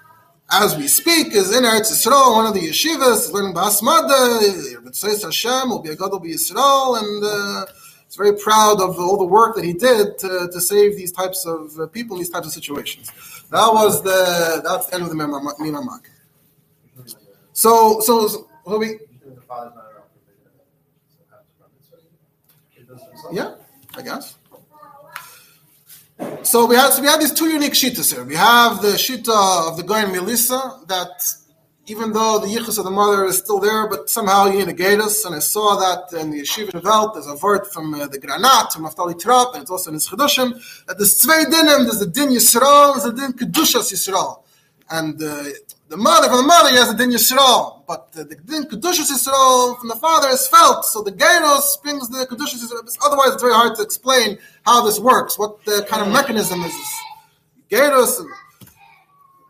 as 0.51 0.77
we 0.77 0.87
speak, 0.87 1.33
is 1.33 1.55
in 1.55 1.63
Eretz 1.63 1.91
Yisrael, 1.91 2.35
one 2.35 2.45
of 2.45 2.53
the 2.53 2.61
yeshivas, 2.61 3.31
learning 3.31 3.55
Basmada, 3.55 4.39
Yitzhak 4.85 5.23
Hashem, 5.23 5.69
will 5.69 5.79
be 5.79 5.89
a 5.89 5.95
God 5.95 6.11
will 6.11 6.19
be 6.19 6.33
Yisrael, 6.33 6.99
and 6.99 7.23
uh, 7.23 7.65
he's 8.05 8.15
very 8.15 8.35
proud 8.37 8.79
of 8.79 8.99
all 8.99 9.17
the 9.17 9.25
work 9.25 9.55
that 9.55 9.65
he 9.65 9.73
did 9.73 10.19
to, 10.19 10.47
to 10.53 10.61
save 10.61 10.95
these 10.95 11.11
types 11.11 11.45
of 11.45 11.77
uh, 11.79 11.87
people 11.87 12.15
in 12.15 12.19
these 12.21 12.29
types 12.29 12.45
of 12.45 12.53
situations. 12.53 13.11
That 13.49 13.73
was 13.73 14.03
the 14.03 14.61
that's 14.63 14.85
the 14.85 14.93
end 14.95 15.03
of 15.03 15.09
the 15.09 15.15
Mimamak. 15.15 16.05
So, 17.53 17.99
so, 18.01 18.27
so 18.27 18.77
we. 18.77 18.99
Yeah, 23.31 23.55
I 23.95 24.01
guess. 24.03 24.35
So 26.43 26.65
we 26.65 26.75
have 26.75 26.93
so 26.93 27.01
we 27.01 27.07
have 27.07 27.19
these 27.19 27.33
two 27.33 27.49
unique 27.49 27.73
shitas 27.73 28.13
here. 28.13 28.23
We 28.23 28.35
have 28.35 28.81
the 28.81 28.89
shita 28.89 29.67
of 29.69 29.77
the 29.77 29.83
Goyen 29.83 30.11
Melissa 30.11 30.79
that 30.87 31.11
even 31.89 32.13
though 32.13 32.39
the 32.39 32.47
yichus 32.47 32.77
of 32.77 32.85
the 32.85 32.91
mother 32.91 33.25
is 33.25 33.39
still 33.39 33.59
there, 33.59 33.87
but 33.87 34.09
somehow 34.09 34.45
you 34.45 34.65
negate 34.65 34.99
us. 34.99 35.25
And 35.25 35.35
I 35.35 35.39
saw 35.39 35.75
that 35.77 36.19
in 36.19 36.29
the 36.29 36.41
yeshiva 36.41 36.83
Welt, 36.83 37.15
there's 37.15 37.27
a 37.27 37.35
word 37.35 37.65
from 37.67 37.93
uh, 37.93 38.07
the 38.07 38.19
Granat, 38.19 38.71
from 38.73 38.83
Naftali 38.85 39.19
Trop, 39.19 39.53
and 39.55 39.63
it's 39.63 39.71
also 39.71 39.89
in 39.89 39.95
his 39.95 40.07
Chedushim, 40.07 40.85
that 40.85 40.97
there's 40.97 41.17
zwei 41.17 41.45
dinim, 41.45 41.85
there's 41.85 41.99
the 41.99 42.07
din 42.07 42.29
Yisrael, 42.29 42.93
there's 42.93 43.05
the 43.05 43.13
din 43.13 43.33
Kedushas 43.33 43.91
Yisrael. 43.91 44.43
And 44.91 45.21
uh, 45.21 45.45
the 45.89 45.97
mother, 45.97 46.27
from 46.27 46.37
the 46.37 46.43
mother, 46.43 46.69
he 46.69 46.75
has 46.75 46.91
a 46.91 46.97
din 46.97 47.09
Yisrael, 47.09 47.83
but 47.87 48.09
uh, 48.15 48.23
the 48.23 48.35
din 48.35 48.63
Kedushas 48.65 49.11
Yisrael 49.11 49.77
from 49.79 49.89
the 49.89 49.95
father 49.95 50.29
is 50.29 50.47
felt, 50.47 50.85
so 50.85 51.01
the 51.01 51.11
Geiros 51.11 51.81
brings 51.81 52.07
the 52.09 52.27
Kedushas 52.27 52.63
Yisrael. 52.63 52.97
Otherwise, 53.05 53.33
it's 53.33 53.41
very 53.41 53.53
hard 53.53 53.75
to 53.75 53.81
explain 53.81 54.37
how 54.65 54.85
this 54.85 54.99
works, 54.99 55.37
what 55.39 55.63
the 55.65 55.85
kind 55.89 56.05
of 56.05 56.13
mechanism 56.13 56.61
is 56.61 56.71
this. 56.71 56.93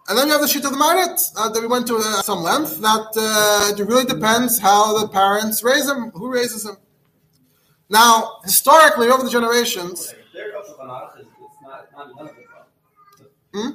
And 0.09 0.17
then 0.17 0.25
you 0.27 0.33
have 0.33 0.41
the 0.41 0.47
sheet 0.47 0.65
of 0.65 0.71
the 0.71 0.77
Marit 0.77 1.21
uh, 1.37 1.49
that 1.49 1.61
we 1.61 1.67
went 1.67 1.85
to 1.87 1.97
uh, 1.97 2.21
some 2.23 2.39
length. 2.39 2.81
That 2.81 3.11
uh, 3.15 3.75
it 3.77 3.85
really 3.85 4.05
depends 4.05 4.57
how 4.57 4.99
the 4.99 5.07
parents 5.07 5.63
raise 5.63 5.87
him, 5.87 6.09
who 6.11 6.31
raises 6.31 6.65
him. 6.65 6.77
Now, 7.89 8.39
historically, 8.43 9.09
over 9.09 9.23
the 9.23 9.29
generations. 9.29 10.13
Hmm? 13.53 13.69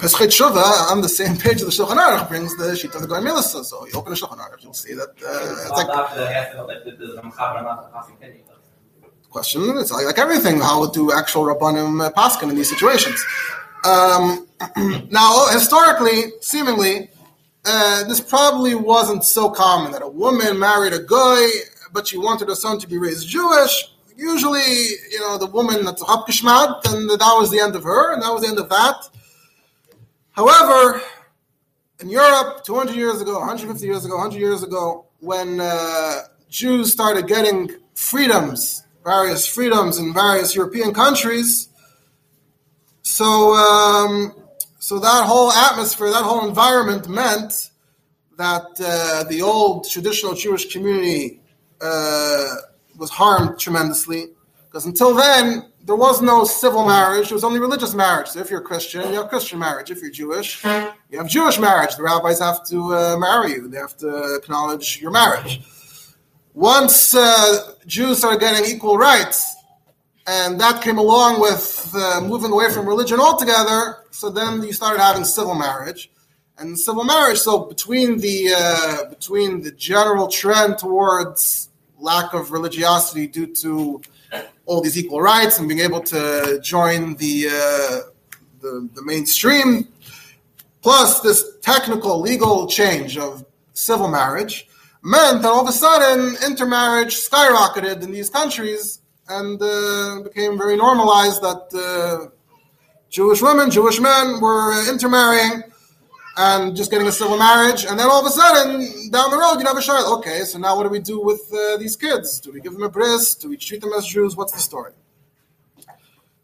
Pischei 0.00 0.26
Tshuva 0.26 0.90
on 0.90 1.00
the 1.00 1.08
same 1.08 1.36
page 1.36 1.60
of 1.60 1.66
the 1.66 1.72
Shulchan 1.72 1.96
Aruch 1.96 2.28
brings 2.28 2.56
the 2.56 2.74
sheet 2.74 2.94
of 2.94 3.02
the 3.02 3.08
Goy. 3.08 3.20
So 3.40 3.86
you 3.86 3.92
open 3.94 4.10
the 4.10 4.16
Shulchan 4.16 4.38
Aruch, 4.38 4.62
you'll 4.62 4.74
see 4.74 4.94
that 4.94 5.10
uh, 5.10 5.62
it's 5.62 5.70
like 5.70 5.88
question. 9.30 9.62
It's 9.76 9.92
like, 9.92 10.06
like 10.06 10.18
everything. 10.18 10.60
How 10.60 10.86
do 10.86 11.12
actual 11.12 11.44
rabbanim 11.44 12.02
uh, 12.02 12.10
paskin 12.10 12.48
in 12.50 12.56
these 12.56 12.70
situations? 12.70 13.22
Um, 13.84 14.48
now, 15.10 15.46
historically, 15.52 16.32
seemingly, 16.40 17.10
uh, 17.66 18.04
this 18.04 18.20
probably 18.20 18.74
wasn't 18.74 19.24
so 19.24 19.50
common 19.50 19.92
that 19.92 20.02
a 20.02 20.08
woman 20.08 20.58
married 20.58 20.94
a 20.94 21.02
guy, 21.02 21.46
but 21.92 22.06
she 22.08 22.16
wanted 22.16 22.48
her 22.48 22.54
son 22.54 22.78
to 22.78 22.88
be 22.88 22.96
raised 22.96 23.28
Jewish. 23.28 23.95
Usually, 24.16 24.62
you 25.10 25.20
know, 25.20 25.36
the 25.38 25.46
woman 25.46 25.84
that's 25.84 26.02
a 26.02 26.06
hapkishmat, 26.06 26.86
and 26.86 27.10
that 27.10 27.36
was 27.38 27.50
the 27.50 27.60
end 27.60 27.76
of 27.76 27.82
her, 27.84 28.14
and 28.14 28.22
that 28.22 28.32
was 28.32 28.42
the 28.42 28.48
end 28.48 28.58
of 28.58 28.68
that. 28.70 29.08
However, 30.32 31.02
in 32.00 32.08
Europe, 32.08 32.64
200 32.64 32.94
years 32.96 33.20
ago, 33.20 33.38
150 33.38 33.86
years 33.86 34.04
ago, 34.04 34.16
100 34.16 34.38
years 34.38 34.62
ago, 34.62 35.06
when 35.20 35.60
uh, 35.60 36.20
Jews 36.48 36.92
started 36.92 37.26
getting 37.26 37.70
freedoms, 37.94 38.84
various 39.04 39.46
freedoms 39.46 39.98
in 39.98 40.12
various 40.12 40.54
European 40.54 40.92
countries. 40.92 41.68
So, 43.02 43.54
um, 43.54 44.34
so 44.78 44.98
that 44.98 45.24
whole 45.24 45.52
atmosphere, 45.52 46.10
that 46.10 46.22
whole 46.22 46.48
environment 46.48 47.08
meant 47.08 47.70
that 48.36 48.66
uh, 48.80 49.24
the 49.24 49.42
old 49.42 49.88
traditional 49.88 50.34
Jewish 50.34 50.72
community 50.72 51.40
uh, 51.80 52.56
was 52.96 53.10
harmed 53.10 53.58
tremendously. 53.58 54.28
Because 54.66 54.86
until 54.86 55.14
then, 55.14 55.70
there 55.84 55.96
was 55.96 56.20
no 56.20 56.44
civil 56.44 56.84
marriage, 56.84 57.30
it 57.30 57.34
was 57.34 57.44
only 57.44 57.60
religious 57.60 57.94
marriage. 57.94 58.28
So 58.28 58.40
if 58.40 58.50
you're 58.50 58.60
Christian, 58.60 59.08
you 59.12 59.20
have 59.20 59.28
Christian 59.28 59.58
marriage. 59.58 59.90
If 59.90 60.02
you're 60.02 60.10
Jewish, 60.10 60.62
you 61.10 61.18
have 61.18 61.28
Jewish 61.28 61.58
marriage. 61.58 61.94
The 61.96 62.02
rabbis 62.02 62.40
have 62.40 62.66
to 62.68 62.94
uh, 62.94 63.16
marry 63.16 63.52
you, 63.52 63.68
they 63.68 63.78
have 63.78 63.96
to 63.98 64.34
acknowledge 64.34 65.00
your 65.00 65.12
marriage. 65.12 65.62
Once 66.54 67.14
uh, 67.14 67.74
Jews 67.86 68.18
started 68.18 68.40
getting 68.40 68.64
equal 68.74 68.98
rights, 68.98 69.54
and 70.26 70.60
that 70.60 70.82
came 70.82 70.98
along 70.98 71.40
with 71.40 71.92
uh, 71.94 72.20
moving 72.20 72.50
away 72.50 72.70
from 72.72 72.86
religion 72.86 73.20
altogether, 73.20 73.98
so 74.10 74.28
then 74.30 74.62
you 74.62 74.72
started 74.72 75.00
having 75.00 75.24
civil 75.24 75.54
marriage. 75.54 76.10
And 76.58 76.76
civil 76.78 77.04
marriage, 77.04 77.38
so 77.38 77.66
between 77.66 78.18
the 78.18 78.54
uh, 78.56 79.10
between 79.10 79.60
the 79.60 79.70
general 79.70 80.28
trend 80.28 80.78
towards 80.78 81.65
lack 81.98 82.34
of 82.34 82.52
religiosity 82.52 83.26
due 83.26 83.46
to 83.46 84.00
all 84.66 84.80
these 84.80 84.98
equal 84.98 85.20
rights 85.20 85.58
and 85.58 85.68
being 85.68 85.80
able 85.80 86.00
to 86.00 86.58
join 86.62 87.16
the, 87.16 87.46
uh, 87.48 88.10
the, 88.60 88.88
the 88.94 89.02
mainstream, 89.04 89.88
plus 90.82 91.20
this 91.20 91.44
technical 91.62 92.20
legal 92.20 92.66
change 92.66 93.16
of 93.16 93.44
civil 93.72 94.08
marriage, 94.08 94.68
meant 95.02 95.42
that 95.42 95.48
all 95.48 95.62
of 95.62 95.68
a 95.68 95.72
sudden 95.72 96.36
intermarriage 96.44 97.14
skyrocketed 97.14 98.02
in 98.02 98.10
these 98.10 98.28
countries 98.28 99.00
and 99.28 99.60
uh, 99.62 100.20
became 100.22 100.58
very 100.58 100.76
normalized 100.76 101.40
that 101.42 101.64
uh, 101.74 102.28
Jewish 103.08 103.40
women, 103.40 103.70
Jewish 103.70 104.00
men 104.00 104.40
were 104.40 104.88
intermarrying 104.90 105.62
and 106.36 106.76
just 106.76 106.90
getting 106.90 107.06
a 107.06 107.12
civil 107.12 107.38
marriage, 107.38 107.84
and 107.84 107.98
then 107.98 108.08
all 108.08 108.20
of 108.20 108.26
a 108.26 108.30
sudden, 108.30 109.10
down 109.10 109.30
the 109.30 109.38
road, 109.38 109.58
you 109.58 109.66
have 109.66 109.76
a 109.76 109.80
child. 109.80 110.18
Okay, 110.18 110.40
so 110.40 110.58
now 110.58 110.76
what 110.76 110.82
do 110.82 110.90
we 110.90 110.98
do 110.98 111.20
with 111.20 111.50
uh, 111.52 111.76
these 111.78 111.96
kids? 111.96 112.40
Do 112.40 112.52
we 112.52 112.60
give 112.60 112.72
them 112.72 112.82
a 112.82 112.88
bris? 112.88 113.34
Do 113.34 113.48
we 113.48 113.56
treat 113.56 113.80
them 113.80 113.92
as 113.96 114.06
Jews? 114.06 114.36
What's 114.36 114.52
the 114.52 114.60
story? 114.60 114.92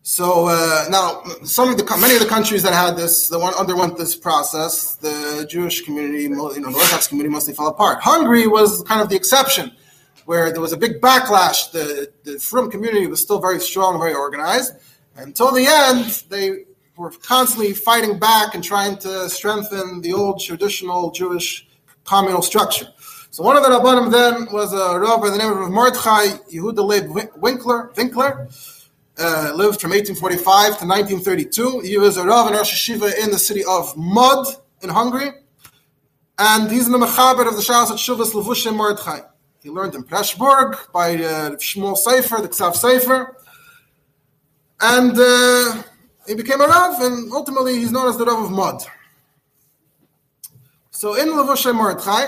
So 0.05 0.49
uh, 0.49 0.87
now, 0.91 1.23
some 1.45 1.71
of 1.71 1.77
the 1.77 1.85
many 2.01 2.15
of 2.15 2.21
the 2.21 2.29
countries 2.29 2.65
that 2.65 2.73
had 2.73 2.97
this, 2.97 3.29
the 3.29 3.39
one 3.39 3.55
underwent 3.55 3.97
this 3.97 4.17
process, 4.17 4.97
the 4.97 5.47
Jewish 5.49 5.83
community, 5.83 6.25
you 6.25 6.31
know, 6.31 6.53
the 6.53 6.65
Orthodox 6.65 7.07
community 7.07 7.33
mostly 7.33 7.55
fell 7.55 7.69
apart. 7.69 8.03
Hungary 8.03 8.49
was 8.49 8.83
kind 8.85 9.01
of 9.01 9.09
the 9.09 9.15
exception, 9.15 9.71
where 10.25 10.51
there 10.51 10.61
was 10.61 10.73
a 10.73 10.77
big 10.77 11.01
backlash. 11.01 11.71
The 11.71 12.13
the 12.25 12.39
Frum 12.41 12.69
community 12.69 13.07
was 13.07 13.21
still 13.21 13.41
very 13.41 13.61
strong, 13.61 13.99
very 14.01 14.15
organized. 14.15 14.75
Until 15.15 15.53
the 15.53 15.67
end, 15.67 16.25
they 16.31 16.65
were 17.03 17.11
constantly 17.11 17.75
fighting 17.75 18.19
back 18.19 18.55
and 18.55 18.63
trying 18.63 18.97
to 18.97 19.29
strengthen 19.29 20.01
the 20.03 20.13
old 20.13 20.41
traditional 20.41 21.11
Jewish 21.11 21.67
communal 22.05 22.43
structure. 22.43 22.87
So 23.31 23.43
one 23.43 23.57
of 23.57 23.65
the 23.65 23.71
Rabbanim 23.71 24.13
then 24.13 24.47
was 24.53 24.73
a 24.73 25.01
Rav 25.01 25.21
by 25.21 25.31
the 25.31 25.39
name 25.39 25.51
of 25.51 25.71
Mordechai 25.71 26.27
Yehuda 26.53 26.85
Leib 26.85 27.11
Winkler, 27.37 27.91
Winkler 27.97 28.49
uh, 29.19 29.53
lived 29.57 29.81
from 29.81 29.91
1845 29.91 30.79
to 30.79 30.87
1932. 30.87 31.81
He 31.81 31.99
was 31.99 32.17
a 32.19 32.25
Rav 32.25 32.47
and 32.47 32.57
Rosh 32.57 32.73
Yeshiva 32.73 33.13
in 33.25 33.31
the 33.31 33.39
city 33.39 33.65
of 33.65 33.97
Mud 33.97 34.47
in 34.83 34.89
Hungary. 34.89 35.31
And 36.39 36.71
he's 36.71 36.87
in 36.87 36.93
the 36.93 36.99
Mechaber 36.99 37.47
of 37.49 37.57
the 37.57 37.63
Shas 37.63 37.91
at 37.91 37.99
Shuvas 37.99 38.33
Levushim 38.33 38.77
Mordechai. 38.77 39.21
He 39.61 39.71
learned 39.71 39.95
in 39.95 40.05
Pressburg 40.05 40.93
by 40.93 41.15
uh, 41.15 41.51
Shmuel 41.57 41.97
Sofer, 41.97 42.43
the 42.43 42.49
Ksav 42.49 42.75
Sofer. 42.75 43.35
And 44.81 45.17
uh, 45.17 45.83
he 46.27 46.35
became 46.35 46.61
a 46.61 46.67
Rav, 46.67 47.01
and 47.01 47.33
ultimately 47.33 47.75
he's 47.75 47.93
known 47.93 48.09
as 48.09 48.17
the 48.17 48.25
Rav 48.25 48.45
of 48.45 48.51
Mod. 48.51 48.83
So 50.91 51.15
in 51.15 51.29
Levusha 51.29 51.75
Mordechai, 51.75 52.27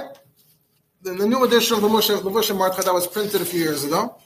in 1.07 1.19
the 1.19 1.29
new 1.29 1.45
edition 1.45 1.77
of 1.77 1.83
Levusha 1.83 2.57
Mordechai 2.57 2.83
that 2.83 2.95
was 2.95 3.07
printed 3.07 3.41
a 3.41 3.45
few 3.45 3.61
years 3.61 3.85
ago, 3.85 4.17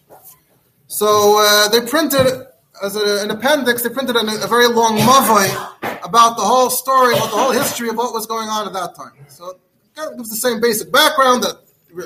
so 0.86 1.36
uh, 1.38 1.68
they 1.68 1.82
printed 1.82 2.46
as 2.82 2.96
a, 2.96 3.22
an 3.22 3.30
appendix, 3.30 3.82
they 3.82 3.88
printed 3.88 4.16
a, 4.16 4.46
very 4.46 4.68
long 4.68 4.96
mavoi 4.98 6.04
about 6.04 6.36
the 6.36 6.42
whole 6.42 6.70
story, 6.70 7.14
about 7.14 7.30
the 7.30 7.36
whole 7.36 7.50
history 7.50 7.88
of 7.88 7.96
what 7.96 8.12
was 8.12 8.26
going 8.26 8.48
on 8.48 8.66
at 8.66 8.72
that 8.72 8.94
time. 8.94 9.12
So 9.28 9.50
it 9.50 10.16
gives 10.16 10.30
the 10.30 10.36
same 10.36 10.60
basic 10.60 10.90
background 10.92 11.42
that 11.42 11.56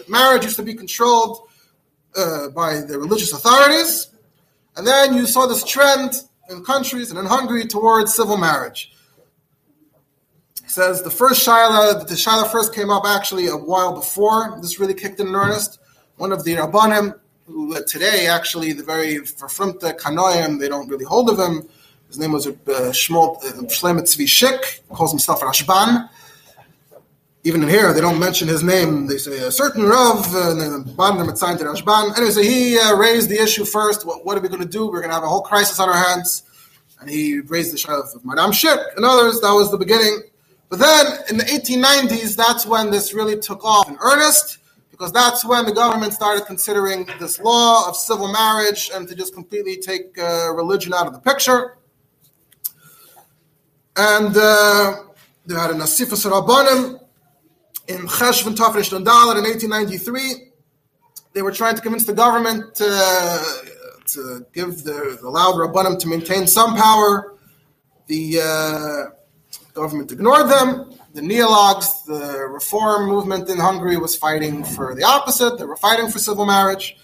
marriage 0.08 0.44
used 0.44 0.56
to 0.56 0.62
be 0.62 0.74
controlled 0.74 1.48
uh, 2.16 2.48
by 2.48 2.80
the 2.80 2.98
religious 2.98 3.32
authorities, 3.32 4.08
and 4.76 4.86
then 4.86 5.14
you 5.14 5.26
saw 5.26 5.46
this 5.46 5.62
trend 5.64 6.22
countries 6.60 7.10
and 7.10 7.18
in 7.18 7.26
Hungary 7.26 7.66
towards 7.66 8.14
civil 8.14 8.36
marriage. 8.36 8.92
Says 10.66 11.02
the 11.02 11.10
first 11.10 11.46
Shaila, 11.46 12.06
the 12.06 12.14
Shaila 12.14 12.50
first 12.50 12.74
came 12.74 12.90
up 12.90 13.04
actually 13.06 13.48
a 13.48 13.56
while 13.56 13.94
before 13.94 14.58
this 14.60 14.78
really 14.78 14.94
kicked 14.94 15.20
in, 15.20 15.34
earnest. 15.34 15.80
One 16.16 16.32
of 16.32 16.44
the 16.44 16.54
Rabbanim, 16.54 17.18
who 17.46 17.74
today 17.84 18.26
actually 18.26 18.72
the 18.72 18.82
very 18.82 19.16
verfrumte 19.16 19.98
Kanoim, 19.98 20.58
they 20.58 20.68
don't 20.68 20.88
really 20.88 21.04
hold 21.04 21.28
of 21.28 21.38
him. 21.38 21.68
His 22.08 22.18
name 22.18 22.32
was 22.32 22.46
uh, 22.46 22.52
Shmuel 22.52 23.36
uh, 23.44 23.62
Shlomo 23.64 24.02
Tzvi 24.02 24.26
Schick, 24.26 24.80
calls 24.90 25.10
himself 25.10 25.40
Rashban 25.40 26.08
even 27.44 27.62
in 27.62 27.68
here, 27.68 27.92
they 27.92 28.00
don't 28.00 28.20
mention 28.20 28.46
his 28.46 28.62
name. 28.62 29.06
They 29.08 29.18
say 29.18 29.38
a 29.38 29.50
certain 29.50 29.84
Rav, 29.84 30.32
and 30.34 30.60
then 30.60 30.84
the 30.84 30.92
bottom 30.92 31.28
it's 31.28 31.40
signed 31.40 31.58
to 31.58 31.64
Rashban. 31.64 32.16
Anyway, 32.16 32.30
so 32.30 32.40
he 32.40 32.78
uh, 32.78 32.96
raised 32.96 33.28
the 33.28 33.42
issue 33.42 33.64
first. 33.64 34.06
What, 34.06 34.24
what 34.24 34.38
are 34.38 34.40
we 34.40 34.48
going 34.48 34.62
to 34.62 34.68
do? 34.68 34.86
We're 34.86 35.00
going 35.00 35.08
to 35.10 35.14
have 35.14 35.24
a 35.24 35.28
whole 35.28 35.42
crisis 35.42 35.80
on 35.80 35.88
our 35.88 35.96
hands. 35.96 36.44
And 37.00 37.10
he 37.10 37.40
raised 37.40 37.72
the 37.72 37.78
shadow 37.78 38.02
of 38.02 38.22
Maharam 38.22 38.50
Schick 38.50 38.80
and 38.96 39.04
others. 39.04 39.40
That 39.40 39.50
was 39.50 39.72
the 39.72 39.76
beginning. 39.76 40.22
But 40.68 40.78
then 40.78 41.06
in 41.30 41.36
the 41.36 41.44
1890s, 41.44 42.36
that's 42.36 42.64
when 42.64 42.90
this 42.92 43.12
really 43.12 43.36
took 43.38 43.64
off 43.64 43.88
in 43.88 43.98
earnest, 44.00 44.58
because 44.92 45.10
that's 45.10 45.44
when 45.44 45.66
the 45.66 45.72
government 45.72 46.12
started 46.12 46.46
considering 46.46 47.08
this 47.18 47.40
law 47.40 47.88
of 47.88 47.96
civil 47.96 48.32
marriage 48.32 48.88
and 48.94 49.08
to 49.08 49.16
just 49.16 49.34
completely 49.34 49.78
take 49.78 50.16
uh, 50.16 50.52
religion 50.54 50.94
out 50.94 51.08
of 51.08 51.12
the 51.12 51.18
picture. 51.18 51.76
And 53.96 54.34
uh, 54.36 55.02
they 55.44 55.56
had 55.56 55.72
a 55.72 55.74
Nasifas 55.74 56.24
Rabbanim 56.30 57.01
in 57.88 58.06
Cheshvan 58.06 58.54
Dalet 58.54 59.38
in 59.38 59.44
1893, 59.44 60.52
they 61.32 61.42
were 61.42 61.52
trying 61.52 61.74
to 61.74 61.82
convince 61.82 62.04
the 62.04 62.12
government 62.12 62.74
to, 62.76 63.44
to 64.06 64.46
give 64.52 64.84
the 64.84 65.18
allow 65.22 65.52
the 65.52 65.66
Rabbanim 65.66 65.98
to 66.00 66.08
maintain 66.08 66.46
some 66.46 66.76
power. 66.76 67.34
The 68.06 68.40
uh, 68.40 69.72
government 69.74 70.12
ignored 70.12 70.48
them. 70.48 70.92
The 71.14 71.20
neologues, 71.20 72.04
the 72.06 72.46
reform 72.48 73.08
movement 73.08 73.48
in 73.50 73.58
Hungary 73.58 73.96
was 73.96 74.16
fighting 74.16 74.64
for 74.64 74.94
the 74.94 75.04
opposite. 75.04 75.58
They 75.58 75.64
were 75.64 75.76
fighting 75.76 76.08
for 76.08 76.18
civil 76.18 76.46
marriage. 76.46 76.96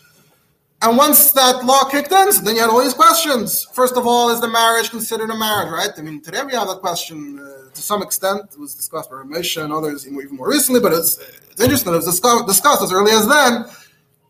And 0.81 0.97
once 0.97 1.33
that 1.33 1.65
law 1.65 1.85
kicked 1.91 2.13
in, 2.13 2.33
so 2.33 2.43
then 2.43 2.55
you 2.55 2.61
had 2.61 2.71
all 2.71 2.81
these 2.81 2.95
questions. 2.95 3.67
First 3.73 3.97
of 3.97 4.07
all, 4.07 4.31
is 4.31 4.41
the 4.41 4.49
marriage 4.49 4.91
considered 4.91 5.29
a 5.29 5.37
marriage, 5.37 5.71
right? 5.71 5.91
I 5.97 6.03
mean, 6.03 6.23
today 6.23 6.43
we 6.45 6.53
have 6.53 6.69
that 6.69 6.81
question 6.81 7.39
uh, 7.39 7.58
to 7.79 7.85
some 7.85 8.03
extent. 8.03 8.43
It 8.53 8.59
was 8.59 8.75
discussed 8.75 9.09
by 9.11 9.17
Ramesha 9.17 9.65
and 9.65 9.73
others 9.73 10.07
even 10.07 10.37
more 10.37 10.51
recently, 10.51 10.81
but 10.81 10.93
it's, 10.93 11.17
it's 11.51 11.61
interesting. 11.61 11.93
It 11.93 11.97
was 11.97 12.07
discussed, 12.07 12.83
as 12.83 12.93
early 12.93 13.13
as 13.13 13.27
then. 13.27 13.65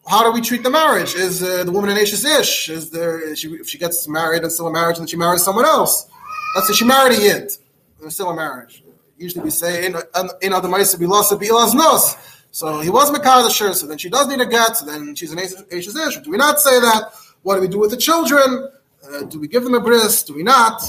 How 0.06 0.22
do 0.22 0.30
we 0.32 0.40
treat 0.40 0.62
the 0.62 0.70
marriage? 0.70 1.14
Is 1.14 1.42
uh, 1.42 1.64
the 1.64 1.72
woman 1.72 1.90
an 1.90 1.98
Ashes 1.98 2.24
Ish? 2.24 2.70
Is 2.70 2.90
there, 2.90 3.20
is 3.20 3.40
she, 3.40 3.48
if 3.54 3.68
she 3.68 3.78
gets 3.78 4.06
married 4.08 4.42
in 4.42 4.50
civil 4.50 4.72
marriage 4.72 4.96
and 4.96 5.02
then 5.02 5.08
she 5.08 5.16
marries 5.16 5.42
someone 5.42 5.64
else? 5.64 6.08
Let's 6.54 6.68
say 6.68 6.74
she 6.74 6.84
married 6.84 7.18
a 7.18 7.20
Yid 7.20 7.52
in 8.00 8.08
a 8.08 8.34
marriage. 8.34 8.82
Usually 9.18 9.44
we 9.44 9.50
say, 9.50 9.86
in 9.86 10.52
other 10.52 10.68
mice, 10.68 10.94
be 10.94 11.06
lost, 11.06 11.38
be 11.40 11.48
nos. 11.48 12.16
So 12.50 12.80
he 12.80 12.90
was 12.90 13.10
Makar 13.10 13.42
the 13.42 13.50
Shir, 13.50 13.72
so 13.74 13.86
then 13.86 13.98
she 13.98 14.08
does 14.08 14.28
need 14.28 14.40
a 14.40 14.46
get, 14.46 14.76
so 14.76 14.86
then 14.86 15.14
she's 15.14 15.32
an 15.32 15.38
Ashes 15.38 15.96
Ish. 15.96 16.18
Do 16.18 16.30
we 16.30 16.36
not 16.36 16.60
say 16.60 16.78
that? 16.80 17.12
What 17.42 17.56
do 17.56 17.60
we 17.60 17.68
do 17.68 17.78
with 17.78 17.90
the 17.90 17.96
children? 17.96 18.70
Uh, 19.04 19.22
do 19.24 19.38
we 19.40 19.48
give 19.48 19.64
them 19.64 19.74
a 19.74 19.80
bris? 19.80 20.22
Do 20.22 20.34
we 20.34 20.42
not? 20.42 20.82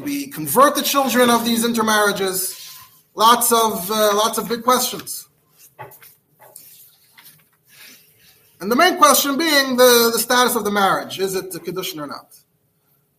Do 0.00 0.06
we 0.06 0.28
convert 0.28 0.76
the 0.76 0.82
children 0.82 1.28
of 1.28 1.44
these 1.44 1.62
intermarriages? 1.62 2.74
Lots 3.14 3.52
of 3.52 3.90
uh, 3.90 4.16
lots 4.16 4.38
of 4.38 4.48
big 4.48 4.62
questions. 4.62 5.28
And 8.60 8.72
the 8.72 8.76
main 8.76 8.96
question 8.96 9.36
being 9.36 9.76
the, 9.76 10.08
the 10.10 10.18
status 10.18 10.56
of 10.56 10.64
the 10.64 10.70
marriage. 10.70 11.20
Is 11.20 11.34
it 11.34 11.54
a 11.54 11.60
condition 11.60 12.00
or 12.00 12.06
not? 12.06 12.34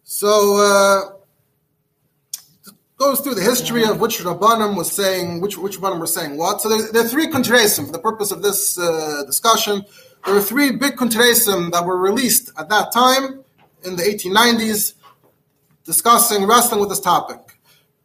So 0.03 0.57
uh, 0.57 2.71
goes 2.97 3.21
through 3.21 3.36
the 3.36 3.43
history 3.43 3.84
of 3.84 3.99
which 3.99 4.17
Rabbanim 4.17 4.75
was 4.75 4.91
saying, 4.91 5.39
which 5.39 5.59
which 5.59 5.77
Rabbanim 5.77 5.99
were 5.99 6.07
saying 6.07 6.36
what. 6.36 6.61
So 6.61 6.69
there, 6.69 6.91
there 6.91 7.05
are 7.05 7.07
three 7.07 7.27
kuntresim 7.27 7.86
for 7.86 7.91
the 7.91 7.99
purpose 7.99 8.32
of 8.32 8.41
this 8.41 8.79
uh, 8.79 9.21
discussion. 9.27 9.86
There 10.25 10.34
were 10.34 10.41
three 10.41 10.71
big 10.71 10.95
kuntresim 10.95 11.71
that 11.73 11.86
were 11.86 11.97
released 11.97 12.51
at 12.57 12.69
that 12.69 12.91
time 12.91 13.43
in 13.84 13.97
the 13.97 14.03
1890s, 14.03 14.95
discussing 15.92 16.46
wrestling 16.46 16.80
with 16.80 16.88
this 16.88 17.02
topic. 17.02 17.39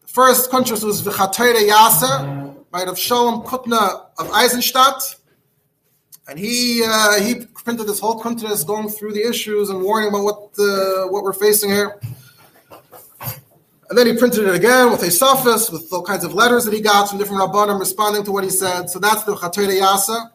The 0.02 0.08
first 0.08 0.50
kuntres 0.50 0.82
was 0.82 1.02
V'chatere 1.02 1.62
Yasa, 1.70 2.56
right, 2.72 2.88
of 2.88 2.98
Shalom 2.98 3.42
Kutna 3.42 4.06
of 4.18 4.28
Eisenstadt. 4.32 5.00
and 6.26 6.36
he 6.36 6.82
uh, 6.84 7.20
he 7.20 7.46
printed 7.64 7.86
this 7.86 8.00
whole 8.00 8.20
kuntres 8.20 8.66
going 8.66 8.88
through 8.88 9.12
the 9.12 9.24
issues 9.32 9.70
and 9.70 9.80
warning 9.88 10.08
about 10.08 10.24
what 10.28 10.40
uh, 10.58 11.06
what 11.12 11.22
we're 11.22 11.40
facing 11.46 11.70
here. 11.70 11.90
And 13.88 13.96
then 13.96 14.08
he 14.08 14.14
printed 14.16 14.42
it 14.48 14.54
again 14.56 14.90
with 14.90 15.02
a 15.04 15.12
suffix, 15.12 15.70
with 15.70 15.86
all 15.92 16.02
kinds 16.02 16.24
of 16.24 16.34
letters 16.34 16.64
that 16.64 16.74
he 16.74 16.80
got 16.80 17.08
from 17.08 17.18
different 17.20 17.40
rabbanim 17.40 17.78
responding 17.78 18.24
to 18.24 18.32
what 18.32 18.42
he 18.42 18.50
said. 18.50 18.90
So 18.90 18.98
that's 18.98 19.22
the 19.22 19.36
Chatei 19.36 19.80
Yasa. 19.80 20.32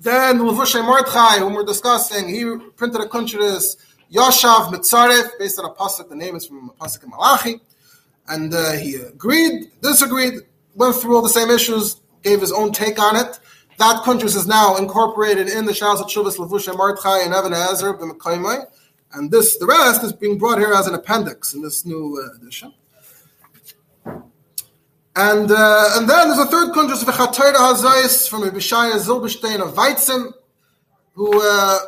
Then 0.00 0.40
Levushay 0.40 0.84
Mordechai, 0.84 1.38
whom 1.38 1.54
we're 1.54 1.64
discussing, 1.64 2.28
he 2.28 2.42
printed 2.76 3.00
a 3.00 3.06
kuntres 3.06 3.76
Yoshav 4.12 4.72
Mitzaref, 4.72 5.30
based 5.38 5.58
on 5.58 5.64
a 5.64 5.74
pasuk. 5.74 6.08
The 6.08 6.16
name 6.16 6.36
is 6.36 6.46
from 6.46 6.70
a 6.70 6.84
pasuk 6.84 7.04
in 7.04 7.10
Malachi, 7.10 7.60
and 8.28 8.54
uh, 8.54 8.72
he 8.72 8.96
agreed, 8.96 9.70
disagreed, 9.82 10.34
went 10.74 10.94
through 10.96 11.16
all 11.16 11.22
the 11.22 11.28
same 11.28 11.50
issues, 11.50 12.00
gave 12.22 12.40
his 12.40 12.52
own 12.52 12.72
take 12.72 12.98
on 13.00 13.16
it. 13.16 13.38
That 13.78 14.02
kuntres 14.04 14.36
is 14.36 14.46
now 14.46 14.76
incorporated 14.76 15.48
in 15.48 15.66
the 15.66 15.72
Shas 15.72 15.98
Shuvas 16.08 16.38
Levushay 16.38 16.76
Mordechai 16.76 17.20
and 17.20 17.34
Even 17.34 17.52
HaEzer 17.52 17.98
b'Mekaymai, 17.98 18.66
and 19.12 19.30
this, 19.30 19.56
the 19.58 19.66
rest, 19.66 20.02
is 20.02 20.12
being 20.12 20.38
brought 20.38 20.58
here 20.58 20.72
as 20.72 20.86
an 20.86 20.94
appendix 20.94 21.54
in 21.54 21.62
this 21.62 21.84
new 21.84 22.22
uh, 22.22 22.36
edition. 22.36 22.72
And 25.18 25.50
uh, 25.50 25.90
and 25.94 26.08
then 26.08 26.28
there's 26.28 26.38
a 26.38 26.46
third 26.46 26.74
kuntres 26.74 27.00
of 27.00 27.14
Chatayra 27.14 27.54
Hazais 27.54 28.28
from 28.28 28.42
Abishaya 28.42 28.92
Zilberstein 28.96 29.60
of 29.62 29.74
Weizen, 29.74 30.32
who 31.14 31.40
uh, 31.42 31.78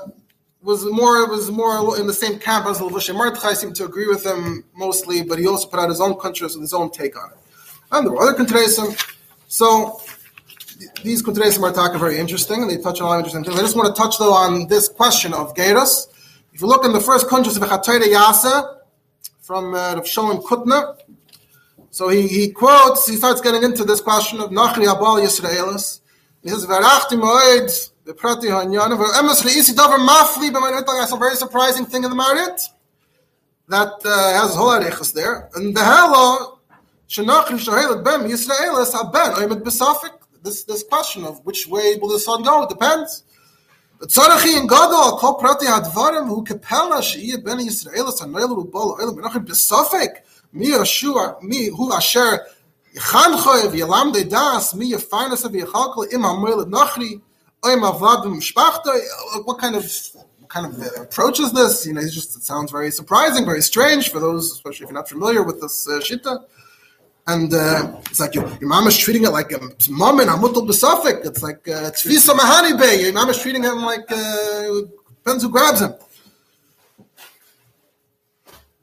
was 0.62 0.84
more 0.84 1.28
was 1.28 1.50
more 1.50 1.98
in 1.98 2.06
the 2.06 2.12
same 2.12 2.38
camp 2.38 2.66
as 2.66 2.78
Levushay 2.78 3.14
Mordechai, 3.14 3.52
seemed 3.54 3.76
to 3.76 3.84
agree 3.84 4.08
with 4.08 4.24
him 4.24 4.64
mostly, 4.74 5.22
but 5.22 5.38
he 5.38 5.46
also 5.46 5.68
put 5.68 5.78
out 5.80 5.88
his 5.88 6.00
own 6.00 6.14
kuntres 6.14 6.54
with 6.54 6.60
his 6.60 6.74
own 6.74 6.90
take 6.90 7.16
on 7.16 7.30
it. 7.30 7.38
And 7.92 8.06
there 8.06 8.12
were 8.12 8.22
other 8.22 8.34
kuntresim. 8.34 8.96
So 9.46 10.00
these 11.02 11.22
kuntresim 11.22 11.62
are 11.62 11.72
talking 11.72 12.00
very 12.00 12.18
interesting, 12.18 12.62
and 12.62 12.70
they 12.70 12.78
touch 12.78 13.00
on 13.00 13.06
a 13.06 13.10
lot 13.10 13.20
of 13.20 13.26
interesting 13.26 13.44
things. 13.44 13.58
I 13.58 13.62
just 13.62 13.76
want 13.76 13.94
to 13.94 14.00
touch 14.00 14.18
though 14.18 14.32
on 14.32 14.66
this 14.68 14.88
question 14.88 15.32
of 15.32 15.54
Geras. 15.54 16.08
If 16.52 16.60
you 16.60 16.66
look 16.66 16.84
in 16.84 16.92
the 16.92 17.00
first 17.00 17.28
kuntres 17.28 17.60
of 17.60 17.68
Chatayra 17.68 18.02
Yasa 18.02 18.78
from 19.40 19.74
uh, 19.74 19.94
Rav 19.94 20.06
Shalom 20.06 20.38
Kutna, 20.38 20.96
so 21.90 22.08
he, 22.08 22.28
he 22.28 22.50
quotes, 22.50 23.06
he 23.06 23.16
starts 23.16 23.40
getting 23.40 23.62
into 23.62 23.84
this 23.84 24.00
question 24.00 24.40
of 24.40 24.50
Nachri 24.50 24.86
Abal 24.86 25.22
Yisraelis. 25.22 26.00
He 26.42 26.50
says, 26.50 26.66
Verachti 26.66 27.18
Moed, 27.18 27.90
the 28.08 28.14
Prati 28.14 28.46
Hanyan 28.46 28.92
of 28.92 29.00
Emes 29.00 29.42
Reisi 29.42 29.74
Davar 29.74 29.98
Mafli 29.98 30.48
B'Marit 30.50 30.86
Telling 30.86 31.12
a 31.12 31.16
very 31.18 31.36
surprising 31.36 31.84
thing 31.84 32.04
in 32.04 32.08
the 32.08 32.16
Marit 32.16 32.58
that 33.68 33.92
uh, 34.02 34.40
has 34.40 34.54
a 34.54 34.56
whole 34.56 34.70
arichas 34.70 35.12
there. 35.12 35.50
And 35.54 35.76
the 35.76 35.84
Halo 35.84 36.58
Shenachim 37.06 37.58
Shahelet 37.62 38.02
Bem 38.02 38.22
Yisraelis 38.22 38.94
Haben 38.94 39.34
Oymet 39.34 39.62
B'Safik. 39.62 40.12
This 40.42 40.64
this 40.64 40.84
question 40.84 41.24
of 41.24 41.44
which 41.44 41.66
way 41.66 41.98
will 42.00 42.08
the 42.08 42.18
sun 42.18 42.42
go 42.44 42.62
it 42.62 42.70
depends. 42.70 43.24
Tzarachi 44.00 44.58
in 44.58 44.66
Gadol 44.66 45.18
Kol 45.18 45.34
Prati 45.34 45.66
Hadvarim 45.66 46.28
Hu 46.28 46.42
kepela 46.44 47.02
Sheiyah 47.02 47.44
Ben 47.44 47.58
Yisraelis 47.58 48.20
Hanoel 48.20 48.56
Rubal 48.56 48.96
Oylet 48.96 49.18
Menachem 49.18 49.46
B'Safik 49.46 50.22
Mi 50.54 50.68
Yeshua 50.68 51.42
Mi 51.42 51.66
Hu 51.66 51.92
Asher 51.92 52.40
Yichanchoy 52.96 53.70
V'Yelam 53.70 54.14
Dedas 54.14 54.74
Mi 54.74 54.92
Yefanis 54.92 55.46
V'Yichalkol 55.46 56.10
Im 56.10 56.22
Hamoel 56.22 56.64
Nachri. 56.70 57.20
Uh, 57.64 57.76
what 59.44 59.58
kind 59.58 59.76
of 59.76 59.84
what 60.38 60.48
kind 60.48 60.66
of 60.66 61.02
approach 61.02 61.40
is 61.40 61.52
this? 61.52 61.86
You 61.86 61.92
know, 61.92 62.00
it's 62.00 62.14
just 62.14 62.36
it 62.36 62.42
sounds 62.42 62.70
very 62.70 62.90
surprising, 62.90 63.44
very 63.44 63.62
strange 63.62 64.10
for 64.10 64.20
those, 64.20 64.52
especially 64.52 64.84
if 64.84 64.90
you're 64.90 64.98
not 64.98 65.08
familiar 65.08 65.42
with 65.42 65.60
this 65.60 65.88
uh, 65.88 66.00
shita. 66.00 66.44
And 67.26 67.52
uh, 67.52 68.00
it's 68.06 68.20
like 68.20 68.34
your, 68.34 68.48
your 68.58 68.70
mom 68.70 68.86
is 68.86 68.96
treating 68.96 69.24
it 69.24 69.30
like 69.30 69.52
a 69.52 69.60
mom 69.90 70.20
and 70.20 70.30
the 70.30 70.34
b'safik. 70.34 71.26
It's 71.26 71.42
like 71.42 71.68
uh, 71.68 71.90
tfisa 71.90 72.34
mahani 72.34 72.78
bay. 72.78 73.02
Your 73.02 73.12
mom 73.12 73.28
is 73.28 73.38
treating 73.38 73.62
him 73.62 73.82
like 73.82 74.10
uh, 74.10 74.62
who 75.24 75.50
grabs 75.50 75.82
him. 75.82 75.92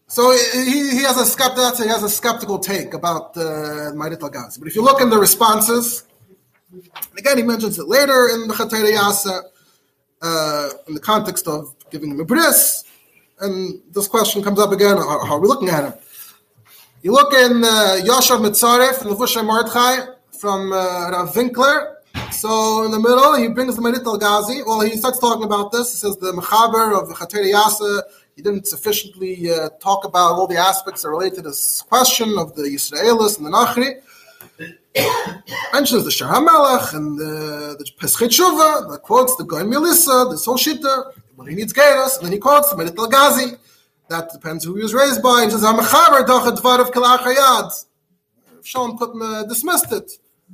So 0.07 0.31
uh, 0.31 0.37
he, 0.53 0.91
he 0.91 1.01
has 1.03 1.17
a 1.17 1.25
skeptical 1.25 1.75
he 1.75 1.89
has 1.89 2.03
a 2.03 2.09
skeptical 2.09 2.59
take 2.59 2.93
about 2.93 3.35
uh, 3.35 3.91
Ma'arit 3.99 4.19
But 4.19 4.67
if 4.67 4.75
you 4.75 4.83
look 4.83 5.01
in 5.01 5.09
the 5.09 5.17
responses, 5.17 6.03
and 6.83 7.19
again 7.19 7.37
he 7.37 7.43
mentions 7.43 7.79
it 7.79 7.87
later 7.87 8.29
in 8.33 8.47
the 8.47 8.53
Chatayra 8.53 8.91
Yasa, 8.91 9.41
uh, 10.21 10.69
in 10.87 10.93
the 10.93 10.99
context 10.99 11.47
of 11.47 11.75
giving 11.89 12.11
him 12.11 12.19
a 12.19 12.25
bris, 12.25 12.83
and 13.39 13.81
this 13.91 14.07
question 14.07 14.43
comes 14.43 14.59
up 14.59 14.71
again: 14.71 14.97
How, 14.97 15.25
how 15.25 15.35
are 15.35 15.39
we 15.39 15.47
looking 15.47 15.69
at 15.69 15.83
him? 15.85 15.93
You 17.01 17.11
look 17.11 17.33
in 17.33 17.63
uh, 17.63 17.99
Yoshav 18.03 18.41
Mitzaref 18.41 19.01
and 19.01 19.45
Mordechai 19.47 20.13
from 20.39 20.73
uh, 20.73 21.11
Rav 21.11 21.35
Winkler. 21.35 21.97
So 22.31 22.83
in 22.83 22.91
the 22.91 22.99
middle, 22.99 23.35
he 23.35 23.47
brings 23.49 23.75
the 23.75 23.81
Merit 23.81 24.05
al 24.05 24.17
Ghazi. 24.17 24.63
Well, 24.63 24.81
he 24.81 24.97
starts 24.97 25.19
talking 25.19 25.43
about 25.43 25.71
this. 25.71 25.91
He 25.91 25.97
says 25.97 26.17
the 26.17 26.31
Mechaber 26.31 26.99
of 26.99 27.09
Chateri 27.09 27.53
Yasa, 27.53 28.01
he 28.35 28.41
didn't 28.41 28.67
sufficiently 28.67 29.51
uh, 29.51 29.69
talk 29.79 30.03
about 30.03 30.33
all 30.33 30.47
the 30.47 30.57
aspects 30.57 31.03
that 31.03 31.09
relate 31.09 31.35
to 31.35 31.41
this 31.41 31.81
question 31.83 32.37
of 32.37 32.55
the 32.55 32.63
Yisraelis 32.63 33.37
and 33.37 33.45
the 33.45 33.51
Nachri. 33.51 34.01
Mentions 35.73 36.05
the 36.05 36.25
HaMelech 36.25 36.93
and 36.93 37.19
the, 37.19 37.75
the 37.77 37.85
Pischei 37.99 38.27
Tshuva, 38.27 38.89
that 38.89 39.01
quotes 39.01 39.35
the 39.35 39.43
Goy 39.43 39.63
Melissa, 39.63 40.27
this 40.29 40.45
whole 40.45 40.57
Shita, 40.57 41.11
when 41.35 41.49
he 41.49 41.55
needs 41.55 41.73
Geiras, 41.73 42.17
and 42.17 42.25
then 42.25 42.31
he 42.31 42.39
quotes 42.39 42.69
the 42.69 42.77
Merit 42.77 42.97
al 42.97 43.07
Ghazi. 43.07 43.57
That 44.07 44.31
depends 44.31 44.63
who 44.63 44.75
he 44.75 44.83
was 44.83 44.93
raised 44.93 45.21
by. 45.21 45.43
He 45.45 45.49
says, 45.49 45.63
"Hamachaber 45.63 46.25
dachat 46.25 46.57
dvar 46.57 46.79
of 46.79 46.91
kalachayad." 46.91 47.85
Shalom 48.63 48.97
Kutna 48.97 49.47
dismissed 49.49 49.91
it, 49.91 50.11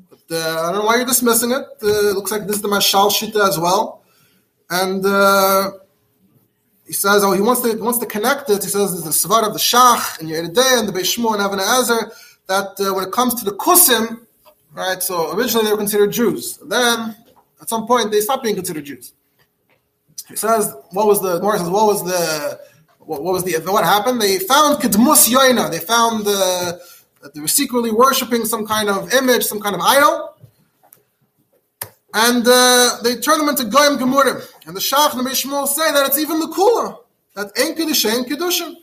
but 0.10 0.24
uh, 0.32 0.38
I 0.38 0.72
don't 0.72 0.80
know 0.80 0.86
why 0.86 0.96
you're 0.96 1.06
dismissing 1.06 1.52
it. 1.52 1.66
Uh, 1.84 2.10
it 2.10 2.16
looks 2.16 2.32
like 2.32 2.48
this 2.48 2.56
is 2.56 2.62
the 2.62 2.70
Mashal 2.70 3.12
Shita 3.12 3.48
as 3.48 3.60
well, 3.60 4.04
and 4.70 5.06
uh, 5.06 5.72
he 6.88 6.94
says, 6.94 7.24
"Oh, 7.24 7.34
he 7.34 7.42
wants 7.42 7.62
to 7.62 7.70
he 7.70 7.76
wants 7.76 8.00
to 8.00 8.06
connect 8.06 8.50
it." 8.50 8.64
He 8.64 8.70
says, 8.70 8.94
"There's 8.94 9.04
the 9.04 9.28
Svar 9.28 9.46
of 9.46 9.54
the 9.54 9.60
Shach 9.60 10.20
and 10.20 10.30
Yeridei 10.30 10.80
and 10.80 10.88
the 10.88 10.94
Beishmo 10.94 11.34
and 11.34 11.44
Even 11.46 11.60
HaEzer 11.60 12.12
that 12.52 12.70
uh, 12.80 12.94
when 12.96 13.04
it 13.08 13.12
comes 13.12 13.34
to 13.40 13.44
the 13.50 13.56
Kusim, 13.64 14.06
right? 14.74 15.02
So 15.10 15.16
originally 15.36 15.66
they 15.66 15.72
were 15.72 15.84
considered 15.86 16.12
Jews. 16.12 16.58
Then 16.76 17.16
at 17.62 17.68
some 17.74 17.84
point 17.92 18.12
they 18.12 18.22
stopped 18.22 18.44
being 18.44 18.56
considered 18.62 18.86
Jews." 18.86 19.14
He 20.28 20.36
says, 20.36 20.64
"What 20.92 21.06
was 21.12 21.20
the?" 21.26 21.42
Morris 21.42 21.62
says, 21.62 21.70
"What 21.78 21.88
was 21.92 22.02
the?" 22.12 22.22
what, 23.06 23.24
what 23.24 23.34
was 23.34 23.44
the 23.44 23.54
what 23.72 23.84
happened? 23.84 24.22
They 24.22 24.40
found 24.40 24.82
Kedmus 24.82 25.30
Yoina. 25.34 25.70
They 25.70 25.80
found 25.80 26.22
uh, 26.28 26.74
that 27.22 27.34
they 27.34 27.42
were 27.42 27.48
secretly 27.48 27.92
worshiping 27.92 28.46
some 28.46 28.66
kind 28.66 28.90
of 28.90 29.14
image, 29.14 29.44
some 29.44 29.60
kind 29.60 29.76
of 29.76 29.82
idol. 29.82 30.36
And 32.14 32.46
uh, 32.46 32.98
they 33.04 33.16
turned 33.16 33.42
them 33.42 33.50
into 33.50 33.66
Goyim 33.66 33.98
Gemurim. 33.98 34.40
And 34.68 34.76
the 34.76 34.82
Shach 34.82 35.14
and 35.16 35.26
the 35.26 35.66
say 35.66 35.92
that 35.92 36.06
it's 36.08 36.20
even 36.20 36.40
the 36.40 36.48
Kula, 36.48 36.98
that 37.36 37.52
Ein 37.58 37.76
Kedushin 37.76 38.26
Kedushin. 38.26 38.76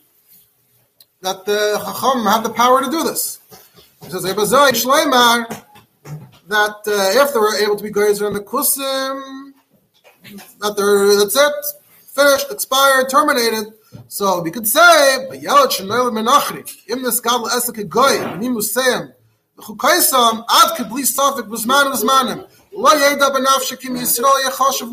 That 1.21 1.45
the 1.45 1.81
Chacham 1.85 2.25
have 2.25 2.43
the 2.43 2.49
power 2.49 2.83
to 2.83 2.89
do 2.89 3.03
this. 3.03 3.39
He 4.03 4.09
says, 4.09 4.23
Shleimar, 4.23 5.63
that 6.47 6.81
uh, 6.87 7.21
if 7.21 7.33
they 7.33 7.39
were 7.39 7.55
able 7.57 7.75
to 7.75 7.83
be 7.83 7.91
Goyim 7.91 8.25
in 8.25 8.33
the 8.33 8.41
Kusim, 8.41 9.53
that 10.59 10.75
they're, 10.75 11.15
that's 11.17 11.35
it, 11.35 11.53
finished, 12.07 12.51
expired, 12.51 13.09
terminated. 13.09 13.73
So 14.07 14.41
we 14.41 14.51
could 14.51 14.67
say, 14.67 14.79
"V'yalot 15.31 15.71
shenoel 15.71 16.11
menachri." 16.11 16.63
Esek 16.87 17.89
goy, 17.89 18.35
ni 18.37 18.47
musayim. 18.47 19.13
V'chukaisam 19.57 20.43
ad 20.49 20.77
kibli 20.77 21.03
safik. 21.03 21.47
Lo 22.71 22.89
yeda 22.91 23.29
Yisrael 23.29 24.43
yechashav. 24.43 24.89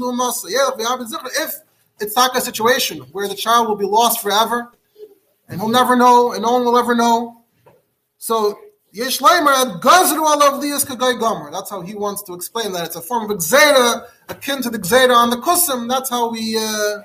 If 1.40 1.54
it's 2.00 2.16
not 2.16 2.36
a 2.36 2.40
situation 2.40 2.98
where 3.12 3.28
the 3.28 3.34
child 3.34 3.68
will 3.68 3.76
be 3.76 3.86
lost 3.86 4.20
forever, 4.22 4.72
and 5.48 5.60
he'll 5.60 5.70
never 5.70 5.96
know, 5.96 6.32
and 6.32 6.42
no 6.42 6.52
one 6.52 6.64
will 6.64 6.78
ever 6.78 6.94
know. 6.94 7.44
So 8.18 8.58
Yesh 8.96 9.18
gazru 9.18 9.80
Gomer. 11.20 11.50
That's 11.50 11.68
how 11.68 11.82
he 11.82 11.94
wants 11.94 12.22
to 12.22 12.32
explain 12.32 12.72
that. 12.72 12.86
It's 12.86 12.96
a 12.96 13.02
form 13.02 13.30
of 13.30 13.36
Gzera, 13.36 14.06
akin 14.30 14.62
to 14.62 14.70
the 14.70 14.78
Gzera 14.78 15.14
on 15.14 15.28
the 15.28 15.36
Kusim. 15.36 15.86
That's 15.86 16.08
how 16.08 16.30
we 16.30 16.56
uh, 16.56 17.02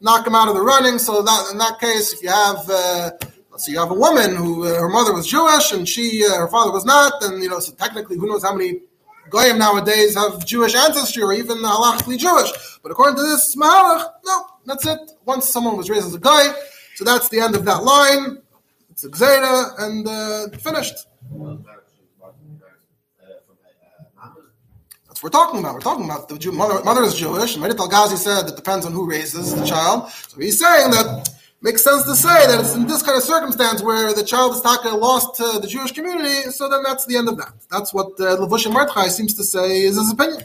knock 0.00 0.26
him 0.26 0.34
out 0.34 0.48
of 0.48 0.56
the 0.56 0.62
running. 0.62 0.98
So 0.98 1.22
that, 1.22 1.50
in 1.52 1.58
that 1.58 1.78
case, 1.78 2.12
if 2.12 2.24
you 2.24 2.30
have, 2.30 2.68
uh, 2.68 3.12
so 3.56 3.70
you 3.70 3.78
have 3.78 3.92
a 3.92 3.94
woman 3.94 4.34
who 4.34 4.64
uh, 4.66 4.80
her 4.80 4.88
mother 4.88 5.14
was 5.14 5.28
Jewish 5.28 5.70
and 5.70 5.88
she 5.88 6.26
uh, 6.26 6.38
her 6.38 6.48
father 6.48 6.72
was 6.72 6.84
not, 6.84 7.20
then 7.20 7.40
you 7.40 7.50
know, 7.50 7.60
so 7.60 7.72
technically, 7.74 8.16
who 8.16 8.26
knows 8.26 8.42
how 8.42 8.56
many 8.56 8.80
goyim 9.30 9.58
nowadays 9.58 10.16
have 10.16 10.44
Jewish 10.44 10.74
ancestry 10.74 11.22
or 11.22 11.32
even 11.32 11.58
halachically 11.58 12.18
Jewish? 12.18 12.50
But 12.82 12.90
according 12.90 13.14
to 13.14 13.22
this 13.22 13.54
mahalach, 13.54 14.10
no, 14.24 14.46
that's 14.64 14.84
it. 14.84 15.12
Once 15.24 15.52
someone 15.52 15.76
was 15.76 15.88
raised 15.88 16.08
as 16.08 16.14
a 16.14 16.18
guy, 16.18 16.52
so 16.96 17.04
that's 17.04 17.28
the 17.28 17.38
end 17.38 17.54
of 17.54 17.64
that 17.64 17.84
line. 17.84 18.42
It's 18.96 19.20
a 19.20 19.74
and 19.78 20.08
uh, 20.08 20.48
finished. 20.56 21.06
That's 25.06 25.22
what 25.22 25.22
we're 25.22 25.28
talking 25.28 25.60
about. 25.60 25.74
We're 25.74 25.80
talking 25.80 26.06
about 26.06 26.30
the 26.30 26.38
Jew, 26.38 26.52
mother, 26.52 26.82
mother 26.82 27.02
is 27.02 27.14
Jewish, 27.14 27.52
and 27.52 27.62
Merit 27.62 27.78
Al-Ghazi 27.78 28.16
said 28.16 28.48
it 28.48 28.56
depends 28.56 28.86
on 28.86 28.92
who 28.92 29.06
raises 29.06 29.54
the 29.54 29.66
child. 29.66 30.08
So 30.28 30.40
he's 30.40 30.58
saying 30.58 30.92
that 30.92 31.28
makes 31.60 31.84
sense 31.84 32.04
to 32.04 32.14
say 32.14 32.46
that 32.46 32.58
it's 32.58 32.74
in 32.74 32.86
this 32.86 33.02
kind 33.02 33.18
of 33.18 33.22
circumstance 33.22 33.82
where 33.82 34.14
the 34.14 34.24
child 34.24 34.54
is 34.54 34.62
taka 34.62 34.88
lost 34.88 35.36
to 35.36 35.58
the 35.60 35.66
Jewish 35.66 35.92
community, 35.92 36.50
so 36.50 36.66
then 36.66 36.82
that's 36.82 37.04
the 37.04 37.18
end 37.18 37.28
of 37.28 37.36
that. 37.36 37.52
That's 37.70 37.92
what 37.92 38.18
uh, 38.18 38.38
Levush 38.38 39.10
seems 39.10 39.34
to 39.34 39.44
say 39.44 39.82
is 39.82 39.96
his 39.96 40.10
opinion. 40.10 40.42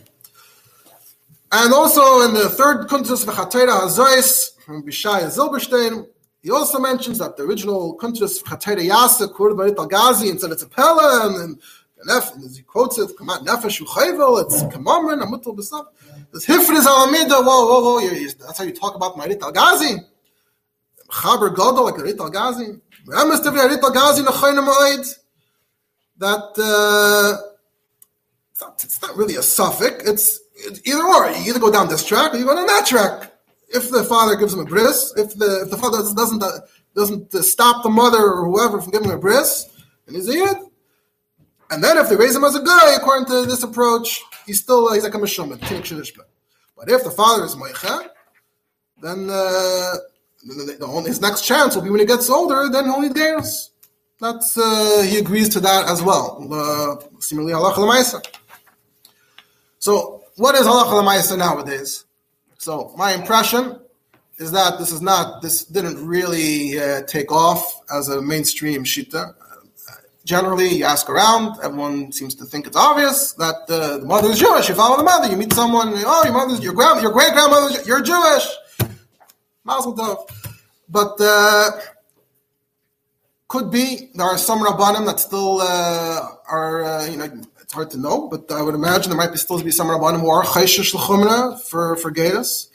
And 1.54 1.74
also 1.74 2.28
in 2.28 2.34
the 2.34 2.50
third 2.50 2.90
Kuntus 2.90 3.24
V'Chatera 3.24 3.84
Hazois 3.84 4.60
from 4.66 4.84
Bishai 4.84 5.22
Zilberstein, 5.28 6.06
he 6.42 6.50
also 6.50 6.80
mentions 6.80 7.20
that 7.20 7.38
the 7.38 7.44
original 7.44 7.96
Kuntus 7.98 8.42
V'Chatera 8.42 8.84
Yasa 8.88 9.32
quoted 9.32 9.58
by 9.58 9.68
Al 9.80 9.88
Ghazi 9.88 10.30
and 10.30 10.40
said 10.40 10.52
it's 10.52 10.64
a 10.64 10.68
Pella, 10.68 11.34
and 11.44 11.60
and 12.04 12.56
he 12.56 12.64
quotes 12.64 12.98
it, 12.98 13.16
Nefesh 13.18 13.80
Uchayvel, 13.82 14.44
it's 14.44 14.64
Kamamrin, 14.64 15.22
Amutal 15.22 15.56
B'Sav. 15.56 15.86
This 16.34 16.48
Hifriz 16.48 16.86
Alamida, 16.86 17.44
whoa, 17.44 17.66
whoa, 17.68 18.00
whoa, 18.00 18.28
that's 18.40 18.58
how 18.58 18.64
you 18.64 18.74
talk 18.74 18.96
about 18.96 19.18
Marit 19.18 19.42
Al 19.44 19.52
Ghazi. 19.52 19.98
Chaber 21.10 21.50
Gadol, 21.56 21.86
like 21.86 21.98
Marit 21.98 22.20
Al 22.20 22.30
Ghazi. 22.30 22.80
Remes 23.06 23.42
Tevi 23.42 23.58
Marit 23.58 23.84
Al 23.84 23.92
Ghazi, 23.92 24.24
Nechoyna 24.24 24.62
Moed. 24.62 25.20
That, 26.18 26.54
uh, 26.58 27.38
it's 28.52 28.62
not, 28.62 28.84
it's 28.84 29.02
not 29.02 29.16
really 29.16 29.36
a 29.36 29.44
suffix, 29.44 30.04
it's 30.06 30.40
either 30.86 31.04
or. 31.04 31.30
You 31.30 31.50
either 31.50 31.60
go 31.60 31.72
down 31.72 31.88
this 31.88 32.06
track 32.06 32.34
or 32.34 32.38
you 32.38 32.46
go 32.46 32.56
down 32.56 32.68
that 32.68 32.86
track. 32.86 33.31
If 33.74 33.90
the 33.90 34.04
father 34.04 34.36
gives 34.36 34.54
him 34.54 34.60
a 34.60 34.66
bris, 34.66 35.14
if 35.16 35.38
the 35.38 35.62
if 35.64 35.72
the 35.72 35.78
father 35.78 35.98
doesn't 35.98 36.44
doesn't 36.96 37.32
stop 37.44 37.84
the 37.84 37.90
mother 37.90 38.20
or 38.20 38.46
whoever 38.46 38.82
from 38.82 38.92
giving 38.92 39.10
him 39.10 39.16
a 39.16 39.20
bris, 39.20 39.70
and 40.08 40.16
he's 40.16 40.28
yid. 40.28 40.58
And 41.70 41.82
then 41.82 41.98
if 41.98 42.10
they 42.10 42.18
raise 42.18 42.36
him 42.36 42.44
as 42.44 42.56
a 42.56 42.62
guy, 42.62 42.96
according 42.96 43.28
to 43.28 43.46
this 43.46 43.64
approach, 43.64 44.22
he's 44.46 44.60
still 44.60 44.94
he's 44.94 45.04
like 45.04 45.14
a 45.14 45.18
mishum, 45.18 45.50
But 46.78 46.90
if 46.90 47.04
the 47.04 47.12
father 47.12 47.46
is 47.46 47.56
moicha, 47.56 48.10
then 49.02 49.30
uh, 49.30 49.96
the, 50.44 50.78
the, 50.80 51.04
his 51.08 51.22
next 51.22 51.46
chance 51.46 51.76
will 51.76 51.84
be 51.84 51.90
when 51.90 52.02
he 52.02 52.06
gets 52.06 52.30
older. 52.30 52.68
Then 52.70 52.90
only 52.90 53.10
dares. 53.10 53.72
That's 54.20 54.58
uh, 54.58 55.06
he 55.08 55.18
agrees 55.18 55.50
to 55.50 55.60
that 55.62 55.90
as 55.90 56.04
well. 56.04 56.48
Uh, 56.52 57.20
similarly, 57.20 57.54
Allah 57.54 58.22
So 59.80 60.24
what 60.36 60.56
is 60.56 60.68
halacha 60.68 61.02
lemaisa 61.02 61.38
nowadays? 61.38 62.06
So 62.62 62.94
my 62.96 63.14
impression 63.14 63.80
is 64.38 64.52
that 64.52 64.78
this 64.78 64.92
is 64.92 65.02
not 65.02 65.42
this 65.42 65.66
didn't 65.66 66.06
really 66.06 66.80
uh, 66.80 67.02
take 67.08 67.32
off 67.32 67.82
as 67.92 68.08
a 68.08 68.22
mainstream 68.22 68.84
shita. 68.84 69.34
Uh, 69.34 69.96
generally, 70.26 70.68
you 70.68 70.86
ask 70.86 71.10
around, 71.10 71.58
everyone 71.64 72.12
seems 72.12 72.36
to 72.36 72.46
think 72.46 72.68
it's 72.68 72.78
obvious 72.78 73.34
that 73.34 73.56
uh, 73.68 73.98
the 73.98 74.06
mother 74.06 74.30
is 74.30 74.38
Jewish. 74.38 74.70
You 74.70 74.76
follow 74.76 74.96
the 74.96 75.04
mother, 75.04 75.28
you 75.28 75.38
meet 75.38 75.52
someone, 75.54 75.92
oh, 75.96 76.22
your 76.24 76.34
mother's 76.34 76.60
your 76.60 76.74
grand, 76.74 77.02
your 77.02 77.12
great 77.12 77.34
grandmother, 77.34 77.82
you're 77.84 78.04
Jewish. 78.04 78.46
Mazel 79.64 79.96
tov. 79.96 80.30
But 80.88 81.16
uh, 81.20 81.72
could 83.48 83.72
be 83.72 84.12
there 84.14 84.28
are 84.28 84.38
some 84.38 84.60
rabbanim 84.60 85.08
that 85.08 85.20
still 85.20 85.62
uh, 85.62 86.28
are 86.48 86.84
uh, 86.84 87.06
you 87.08 87.18
know 87.18 87.42
it's 87.72 87.76
hard 87.78 87.90
to 87.92 87.98
know, 87.98 88.28
but 88.28 88.52
I 88.52 88.62
would 88.62 88.76
imagine 88.76 89.10
there 89.10 89.18
might 89.18 89.32
be 89.32 89.38
still 89.38 89.64
be 89.64 89.72
some 89.72 89.88
rabbanim 89.88 90.20
who 90.20 90.30
are 90.30 90.44
chayshish 90.44 90.94
l'chumra 90.94 91.58
for 91.62 91.96
for 91.96 92.12
Gatus. 92.12 92.70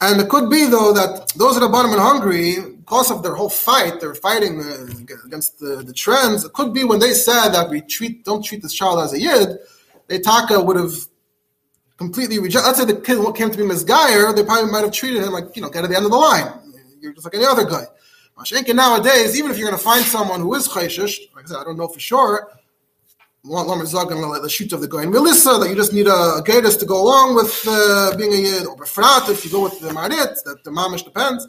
And 0.00 0.20
it 0.20 0.28
could 0.28 0.50
be 0.50 0.66
though 0.66 0.92
that 0.94 1.32
those 1.36 1.56
rabbanim 1.60 1.92
in 1.92 2.00
Hungary, 2.00 2.56
because 2.80 3.12
of 3.12 3.22
their 3.22 3.36
whole 3.36 3.48
fight, 3.48 4.00
they're 4.00 4.16
fighting 4.16 4.60
uh, 4.60 4.86
against 5.26 5.60
the, 5.60 5.84
the 5.86 5.92
trends. 5.92 6.44
It 6.44 6.54
could 6.54 6.74
be 6.74 6.82
when 6.82 6.98
they 6.98 7.12
said 7.12 7.50
that 7.50 7.70
we 7.70 7.82
treat 7.82 8.24
don't 8.24 8.44
treat 8.44 8.62
this 8.62 8.74
child 8.74 8.98
as 8.98 9.12
a 9.12 9.20
yid, 9.20 9.58
they 10.08 10.18
taka 10.18 10.60
would 10.60 10.76
have 10.76 10.96
completely 11.96 12.40
rejected. 12.40 12.66
Let's 12.66 12.78
say 12.80 12.84
the 12.84 13.00
kid 13.00 13.18
came 13.36 13.52
to 13.52 13.56
be 13.56 13.62
misguyer, 13.62 14.34
they 14.34 14.42
probably 14.42 14.72
might 14.72 14.82
have 14.82 14.92
treated 14.92 15.22
him 15.22 15.34
like 15.34 15.54
you 15.54 15.62
know 15.62 15.70
get 15.70 15.84
at 15.84 15.90
the 15.90 15.96
end 15.96 16.04
of 16.04 16.10
the 16.10 16.18
line. 16.18 16.48
You're 17.00 17.12
just 17.12 17.26
like 17.26 17.36
any 17.36 17.46
other 17.46 17.64
guy. 17.64 17.84
Mashenka 18.36 18.74
nowadays, 18.74 19.38
even 19.38 19.52
if 19.52 19.56
you're 19.56 19.68
going 19.70 19.78
to 19.78 19.84
find 19.84 20.04
someone 20.04 20.40
who 20.40 20.52
is 20.56 20.66
chayshish, 20.66 21.20
like 21.36 21.44
I 21.44 21.48
said, 21.48 21.58
I 21.58 21.64
don't 21.64 21.78
know 21.78 21.86
for 21.86 22.00
sure, 22.00 22.50
the 23.46 24.48
shoot 24.50 24.72
of 24.72 24.80
the 24.80 24.88
guy 24.88 25.02
in 25.04 25.10
Melissa, 25.10 25.58
that 25.60 25.68
you 25.68 25.74
just 25.74 25.92
need 25.92 26.06
a, 26.06 26.38
a 26.38 26.42
to 26.42 26.86
go 26.86 27.02
along 27.02 27.34
with 27.34 27.64
uh, 27.68 28.16
being 28.16 28.32
a 28.32 28.36
Yid, 28.36 28.66
or 28.66 28.76
Befrat, 28.76 29.28
if 29.30 29.44
you 29.44 29.50
go 29.50 29.62
with 29.62 29.78
the 29.80 29.92
Marit, 29.92 30.36
that 30.44 30.64
the 30.64 30.70
Mamish 30.70 31.04
depends. 31.04 31.46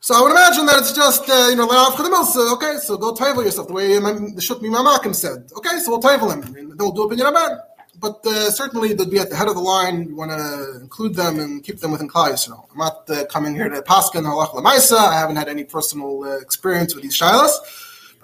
So 0.00 0.16
I 0.16 0.22
would 0.22 0.32
imagine 0.32 0.66
that 0.66 0.78
it's 0.78 0.92
just, 0.92 1.28
uh, 1.30 1.46
you 1.48 1.56
know, 1.56 1.66
let 1.66 1.78
off 1.78 1.94
Chedemilsa, 1.94 2.52
okay, 2.54 2.76
so 2.78 2.96
go 2.96 3.14
taivel 3.14 3.44
yourself, 3.44 3.68
the 3.68 3.72
way 3.72 3.98
the 3.98 4.40
Shut 4.40 4.60
Mamakim 4.60 5.14
said. 5.14 5.48
Okay, 5.56 5.78
so 5.78 5.92
we'll 5.92 6.00
taivel 6.00 6.32
him. 6.32 6.42
I 6.42 6.50
mean, 6.50 6.76
they'll 6.76 6.90
do 6.90 7.04
opinion 7.04 7.28
about 7.28 7.60
But 8.00 8.26
uh, 8.26 8.50
certainly 8.50 8.94
they'd 8.94 9.08
be 9.08 9.20
at 9.20 9.30
the 9.30 9.36
head 9.36 9.46
of 9.46 9.54
the 9.54 9.60
line. 9.60 10.08
You 10.08 10.16
want 10.16 10.32
to 10.32 10.80
include 10.80 11.14
them 11.14 11.38
and 11.38 11.62
keep 11.62 11.78
them 11.78 11.92
within 11.92 12.08
Klal 12.08 12.30
Yisrael. 12.32 12.66
I'm 12.72 12.78
not 12.78 13.08
uh, 13.08 13.26
coming 13.26 13.54
here 13.54 13.68
to 13.68 13.80
Pascha 13.82 14.18
and 14.18 14.26
Halach 14.26 14.54
Lamaisa. 14.54 14.98
I 14.98 15.20
haven't 15.20 15.36
had 15.36 15.48
any 15.48 15.62
personal 15.62 16.24
uh, 16.24 16.38
experience 16.38 16.94
with 16.94 17.04
these 17.04 17.16
shilas. 17.16 17.52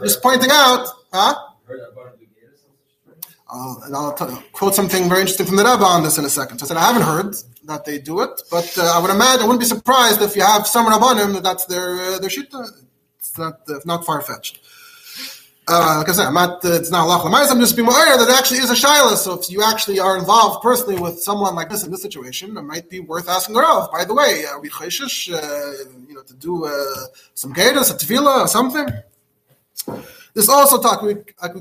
Just 0.03 0.21
pointing 0.21 0.51
out, 0.51 0.89
huh? 1.13 1.35
Uh, 3.51 3.75
and 3.85 3.97
I'll 3.97 4.13
quote 4.53 4.75
something 4.75 5.09
very 5.09 5.21
interesting 5.23 5.47
from 5.47 5.57
the 5.57 5.65
Rebbe 5.65 5.83
on 5.85 6.03
this 6.03 6.19
in 6.19 6.25
a 6.25 6.29
second. 6.29 6.59
So 6.59 6.67
I 6.67 6.69
said, 6.69 6.77
I 6.77 6.93
haven't 6.93 7.03
heard 7.03 7.35
that 7.65 7.85
they 7.87 7.99
do 7.99 8.21
it, 8.21 8.43
but 8.51 8.77
uh, 8.77 8.93
I 8.95 9.01
would 9.01 9.11
imagine, 9.11 9.43
I 9.43 9.47
wouldn't 9.47 9.61
be 9.61 9.67
surprised 9.67 10.21
if 10.21 10.37
you 10.37 10.43
have 10.43 10.67
some 10.67 10.87
Rabbanim 10.87 11.33
that 11.35 11.43
that's 11.43 11.65
their, 11.65 11.97
uh, 11.97 12.19
their 12.19 12.29
shita. 12.29 12.69
It's 13.19 13.39
not, 13.39 13.61
uh, 13.69 13.81
not 13.87 14.05
far 14.05 14.21
fetched. 14.21 14.61
Uh, 15.71 15.97
like 15.99 16.09
I 16.09 16.13
said, 16.13 16.27
I'm 16.27 16.35
not, 16.35 16.65
uh, 16.65 16.73
it's 16.73 16.91
not 16.91 17.07
Allah 17.07 17.31
I'm 17.31 17.61
just 17.61 17.77
being 17.77 17.89
aware 17.89 18.17
that 18.17 18.27
it 18.29 18.39
actually 18.39 18.61
is 18.61 18.71
a 18.71 18.75
shaila. 18.75 19.17
So 19.17 19.39
if 19.39 19.51
you 19.51 19.63
actually 19.63 20.01
are 20.01 20.17
involved 20.17 20.63
personally 20.63 20.99
with 20.99 21.21
someone 21.21 21.55
like 21.55 21.69
this 21.69 21.85
in 21.85 21.91
this 21.91 22.01
situation, 22.01 22.57
it 22.57 22.63
might 22.63 22.89
be 22.89 23.01
worth 23.01 23.29
asking 23.29 23.55
the 23.55 23.61
Rav. 23.61 23.93
By 23.93 24.07
the 24.07 24.15
way, 24.15 24.45
are 24.47 24.61
we 24.61 24.71
chayshish, 24.71 25.31
uh, 25.31 25.91
you 26.09 26.15
know, 26.15 26.23
to 26.23 26.35
do 26.35 26.65
uh, 26.65 26.71
some 27.35 27.53
gatas, 27.53 27.91
a 27.91 27.99
tefillah, 27.99 28.45
or 28.45 28.49
something? 28.49 28.89
This 30.35 30.49
also 30.49 30.81
talk 30.81 31.03
we, 31.03 31.15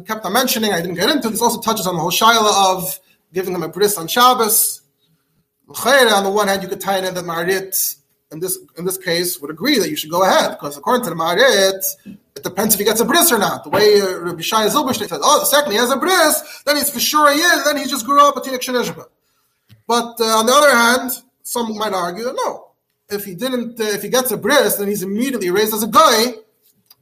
kept 0.06 0.26
on 0.26 0.34
mentioning. 0.34 0.74
I 0.74 0.82
didn't 0.82 0.96
get 0.96 1.10
into. 1.10 1.30
This 1.30 1.42
also 1.42 1.60
touches 1.60 1.88
on 1.88 1.96
the 1.96 2.02
whole 2.02 2.12
shaila 2.12 2.76
of 2.76 3.00
giving 3.34 3.54
him 3.54 3.64
a 3.64 3.70
bris 3.70 3.98
on 3.98 4.08
Shabbos. 4.08 4.82
On 5.70 6.24
the 6.24 6.30
one 6.30 6.48
hand, 6.48 6.64
you 6.64 6.70
could 6.70 6.80
tie 6.80 6.98
in 7.00 7.14
that 7.14 7.26
Marit 7.26 7.96
in 8.32 8.40
this 8.40 8.58
in 8.78 8.86
this 8.86 8.98
case 8.98 9.40
would 9.40 9.52
agree 9.52 9.80
that 9.80 9.90
you 9.90 9.96
should 9.96 10.10
go 10.10 10.24
ahead 10.24 10.52
because 10.52 10.78
according 10.78 11.04
to 11.04 11.10
the 11.10 11.16
Marit, 11.16 11.84
it 12.06 12.44
depends 12.44 12.74
if 12.74 12.80
he 12.80 12.86
gets 12.86 13.00
a 13.00 13.06
bris 13.06 13.32
or 13.32 13.38
not. 13.38 13.64
The 13.64 13.70
way 13.70 14.02
uh, 14.02 14.20
Rabbi 14.20 14.42
Shai 14.42 14.68
Zilberstein 14.68 15.08
says, 15.08 15.20
oh, 15.24 15.40
the 15.40 15.46
second 15.46 15.72
he 15.72 15.78
has 15.78 15.92
a 15.92 15.98
bris, 15.98 16.62
then 16.66 16.76
he's 16.76 16.90
for 16.90 17.00
sure 17.00 17.30
a 17.30 17.36
yid, 17.36 17.66
then 17.66 17.78
he 17.78 17.86
just 17.86 18.06
grew 18.06 18.22
up 18.22 18.38
a 18.38 18.42
tinik 18.42 18.96
But 19.88 20.20
uh, 20.20 20.24
on 20.24 20.46
the 20.46 20.54
other 20.54 20.76
hand, 20.76 21.12
some 21.44 21.78
might 21.78 21.94
argue 21.94 22.26
that 22.26 22.36
no, 22.36 22.72
if 23.10 23.26
he 23.26 23.34
didn't, 23.34 23.80
uh, 23.80 23.84
if 23.84 24.04
he 24.04 24.10
gets 24.10 24.32
a 24.32 24.38
bris, 24.38 24.76
then 24.76 24.88
he's 24.88 25.04
immediately 25.04 25.50
raised 25.50 25.74
as 25.74 25.84
a 25.84 25.88
guy. 25.88 26.34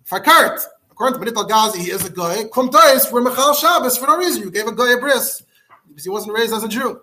Fakart, 0.09 0.63
According 0.95 1.15
to 1.15 1.19
Benit 1.19 1.37
Al-Ghazi, 1.37 1.79
he 1.79 1.91
is 1.91 2.05
a 2.05 2.09
guy. 2.09 2.45
Kumtais 2.45 3.05
for 3.09 3.19
Michal 3.19 3.53
Shabbos 3.53 3.97
for 3.97 4.07
no 4.07 4.15
reason. 4.15 4.43
You 4.43 4.49
gave 4.49 4.65
a 4.65 4.73
guy 4.73 4.93
a 4.93 4.97
bris 4.97 5.43
because 5.89 6.05
he 6.05 6.09
wasn't 6.09 6.37
raised 6.37 6.53
as 6.53 6.63
a 6.63 6.69
Jew. 6.69 7.01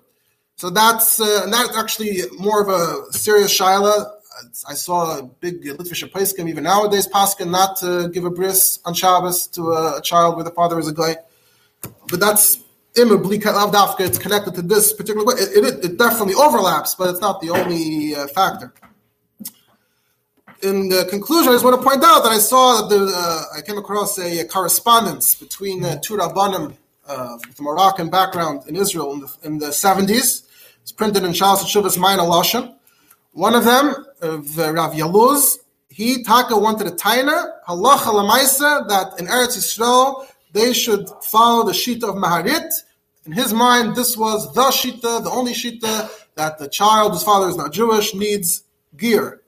So 0.56 0.70
that's 0.70 1.20
uh, 1.20 1.46
that's 1.50 1.76
actually 1.76 2.22
more 2.38 2.62
of 2.62 2.70
a 2.70 3.12
serious 3.12 3.52
shaila. 3.52 4.10
I 4.66 4.72
saw 4.72 5.18
a 5.18 5.22
big 5.24 5.62
Litvish 5.62 6.10
Paiskim 6.10 6.48
even 6.48 6.64
nowadays 6.64 7.06
Paskin 7.06 7.50
not 7.50 7.76
to 7.80 8.08
give 8.08 8.24
a 8.24 8.30
bris 8.30 8.78
on 8.86 8.94
Shabbos 8.94 9.46
to 9.48 9.72
a, 9.72 10.00
child 10.02 10.36
where 10.36 10.44
the 10.44 10.52
father 10.52 10.78
is 10.78 10.88
a 10.88 10.94
guy. 10.94 11.16
But 12.08 12.18
that's 12.18 12.64
lavdafka. 12.96 14.00
It's 14.00 14.16
connected 14.16 14.54
to 14.54 14.62
this 14.62 14.94
particular 14.94 15.26
way. 15.26 15.34
It, 15.34 15.64
it, 15.64 15.84
it, 15.84 15.98
definitely 15.98 16.32
overlaps, 16.32 16.94
but 16.94 17.10
it's 17.10 17.20
not 17.20 17.42
the 17.42 17.50
only 17.50 18.14
uh, 18.14 18.26
factor 18.28 18.72
in 20.62 20.88
the 20.88 21.04
conclusion, 21.10 21.50
I 21.50 21.54
just 21.54 21.64
want 21.64 21.80
to 21.80 21.86
point 21.86 22.04
out 22.04 22.22
that 22.22 22.32
I 22.32 22.38
saw 22.38 22.86
that 22.86 22.96
uh, 22.96 23.58
I 23.58 23.62
came 23.62 23.78
across 23.78 24.18
a, 24.18 24.40
a 24.40 24.44
correspondence 24.44 25.34
between 25.34 25.84
uh, 25.84 25.98
two 26.00 26.16
Rabbanim 26.16 26.74
uh, 27.06 27.38
with 27.46 27.58
a 27.58 27.62
Moroccan 27.62 28.08
background 28.10 28.62
in 28.68 28.76
Israel 28.76 29.12
in 29.12 29.20
the, 29.20 29.36
in 29.42 29.58
the 29.58 29.66
70s. 29.66 30.44
It's 30.82 30.92
printed 30.92 31.24
in 31.24 31.32
Shalas 31.32 31.58
Shuvas 31.64 31.98
Mayin 31.98 32.18
Lashon. 32.18 32.74
One 33.32 33.54
of 33.54 33.64
them, 33.64 33.94
of 34.20 34.58
uh, 34.58 34.72
Rav 34.72 34.92
Yaluz, 34.92 35.58
he 35.88 36.22
taka 36.22 36.56
wanted 36.56 36.86
a 36.86 36.92
taina 36.92 37.50
halacha 37.68 38.12
lamaisa 38.12 38.88
that 38.88 39.18
in 39.18 39.26
Eretz 39.26 39.58
Yisrael 39.58 40.26
they 40.52 40.72
should 40.72 41.08
follow 41.22 41.64
the 41.64 41.72
shita 41.72 42.04
of 42.04 42.14
Maharit. 42.14 42.72
In 43.26 43.32
his 43.32 43.52
mind, 43.52 43.94
this 43.94 44.16
was 44.16 44.52
the 44.54 44.62
shita, 44.62 45.22
the 45.22 45.30
only 45.30 45.52
shita 45.52 46.10
that 46.34 46.58
the 46.58 46.68
child 46.68 47.12
whose 47.12 47.22
father 47.22 47.48
is 47.48 47.56
not 47.56 47.72
Jewish 47.72 48.14
needs 48.14 48.64
gear. 48.96 49.41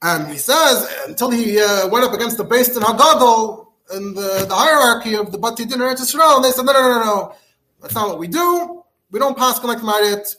And 0.00 0.28
he 0.28 0.38
says, 0.38 0.88
until 1.06 1.30
he 1.30 1.60
uh, 1.60 1.88
went 1.88 2.04
up 2.04 2.12
against 2.12 2.36
the 2.36 2.44
Beis 2.44 2.76
in 2.76 2.82
Hagadol 2.82 3.66
in 3.94 4.14
the, 4.14 4.46
the 4.48 4.54
hierarchy 4.54 5.14
of 5.14 5.32
the 5.32 5.38
Bati 5.38 5.64
Din 5.64 5.80
and 5.80 5.98
they 5.98 6.02
said, 6.02 6.16
no, 6.16 6.40
no, 6.40 6.72
no, 6.72 6.72
no, 6.72 7.04
no, 7.04 7.34
that's 7.80 7.94
not 7.94 8.08
what 8.08 8.18
we 8.18 8.28
do. 8.28 8.84
We 9.10 9.18
don't 9.18 9.36
pass 9.36 9.62
like 9.64 9.82
Marit. 9.82 10.36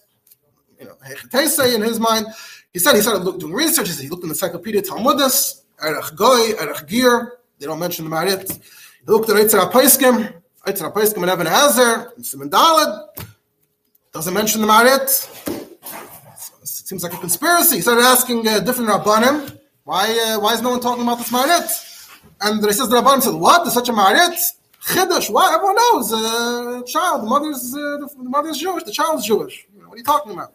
You 0.80 0.86
know, 0.86 0.96
Hechetese 1.06 1.76
in 1.76 1.82
his 1.82 2.00
mind. 2.00 2.28
He 2.72 2.80
said 2.80 2.96
he 2.96 3.02
started 3.02 3.24
look, 3.24 3.40
doing 3.40 3.54
research. 3.54 3.88
He 3.88 3.94
said 3.94 4.04
he 4.04 4.10
looked 4.10 4.24
in 4.24 4.30
the 4.30 4.34
Encyclopedia 4.34 4.82
Talmudis, 4.82 5.62
Erech 5.84 6.16
Goy, 6.16 6.54
Erech 6.60 6.88
Gir. 6.88 7.40
They 7.58 7.66
don't 7.66 7.80
mention 7.80 8.06
the 8.06 8.12
Marit. 8.12 8.50
He 8.52 9.12
looked 9.12 9.30
at 9.30 9.36
Eitzer 9.36 9.60
HaPaiskim, 9.70 10.34
Eitzer 10.68 10.94
HaPaiskim 10.94 11.24
and 11.24 11.32
Even 11.32 11.48
HaEzer, 11.48 12.16
and 12.16 12.26
Simon 12.26 12.50
Dalad. 12.50 13.26
Doesn't 14.14 14.34
mention 14.34 14.62
the 14.62 14.68
Marit 14.68 15.69
seems 16.90 17.04
like 17.04 17.14
a 17.14 17.18
conspiracy. 17.18 17.76
He 17.76 17.82
started 17.82 18.02
asking 18.02 18.48
uh, 18.48 18.60
different 18.62 18.90
rabbanim, 18.90 19.36
why 19.84 20.06
uh, 20.10 20.40
why 20.40 20.56
is 20.56 20.62
no 20.64 20.72
one 20.72 20.80
talking 20.80 21.04
about 21.04 21.20
this 21.20 21.32
marit? 21.32 21.70
And 22.42 22.66
he 22.66 22.74
says 22.74 22.90
the 22.90 22.96
rabbanim 23.00 23.22
said, 23.22 23.36
what? 23.36 23.64
There's 23.64 23.76
such 23.76 23.90
a 23.90 23.94
marit? 23.94 24.38
Chiddush, 24.88 25.30
what? 25.30 25.54
Everyone 25.54 25.76
knows. 25.76 26.12
Uh, 26.12 26.82
child, 26.88 27.22
the 27.24 27.28
mother's 27.28 27.76
uh, 27.76 27.98
the 28.24 28.30
mother's 28.38 28.58
Jewish, 28.58 28.84
the 28.86 28.92
child's 28.92 29.24
Jewish. 29.28 29.68
What 29.76 29.94
are 29.94 29.98
you 29.98 30.04
talking 30.04 30.32
about? 30.32 30.52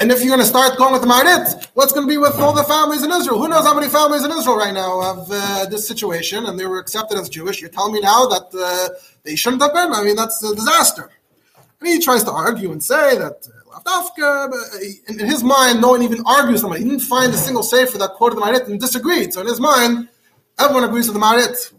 And 0.00 0.12
if 0.12 0.20
you're 0.20 0.28
going 0.28 0.46
to 0.46 0.46
start 0.46 0.76
going 0.76 0.92
with 0.92 1.00
the 1.00 1.08
Marit, 1.08 1.70
what's 1.74 1.92
going 1.92 2.06
to 2.06 2.12
be 2.16 2.18
with 2.18 2.38
all 2.38 2.52
the 2.52 2.62
families 2.62 3.02
in 3.02 3.10
Israel? 3.10 3.38
Who 3.38 3.48
knows 3.48 3.64
how 3.64 3.74
many 3.74 3.88
families 3.88 4.24
in 4.24 4.30
Israel 4.30 4.56
right 4.56 4.74
now 4.74 5.00
have 5.00 5.26
uh, 5.28 5.66
this 5.66 5.88
situation 5.88 6.46
and 6.46 6.60
they 6.60 6.66
were 6.66 6.78
accepted 6.78 7.18
as 7.18 7.28
Jewish? 7.28 7.60
You're 7.60 7.70
telling 7.70 7.94
me 7.94 8.00
now 8.00 8.26
that 8.26 8.46
uh, 8.54 8.94
they 9.24 9.34
shouldn't 9.34 9.62
have 9.62 9.72
been? 9.72 9.92
I 9.92 10.04
mean, 10.04 10.16
that's 10.16 10.38
a 10.44 10.54
disaster. 10.54 11.10
And 11.80 11.88
he 11.88 11.98
tries 11.98 12.22
to 12.24 12.30
argue 12.30 12.70
and 12.70 12.82
say 12.82 13.18
that 13.18 13.48
uh, 13.88 14.48
in 15.08 15.18
his 15.18 15.42
mind, 15.42 15.80
no 15.80 15.88
one 15.88 16.02
even 16.02 16.22
argues 16.26 16.62
him. 16.62 16.72
He 16.72 16.84
didn't 16.84 17.00
find 17.00 17.32
a 17.32 17.36
single 17.36 17.62
sefer 17.62 17.98
that 17.98 18.10
quoted 18.14 18.36
the 18.36 18.40
Marit 18.40 18.68
and 18.68 18.80
disagreed. 18.80 19.32
So 19.32 19.40
in 19.40 19.46
his 19.46 19.60
mind, 19.60 20.08
everyone 20.58 20.84
agrees 20.84 21.06
with 21.06 21.14
the 21.14 21.20
Marit. 21.20 21.72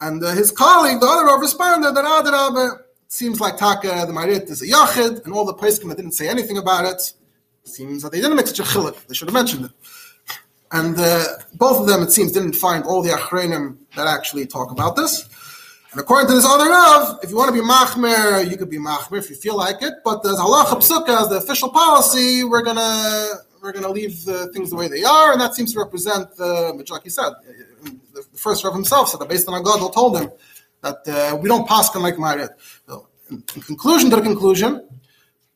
And 0.00 0.22
uh, 0.22 0.32
his 0.32 0.50
colleague, 0.50 1.00
the 1.00 1.06
other 1.06 1.26
Rav, 1.26 1.40
responded 1.40 1.94
that 1.94 2.04
Adarabah, 2.04 2.80
seems 3.08 3.40
like 3.40 3.56
Taka, 3.56 4.04
the 4.06 4.12
Marit 4.12 4.50
is 4.50 4.62
a 4.62 4.66
Yachid, 4.66 5.24
and 5.24 5.32
all 5.32 5.44
the 5.44 5.54
Paiskim 5.54 5.88
that 5.88 5.96
didn't 5.96 6.12
say 6.12 6.28
anything 6.28 6.58
about 6.58 6.84
it, 6.84 7.12
seems 7.64 8.02
that 8.02 8.12
they 8.12 8.20
didn't 8.20 8.36
make 8.36 8.46
such 8.46 8.60
a 8.60 8.62
chilik. 8.62 9.06
They 9.06 9.14
should 9.14 9.28
have 9.28 9.34
mentioned 9.34 9.66
it. 9.66 9.70
And 10.72 10.98
uh, 10.98 11.24
both 11.54 11.80
of 11.80 11.86
them, 11.86 12.02
it 12.02 12.10
seems, 12.10 12.32
didn't 12.32 12.54
find 12.54 12.84
all 12.84 13.00
the 13.02 13.10
Achrenim 13.10 13.78
that 13.94 14.06
actually 14.06 14.46
talk 14.46 14.70
about 14.72 14.96
this. 14.96 15.28
And 15.92 16.00
according 16.00 16.28
to 16.28 16.34
this 16.34 16.44
other 16.44 16.68
Rav, 16.68 17.20
if 17.22 17.30
you 17.30 17.36
want 17.36 17.54
to 17.54 17.60
be 17.60 17.66
Machmer, 17.66 18.48
you 18.48 18.56
could 18.56 18.70
be 18.70 18.78
Machmer 18.78 19.18
if 19.18 19.30
you 19.30 19.36
feel 19.36 19.56
like 19.56 19.82
it, 19.82 19.94
but 20.04 20.24
as 20.26 20.38
Halacha 20.38 20.76
Psuka, 20.82 21.22
as 21.22 21.28
the 21.28 21.36
official 21.36 21.70
policy, 21.70 22.44
we're 22.44 22.62
to 22.76 23.46
we're 23.62 23.72
to 23.82 23.90
leave 23.90 24.24
the 24.24 24.46
things 24.52 24.70
the 24.70 24.76
way 24.76 24.86
they 24.86 25.02
are, 25.02 25.32
and 25.32 25.40
that 25.40 25.54
seems 25.54 25.72
to 25.72 25.80
represent 25.80 26.36
the, 26.36 26.44
uh, 26.44 26.94
like 26.94 27.04
said, 27.10 27.32
the 28.14 28.22
first 28.34 28.62
Rav 28.62 28.72
himself 28.72 29.08
said 29.08 29.20
that 29.20 29.28
based 29.28 29.48
on 29.48 29.60
a 29.60 29.62
God, 29.62 29.92
told 29.92 30.18
him 30.18 30.30
that 30.82 31.08
uh, 31.08 31.36
we 31.36 31.48
don't 31.48 31.66
pass 31.66 31.94
like 32.02 32.18
Marit. 32.18 32.50
So, 32.86 33.08
in, 33.30 33.42
in, 33.54 33.62
conclusion 33.62 34.10
to 34.10 34.16
the 34.16 34.22
conclusion, 34.22 34.86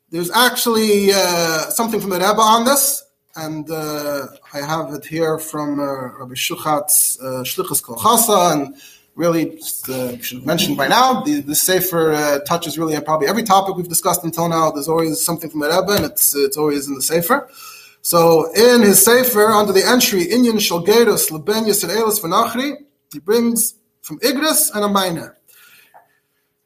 there's 0.09 0.31
actually 0.31 1.11
uh, 1.13 1.69
something 1.69 2.01
from 2.01 2.09
the 2.09 2.17
Rebbe 2.17 2.41
on 2.41 2.65
this, 2.65 3.03
and 3.35 3.69
uh, 3.71 4.27
I 4.53 4.59
have 4.59 4.93
it 4.93 5.05
here 5.05 5.37
from 5.37 5.79
uh, 5.79 6.19
Rabbi 6.19 6.33
Shuchat's 6.33 7.17
uh, 7.21 7.43
Shlichus 7.43 7.81
Kolchasa, 7.81 8.51
and 8.51 8.75
really 9.21 9.59
uh, 9.87 10.17
should 10.17 10.39
have 10.39 10.45
mentioned 10.45 10.75
by 10.75 10.87
now, 10.87 11.21
the, 11.21 11.41
the 11.41 11.55
Sefer 11.55 12.11
uh, 12.11 12.39
touches 12.39 12.77
really 12.79 12.99
probably 13.01 13.27
every 13.27 13.43
topic 13.43 13.75
we've 13.75 13.87
discussed 13.87 14.23
until 14.23 14.49
now. 14.49 14.71
There's 14.71 14.87
always 14.87 15.23
something 15.23 15.49
from 15.51 15.61
the 15.61 15.69
Rebbe, 15.75 15.93
and 15.97 16.05
it's, 16.09 16.35
it's 16.35 16.57
always 16.57 16.87
in 16.87 16.95
the 16.95 17.01
Sefer. 17.01 17.47
So 18.01 18.51
in 18.53 18.81
his 18.81 19.05
Sefer, 19.05 19.45
under 19.45 19.73
the 19.73 19.85
entry, 19.85 20.25
Inyan 20.25 20.59
Shalgerus 20.67 21.29
Leben 21.29 21.65
Yisraelis 21.65 22.19
V'Nachri, 22.19 22.77
he 23.13 23.19
brings 23.19 23.75
from 24.01 24.17
Igris 24.19 24.73
and 24.73 24.83
a 24.83 24.89
minor. 24.89 25.37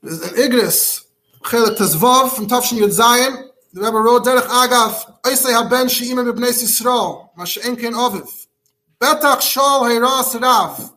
There's 0.02 0.22
an 0.22 0.36
Igris, 0.36 1.06
Chelet 1.42 1.76
Tezvav, 1.78 2.32
from 2.36 2.48
Tafshin 2.48 2.80
Yud 2.80 2.94
Zayin. 3.00 3.50
The 3.74 3.82
Rebbe 3.82 3.98
wrote, 3.98 4.24
Derech 4.24 4.48
Agav, 4.64 5.22
Oisei 5.24 5.52
haben 5.52 5.90
she'ima 5.90 6.24
b'bnei 6.24 6.54
Yisrael, 6.54 7.30
ma 7.36 7.44
she'en 7.44 7.76
ken 7.76 7.94
oviv. 7.94 8.48
Betach 9.02 9.42
shol 9.42 9.82
heiras 9.90 10.40
rav, 10.42 10.95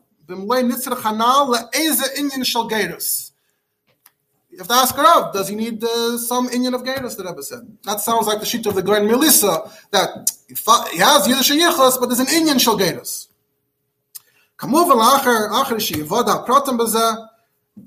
you 4.51 4.59
have 4.59 4.69
to 4.69 4.75
ask 4.75 4.97
Rav, 4.97 5.33
does 5.33 5.49
he 5.49 5.55
need 5.55 5.83
uh, 5.83 6.19
some 6.19 6.49
Indian 6.49 6.75
of 6.75 6.83
Gairus, 6.83 7.17
the 7.17 7.25
Rebbe 7.25 7.43
said. 7.43 7.61
That 7.85 8.01
sounds 8.01 8.27
like 8.27 8.41
the 8.41 8.47
sheet 8.47 8.67
of 8.67 8.75
the 8.75 8.83
Grand 8.83 9.07
Melissa, 9.07 9.71
that 9.91 10.31
he 10.49 10.99
has 10.99 11.29
Yiddish 11.29 11.51
Yichus, 11.51 12.01
but 12.01 12.07
there's 12.07 12.21
an 12.21 12.29
Indian 12.29 12.59
Shal 12.59 12.77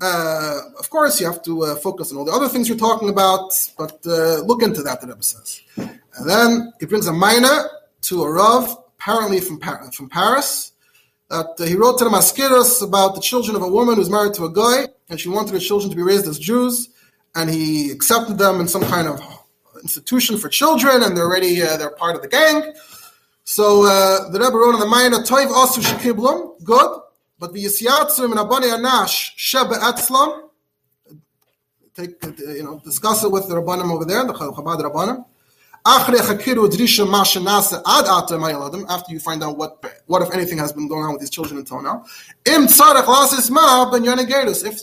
uh, 0.00 0.58
of 0.78 0.88
course, 0.88 1.20
you 1.20 1.26
have 1.26 1.42
to 1.42 1.62
uh, 1.64 1.74
focus 1.76 2.12
on 2.12 2.18
all 2.18 2.24
the 2.24 2.32
other 2.32 2.48
things 2.48 2.68
you're 2.68 2.78
talking 2.78 3.08
about, 3.08 3.52
but 3.76 3.98
uh, 4.06 4.40
look 4.42 4.62
into 4.62 4.82
that, 4.82 5.00
the 5.00 5.06
Rebbe 5.06 5.22
says. 5.22 5.60
And 5.76 6.28
then 6.28 6.72
he 6.80 6.86
brings 6.86 7.06
a 7.06 7.12
minor 7.12 7.68
to 8.02 8.22
a 8.22 8.32
Rav, 8.32 8.78
apparently 8.98 9.40
from, 9.40 9.58
Par- 9.58 9.90
from 9.92 10.08
Paris, 10.08 10.71
that 11.32 11.54
uh, 11.58 11.64
he 11.64 11.74
wrote 11.74 11.96
to 11.98 12.04
the 12.04 12.10
Maskiros 12.10 12.82
about 12.86 13.14
the 13.14 13.20
children 13.20 13.56
of 13.56 13.62
a 13.62 13.68
woman 13.68 13.96
who's 13.96 14.10
married 14.10 14.34
to 14.34 14.44
a 14.44 14.52
guy, 14.52 14.86
and 15.08 15.18
she 15.18 15.30
wanted 15.30 15.54
her 15.54 15.58
children 15.58 15.88
to 15.90 15.96
be 15.96 16.02
raised 16.02 16.28
as 16.28 16.38
Jews, 16.38 16.90
and 17.34 17.48
he 17.48 17.90
accepted 17.90 18.36
them 18.36 18.60
in 18.60 18.68
some 18.68 18.82
kind 18.82 19.08
of 19.08 19.18
institution 19.82 20.36
for 20.36 20.50
children, 20.50 21.02
and 21.02 21.16
they're 21.16 21.24
already 21.24 21.62
uh, 21.62 21.78
they're 21.78 21.96
part 22.04 22.16
of 22.16 22.22
the 22.22 22.28
gang. 22.28 22.74
So 23.44 23.64
uh, 23.86 24.28
the 24.28 24.38
Rebbe 24.38 24.56
wrote 24.56 24.74
in 24.74 24.80
the 24.80 24.92
Mayna, 24.94 25.26
Toiv 25.26 25.48
Asu 25.48 25.80
Shekiblum, 25.82 26.62
good, 26.62 27.00
but 27.38 27.54
the 27.54 27.64
Yisyatzim 27.64 28.30
and 28.32 28.40
Abani 28.44 28.68
Anash 28.76 29.30
Shebe 29.38 29.76
Etzlam, 29.88 30.48
take, 31.96 32.22
you 32.58 32.62
know, 32.62 32.80
discuss 32.84 33.24
it 33.24 33.30
with 33.30 33.48
the 33.48 33.54
Rabbanim 33.54 33.90
over 33.90 34.04
there, 34.04 34.24
the 34.26 34.34
Chabad 34.34 34.80
Rabbanim. 34.80 35.24
After 35.84 36.12
you 39.08 39.20
find 39.20 39.42
out 39.42 39.56
what, 39.56 39.84
what 40.06 40.22
if 40.22 40.32
anything 40.32 40.58
has 40.58 40.72
been 40.72 40.86
going 40.88 41.04
on 41.04 41.12
with 41.12 41.20
these 41.20 41.30
children 41.30 41.58
until 41.58 41.82
now. 41.82 42.04
If 42.46 42.80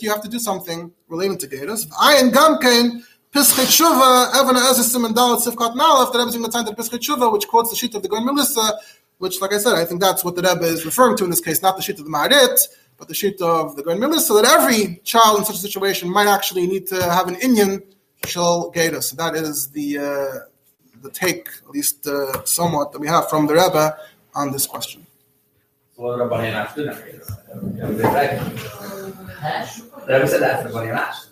you 0.02 0.10
have 0.10 0.22
to 0.22 0.28
do 0.28 0.38
something 0.38 0.92
relating 1.08 1.38
to 1.38 1.46
Gamkein 1.46 3.02
Pischei 3.32 3.64
Tshuva, 3.64 4.34
Even 4.42 4.56
HaEzer 4.56 5.06
and 5.06 5.14
Dalit 5.14 5.40
Sifkat 5.40 5.74
Nalef, 5.76 6.12
the 6.12 6.18
Rebbe 6.18 6.28
is 6.30 6.36
going 6.36 6.44
to 6.44 6.50
time 6.50 6.64
to 6.66 6.72
Pischei 6.72 7.32
which 7.32 7.46
quotes 7.46 7.70
the 7.70 7.76
sheet 7.76 7.94
of 7.94 8.02
the 8.02 8.08
Goy 8.08 8.18
Melissa, 8.20 8.74
which, 9.18 9.40
like 9.40 9.52
I 9.52 9.58
said, 9.58 9.74
I 9.74 9.84
think 9.84 10.00
that's 10.00 10.24
what 10.24 10.34
the 10.34 10.42
Rebbe 10.42 10.64
is 10.64 10.84
referring 10.84 11.16
to 11.18 11.24
in 11.24 11.30
this 11.30 11.40
case, 11.40 11.62
not 11.62 11.76
the 11.76 11.82
sheet 11.82 11.98
of 12.00 12.04
the 12.04 12.10
Maharit, 12.10 12.58
but 12.98 13.06
the 13.06 13.14
sheet 13.14 13.40
of 13.40 13.76
the 13.76 13.84
Goy 13.84 13.94
Melissa, 13.94 14.32
that 14.34 14.44
every 14.44 15.00
child 15.04 15.38
in 15.38 15.44
such 15.44 15.54
a 15.54 15.58
situation 15.58 16.10
might 16.10 16.26
actually 16.26 16.66
need 16.66 16.88
to 16.88 17.00
have 17.02 17.28
an 17.28 17.36
Indian 17.36 17.82
Shal 18.26 18.72
Geda. 18.72 19.00
So 19.00 19.14
that 19.16 19.36
is 19.36 19.70
the 19.70 19.98
uh, 19.98 20.38
the 21.02 21.10
take, 21.10 21.48
at 21.66 21.70
least 21.70 22.06
uh, 22.06 22.44
somewhat, 22.44 22.92
that 22.92 22.98
we 22.98 23.06
have 23.06 23.28
from 23.28 23.46
the 23.46 23.54
Rebbe 23.54 23.96
on 24.34 24.52
this 24.52 24.66
question. 24.66 25.06
The 30.06 30.14
Rebbe 30.14 30.26
said. 30.28 31.26